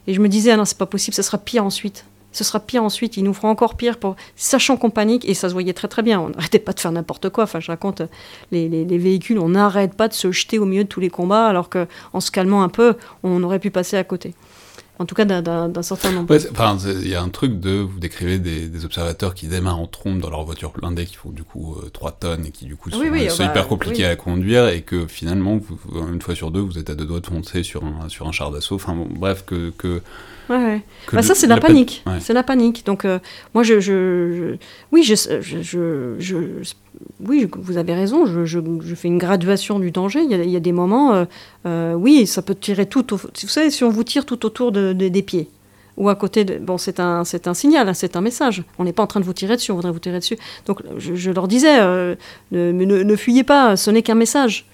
[0.08, 2.06] Et je me disais, ah non, c'est pas possible, ce sera pire ensuite.
[2.32, 4.16] Ce sera pire ensuite, il nous fera encore pire, pour...
[4.36, 6.92] sachant qu'on panique, et ça se voyait très très bien, on n'arrêtait pas de faire
[6.92, 7.46] n'importe quoi.
[7.46, 8.02] Enfin, je raconte,
[8.52, 11.48] les, les, véhicules, on n'arrête pas de se jeter au milieu de tous les combats,
[11.48, 14.34] alors qu'en se calmant un peu, on aurait pu passer à côté
[15.00, 16.36] en tout cas d'un certain nombre.
[16.52, 20.20] enfin, il y a un truc de, vous décrivez des, observateurs qui démarrent en trombe
[20.20, 22.90] dans leur voiture blindée, qui font du coup 3 euh, tonnes et qui du coup
[22.90, 25.60] sont, bah, hyper compliqués à conduire et que finalement,
[26.12, 28.32] une fois sur deux, vous êtes à deux doigts de foncer sur un, sur un
[28.32, 28.76] char d'assaut.
[28.76, 29.72] Enfin bon, bref, que...
[29.78, 30.02] que
[30.50, 32.06] Ouais, bah, ça, c'est la, panique.
[32.22, 32.86] C'est la panique.
[32.86, 33.20] Donc, euh,
[33.54, 34.56] moi, je, je,
[34.94, 36.64] oui, je, je,
[37.20, 38.26] oui, vous avez raison.
[38.26, 40.22] Je, fais une graduation du danger.
[40.22, 41.26] Il y a, des moments, euh,
[41.66, 43.06] euh, oui, ça peut tirer tout.
[43.12, 45.50] Vous savez, si on vous tire tout autour de, des pieds
[45.96, 46.46] ou à côté.
[46.46, 48.64] Bon, c'est un, c'est un signal, hein, c'est un message.
[48.78, 50.38] On n'est pas en train de vous tirer dessus, on voudrait vous tirer dessus.
[50.68, 51.80] Donc, je, leur disais,
[52.52, 54.68] ne, ne, fuyez pas, ce n'est qu'un message.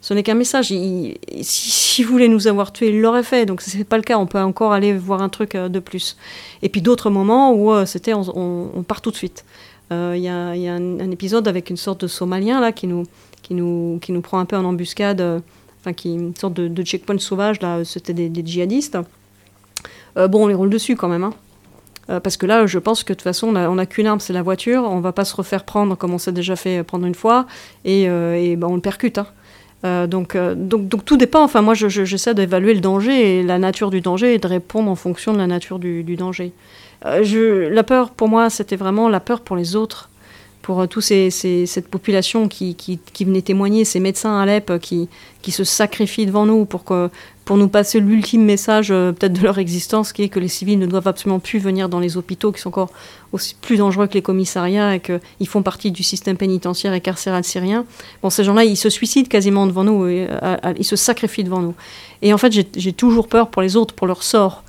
[0.00, 0.68] Ce n'est qu'un message.
[0.68, 3.44] si, si vous voulez nous avoir tués, il l'aurait fait.
[3.44, 4.18] Donc, ce n'est pas le cas.
[4.18, 6.16] On peut encore aller voir un truc de plus.
[6.62, 9.44] Et puis, d'autres moments où c'était on, part tout de suite.
[9.90, 13.04] Il y a, un, épisode avec une sorte de Somalien là, qui, nous,
[13.42, 15.42] qui, nous, qui nous prend un peu en embuscade,
[15.80, 18.98] enfin, qui une sorte de, checkpoint sauvage, là, c'était des, djihadistes.
[20.16, 22.20] bon, on les roule dessus quand même, hein.
[22.20, 24.42] parce que là, je pense que de toute façon, on n'a qu'une arme, c'est la
[24.42, 24.82] voiture.
[24.84, 27.46] On va pas se refaire prendre comme on s'est déjà fait prendre une fois,
[27.86, 29.18] et, ben, on le percute.
[29.18, 29.26] Hein.
[29.84, 31.42] Euh, donc, euh, donc, donc, tout dépend.
[31.42, 34.96] Enfin, moi, j'essaie d'évaluer le danger et la nature du danger et de répondre en
[34.96, 36.52] fonction de la nature du, danger.
[37.06, 40.10] Euh, la peur, pour moi, c'était vraiment la peur pour les autres,
[40.62, 42.76] pour tous ces, cette population qui,
[43.20, 45.08] venait témoigner, ces médecins à Alep qui,
[45.40, 50.12] qui se sacrifient devant nous pour nous passer l'ultime message euh, peut-être de leur existence,
[50.12, 52.68] qui est que les civils ne doivent absolument plus venir dans les hôpitaux, qui sont
[52.68, 52.90] encore
[53.62, 57.86] plus dangereux que les commissariats et qu'ils font partie du système pénitentiaire et carcéral syrien.
[58.22, 61.74] Bon, ces gens-là, ils se suicident quasiment devant nous, ils se sacrifient devant nous.
[62.20, 64.64] Et en fait, j'ai toujours peur pour les autres, pour leur sort.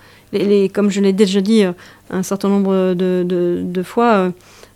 [0.74, 1.74] Comme je l'ai déjà dit euh,
[2.10, 4.32] un certain nombre de, de, fois,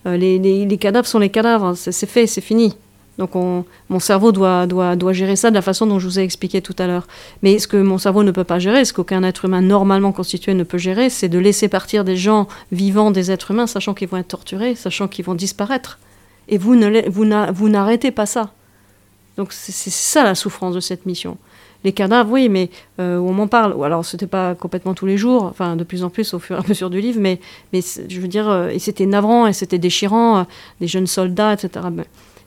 [0.05, 2.75] euh, les, les, cadavres sont les cadavres, c'est fait, c'est fini.
[3.19, 6.23] Donc mon cerveau doit, doit, doit gérer ça de la façon dont je vous ai
[6.23, 7.07] expliqué tout à l'heure.
[7.43, 10.55] Mais ce que mon cerveau ne peut pas gérer, ce qu'aucun être humain normalement constitué
[10.55, 14.07] ne peut gérer, c'est de laisser partir des gens vivants, des êtres humains, sachant qu'ils
[14.07, 15.99] vont être torturés, sachant qu'ils vont disparaître.
[16.49, 16.75] Et vous,
[17.09, 18.51] vous n'arrêtez pas ça.
[19.37, 21.37] Donc c'est ça la souffrance de cette mission.
[21.83, 22.69] Les cadavres, oui, mais
[22.99, 23.83] euh, on m'en parle.
[23.83, 26.59] Alors, c'était pas complètement tous les jours, enfin, de plus en plus au fur et
[26.59, 27.39] à mesure du livre, mais,
[27.73, 30.43] mais je veux dire, euh, et c'était navrant, et c'était déchirant, euh,
[30.79, 31.85] des jeunes soldats, etc.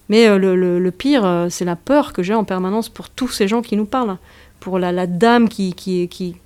[0.09, 3.77] Mais le, pire, c'est la peur que j'ai en permanence pour tous ces gens qui
[3.77, 4.17] nous parlent.
[4.61, 6.37] Pour la, dame qui, qui, qui,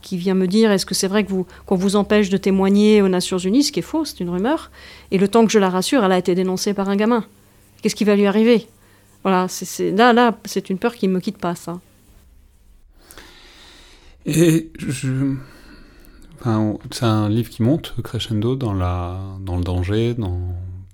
[0.00, 3.02] qui, vient me dire est-ce que c'est vrai que vous, qu'on vous empêche de témoigner
[3.02, 4.70] aux Nations Unies, ce qui est faux, c'est une rumeur.
[5.10, 7.24] Et le temps que je la rassure, elle a été dénoncée par un gamin.
[7.82, 8.66] Qu'est-ce qui va lui arriver?
[9.22, 11.78] Voilà, c'est, là, là, c'est une peur qui ne me quitte pas, ça.
[14.28, 15.34] Et je...
[16.38, 20.38] Enfin, c'est un livre qui monte crescendo dans, la, dans le danger, dans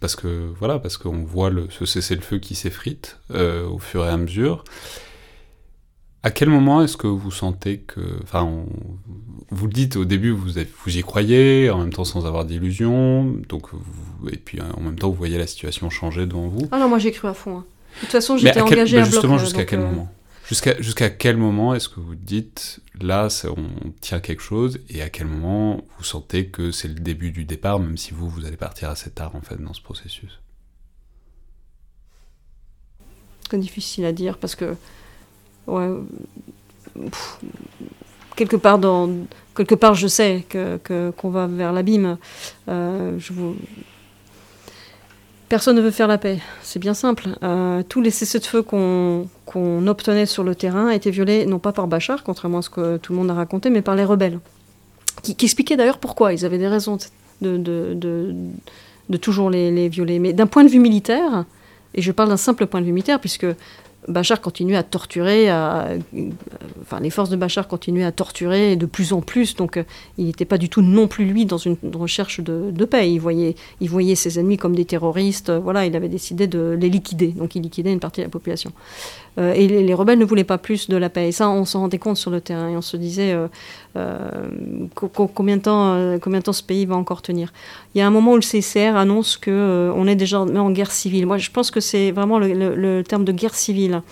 [0.00, 4.08] parce que voilà, parce qu'on voit le, ce cessez-le-feu qui s'effrite euh, au fur et
[4.08, 4.64] à mesure.
[6.22, 8.64] À quel moment est-ce que vous sentez que, enfin,
[9.50, 10.50] vous le dites au début, vous,
[10.84, 13.68] vous y croyez, en même temps sans avoir d'illusions, donc
[14.30, 16.68] et puis en même temps vous voyez la situation changer devant vous.
[16.70, 17.58] Ah non, moi j'ai cru à fond.
[17.58, 17.64] Hein.
[17.96, 20.12] De toute façon, j'étais engagé à Justement, jusqu'à quel euh, moment?
[20.46, 25.08] Jusqu'à jusqu'à quel moment est-ce que vous dites là on tient quelque chose et à
[25.08, 28.58] quel moment vous sentez que c'est le début du départ même si vous vous allez
[28.58, 30.40] partir assez tard en fait dans ce processus?
[33.50, 34.76] C'est difficile à dire parce que
[38.36, 42.18] quelque part je sais que qu'on va vers l'abîme.
[42.68, 43.56] Euh, je vous
[45.54, 46.40] Personne ne veut faire la paix.
[46.62, 47.28] C'est bien simple.
[47.44, 52.24] Euh, tous les cessez-le-feu qu'on obtenait sur le terrain étaient violés, non pas par Bachar,
[52.24, 54.40] contrairement à ce que tout le monde a raconté, mais par les rebelles.
[55.22, 56.32] Qui, expliquaient d'ailleurs pourquoi.
[56.32, 56.98] Ils avaient des raisons
[57.40, 58.36] de,
[59.20, 60.18] toujours les, violer.
[60.18, 61.44] Mais d'un point de vue militaire,
[61.94, 63.46] et je parle d'un simple point de vue militaire, puisque
[64.08, 69.20] Bachar continuait à torturer, enfin les forces de Bachar continuaient à torturer de plus en
[69.20, 69.84] plus, donc euh,
[70.18, 73.10] il n'était pas du tout non plus lui dans une recherche de, paix.
[73.10, 75.50] Il voyait, voyait ses ennemis comme des terroristes.
[75.50, 78.72] voilà, il avait décidé de les liquider, donc il liquidait une partie de la population.
[79.36, 81.28] Euh, et les, rebelles ne voulaient pas plus de la paix.
[81.28, 82.68] Et ça, on s'en rendait compte sur le terrain.
[82.68, 83.48] Et on se disait euh,
[83.96, 84.28] euh,
[84.94, 87.52] combien, de temps, ce pays va encore tenir.
[87.94, 91.26] Il y a un moment où le CCR annonce qu'on est déjà en guerre civile.
[91.26, 94.02] Moi, je pense que c'est vraiment le, terme de guerre civile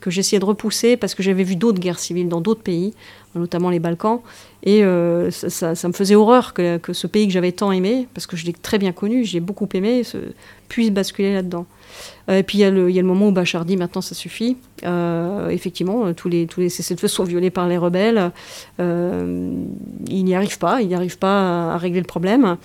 [0.00, 2.92] que j'essayais de repousser parce que j'avais vu d'autres guerres civiles dans d'autres pays,
[3.36, 4.20] notamment les Balkans.
[4.64, 4.82] Et
[5.30, 8.46] ça, me faisait horreur que, que ce pays que j'avais tant aimé, parce que je
[8.46, 10.02] l'ai très bien connu, j'ai beaucoup aimé,
[10.68, 11.66] puisse basculer là-dedans.
[12.28, 14.56] Euh, et puis il y, a le moment où Bachar dit maintenant ça suffit.
[14.84, 18.30] Euh, effectivement, euh, tous les, tous cessez-le-feu sont violés par les rebelles.
[18.78, 22.56] il n'y arrive pas, il n'y arrive pas à, régler le problème.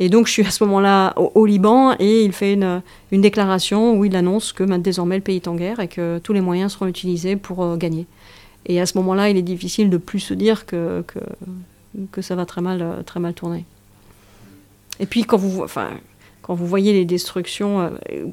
[0.00, 2.82] Et donc je suis à ce moment-là au, Liban et il fait une,
[3.12, 6.40] déclaration où il annonce que désormais le pays est en guerre et que tous les
[6.40, 8.06] moyens seront utilisés pour gagner.
[8.66, 11.20] Et à ce moment-là, il est difficile de plus se dire que, que,
[12.10, 13.66] que, ça va très mal, très mal tourner.
[14.98, 15.90] Et puis quand vous, enfin,
[16.44, 17.90] quand vous voyez les destructions, euh,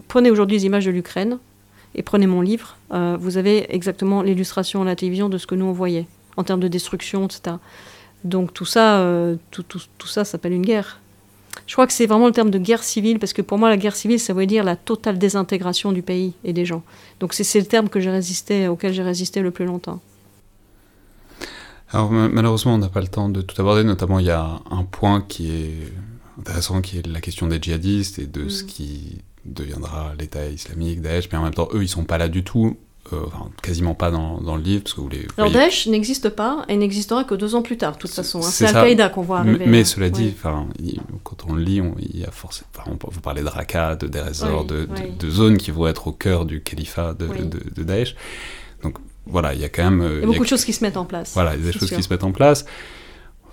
[0.09, 1.39] prenez aujourd'hui les images de l'Ukraine
[1.95, 5.55] et prenez mon livre, euh, vous avez exactement l'illustration à la télévision de ce que
[5.55, 7.55] nous on voyait en termes de destruction, etc.
[8.25, 9.63] Donc tout ça, euh, tout,
[10.05, 10.99] ça s'appelle une guerre.
[11.67, 13.77] Je crois que c'est vraiment le terme de guerre civile, parce que pour moi, la
[13.77, 16.83] guerre civile, ça veut dire la totale désintégration du pays et des gens.
[17.21, 20.01] Donc c'est le terme que résisté, auquel j'ai résisté le plus longtemps.
[21.93, 24.83] Alors malheureusement, on n'a pas le temps de tout aborder, notamment il y a un
[24.83, 25.93] point qui est
[26.41, 28.67] intéressant qui est la question des djihadistes et de ce mm.
[28.67, 32.43] qui deviendra l'État islamique, Daesh, mais en même temps, eux, ils sont pas là du
[32.43, 32.77] tout.
[33.13, 33.25] euh,
[33.63, 34.83] quasiment pas dans, dans, le livre.
[34.83, 37.93] Parce que vous les, Alors Daesh n'existe pas et n'existera que deux ans plus tard,
[37.93, 38.39] de toute façon.
[38.39, 38.49] Hein.
[38.49, 39.65] C'est Al-Qaïda qu'on voit arriver.
[39.65, 40.35] Mais, cela dit,
[41.23, 44.07] quand on le lit, on, il y a forcément, on vous parler de Raqqa, de
[44.07, 44.87] Deir de,
[45.19, 48.15] de, zones qui vont être au cœur du califat de, de Daesh.
[48.83, 50.07] Donc voilà, il y a quand même...
[50.17, 51.33] Il y a beaucoup de choses qui se mettent en place.
[51.33, 52.65] Voilà, il y a des choses qui se mettent en place.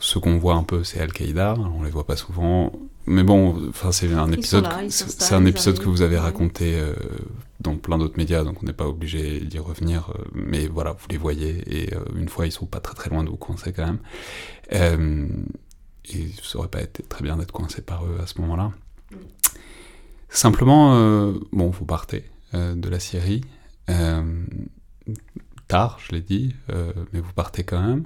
[0.01, 2.73] Ce qu'on voit un peu, c'est Al-Qaïda, on les voit pas souvent.
[3.07, 6.95] Mais bon, enfin, c'est un épisode, c'est un épisode que vous avez raconté euh,
[7.61, 10.11] dans plein d'autres médias, donc on n'est pas obligé d'y revenir.
[10.11, 13.11] Euh, mais voilà, vous les voyez et euh, une fois, ils sont pas très très
[13.11, 15.29] loin de vous coincer quand même.
[16.05, 18.73] et ça aurait pas été très bien d'être coincé par eux à ce moment-là.
[20.29, 23.41] Simplement, bon, vous partez de la Syrie
[25.67, 26.55] tard, je l'ai dit,
[27.13, 28.05] mais vous partez quand même.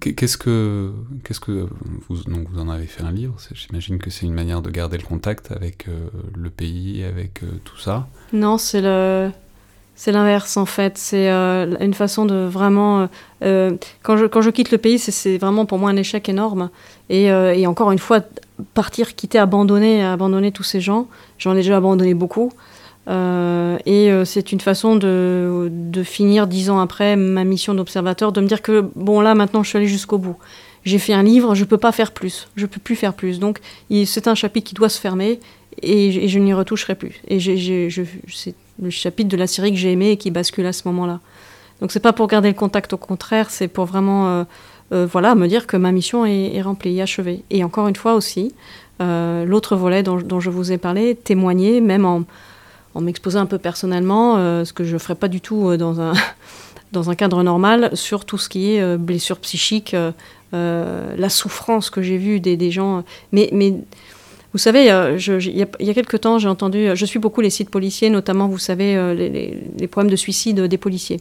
[0.00, 0.92] Qu'est-ce que,
[1.24, 1.66] qu'est-ce que
[2.08, 3.36] vous, donc vous en avez fait un livre?
[3.54, 7.46] J'imagine que c'est une manière de garder le contact avec euh, le pays, avec euh,
[7.64, 8.06] tout ça.
[8.34, 9.30] Non, c'est le,
[9.94, 10.98] c'est l'inverse en fait.
[10.98, 13.08] C'est euh, une façon de vraiment.
[13.40, 16.68] quand je quand je quitte le pays, c'est vraiment pour moi un échec énorme.
[17.08, 18.20] Et, et, encore une fois,
[18.74, 21.08] partir, quitter, abandonner, abandonner tous ces gens.
[21.38, 22.52] J'en ai déjà abandonné beaucoup.
[23.08, 25.70] Euh, et euh, c'est une façon de,
[26.04, 29.70] finir dix ans après ma mission d'observateur, de me dire que bon là maintenant je
[29.70, 30.36] suis allé jusqu'au bout.
[30.84, 33.40] J'ai fait un livre, je peux pas faire plus, je peux plus faire plus.
[33.40, 33.58] Donc
[34.06, 35.40] c'est un chapitre qui doit se fermer
[35.82, 37.20] et, je n'y retoucherai plus.
[37.26, 40.82] Et c'est le chapitre de la série que j'ai aimé et qui bascule à ce
[40.86, 41.20] moment-là.
[41.80, 44.44] Donc c'est pas pour garder le contact, au contraire, c'est pour vraiment
[44.92, 47.42] euh, voilà me dire que ma mission est, est, remplie, achevée.
[47.50, 48.54] Et encore une fois aussi,
[49.00, 52.24] l'autre volet dont, dont, je vous ai parlé, témoigner, même en
[52.98, 55.76] en m'exposant un peu personnellement, euh, ce que je ne ferais pas du tout euh,
[55.76, 56.14] dans un,
[56.92, 59.94] dans un cadre normal, sur tout ce qui est euh, blessure psychique,
[60.52, 63.04] la souffrance que j'ai vue des, gens.
[63.32, 63.74] Mais, mais
[64.52, 68.08] vous savez, il y, a quelques temps, j'ai entendu, je suis beaucoup les sites policiers,
[68.10, 71.20] notamment, vous savez, les, problèmes de suicide des policiers.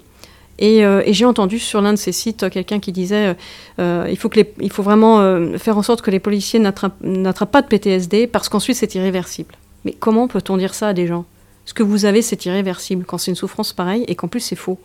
[0.60, 3.36] Et, et j'ai entendu sur l'un de ces sites quelqu'un qui disait
[3.78, 5.20] il, faut que les, il faut vraiment
[5.58, 9.56] faire en sorte que les policiers n'attrapent pas de PTSD parce qu'ensuite c'est irréversible.
[9.84, 11.26] Mais comment peut-on dire ça à des gens?
[11.68, 14.56] Ce que vous avez, c'est irréversible quand c'est une souffrance pareille et qu'en plus c'est
[14.56, 14.80] faux.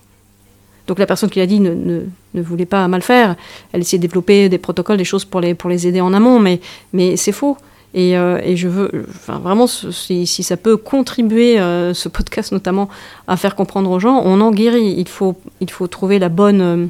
[0.88, 2.02] Donc la personne qui l'a dit ne,
[2.34, 3.36] ne, voulait pas mal faire.
[3.72, 6.40] Elle essayait de développer des protocoles, des choses pour les, pour les aider en amont,
[6.40, 6.60] mais,
[6.92, 7.56] mais c'est faux.
[7.94, 12.88] Et, euh, et, je veux, vraiment, si, si ça peut contribuer, euh, ce podcast notamment,
[13.28, 14.96] à faire comprendre aux gens, on en guérit.
[14.98, 16.86] Il faut, il faut trouver la bonne, euh,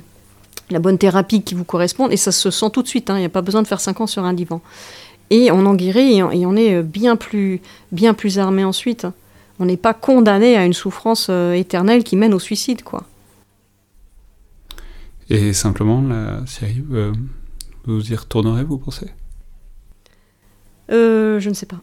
[0.71, 3.11] la bonne thérapie qui vous corresponde, et ça se sent tout de suite.
[3.11, 3.17] Hein.
[3.17, 4.63] Il n'y a pas besoin de faire 5 ans sur un divan.
[5.29, 7.61] Et on en guérit, et on, est bien plus,
[7.91, 9.07] bien plus armé ensuite
[9.59, 13.05] on n'est pas condamné à une souffrance euh, éternelle qui mène au suicide, quoi.
[15.31, 17.13] Et simplement, la Syrie, euh,
[17.85, 19.07] vous y retournerez, vous pensez?
[20.91, 21.81] Euh, Je ne sais pas.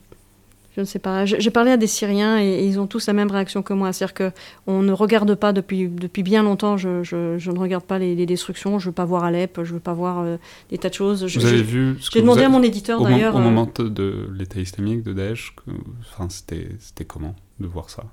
[0.75, 1.25] Je ne sais pas.
[1.25, 3.91] J'ai parlé à des Syriens et, ils ont tous la même réaction que moi.
[3.91, 4.31] C'est-à-dire
[4.65, 8.77] qu'on ne regarde pas depuis, depuis bien longtemps, je, je, ne regarde pas les, destructions,
[8.77, 10.25] je ne veux pas voir Alep, je ne veux pas voir
[10.69, 11.25] des tas de choses.
[11.25, 13.35] Vous avez vu J'ai demandé à mon éditeur d'ailleurs.
[13.35, 15.55] Au moment de l'État islamique, de Daesh,
[16.01, 17.35] enfin, c'était comment?
[17.60, 18.03] De voir ça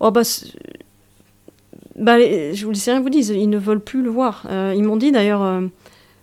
[0.00, 0.22] Oh bah,
[1.96, 4.46] bah je vous les vous disent, ils ne veulent plus le voir.
[4.50, 5.62] Euh, ils m'ont dit d'ailleurs, euh,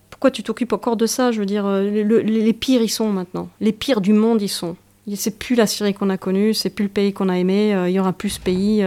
[0.10, 1.32] pourquoi tu t'occupes encore de ça?
[1.32, 3.50] Je veux dire, euh, les pires ils sont maintenant.
[3.60, 4.76] Les pires du monde ils sont.
[5.16, 7.92] C'est plus la Syrie qu'on a connue, c'est plus le pays qu'on a aimé, il
[7.92, 8.86] y aura plus ce pays.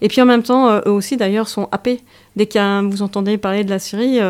[0.00, 2.00] Et puis en même temps, eux aussi d'ailleurs sont happés.
[2.36, 4.20] Dès que vous entendez parler de la Syrie,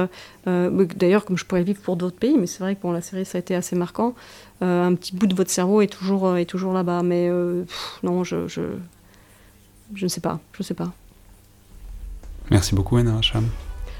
[0.46, 3.26] d'ailleurs comme je pourrais vivre pour d'autres pays, mais c'est vrai que pour la Syrie
[3.26, 4.14] ça a été assez marquant,
[4.62, 7.02] euh, un petit bout de votre cerveau est toujours, euh, est toujours là-bas.
[7.02, 7.64] Mais euh,
[8.02, 8.62] non, je, je,
[9.94, 10.40] je, ne sais pas.
[10.52, 10.92] Je ne sais pas.
[12.50, 13.46] Merci beaucoup, Anna Hacham.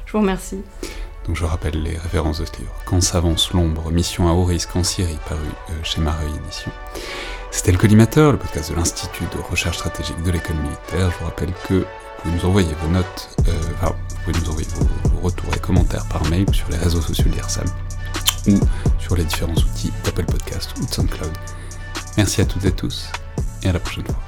[0.06, 0.58] Je vous remercie.
[1.28, 2.72] Donc je rappelle les références de ce livre.
[2.86, 5.40] Quand s'avance l'ombre, mission à haut risque en Syrie, paru
[5.82, 6.72] chez Mareuil Édition.
[7.50, 11.10] C'était le collimateur, le podcast de l'Institut de recherche stratégique de l'école militaire.
[11.10, 11.84] Je vous rappelle que vous
[12.22, 13.28] pouvez nous envoyer vos notes,
[13.74, 17.02] enfin, vous pouvez nous envoyer vos, vos, retours et commentaires par mail sur les réseaux
[17.02, 17.66] sociaux de l'IRSAM
[18.48, 18.58] ou
[18.98, 21.32] sur les différents outils d'Apple Podcast ou de SoundCloud.
[22.16, 23.10] Merci à toutes et tous
[23.62, 24.27] et à la prochaine fois.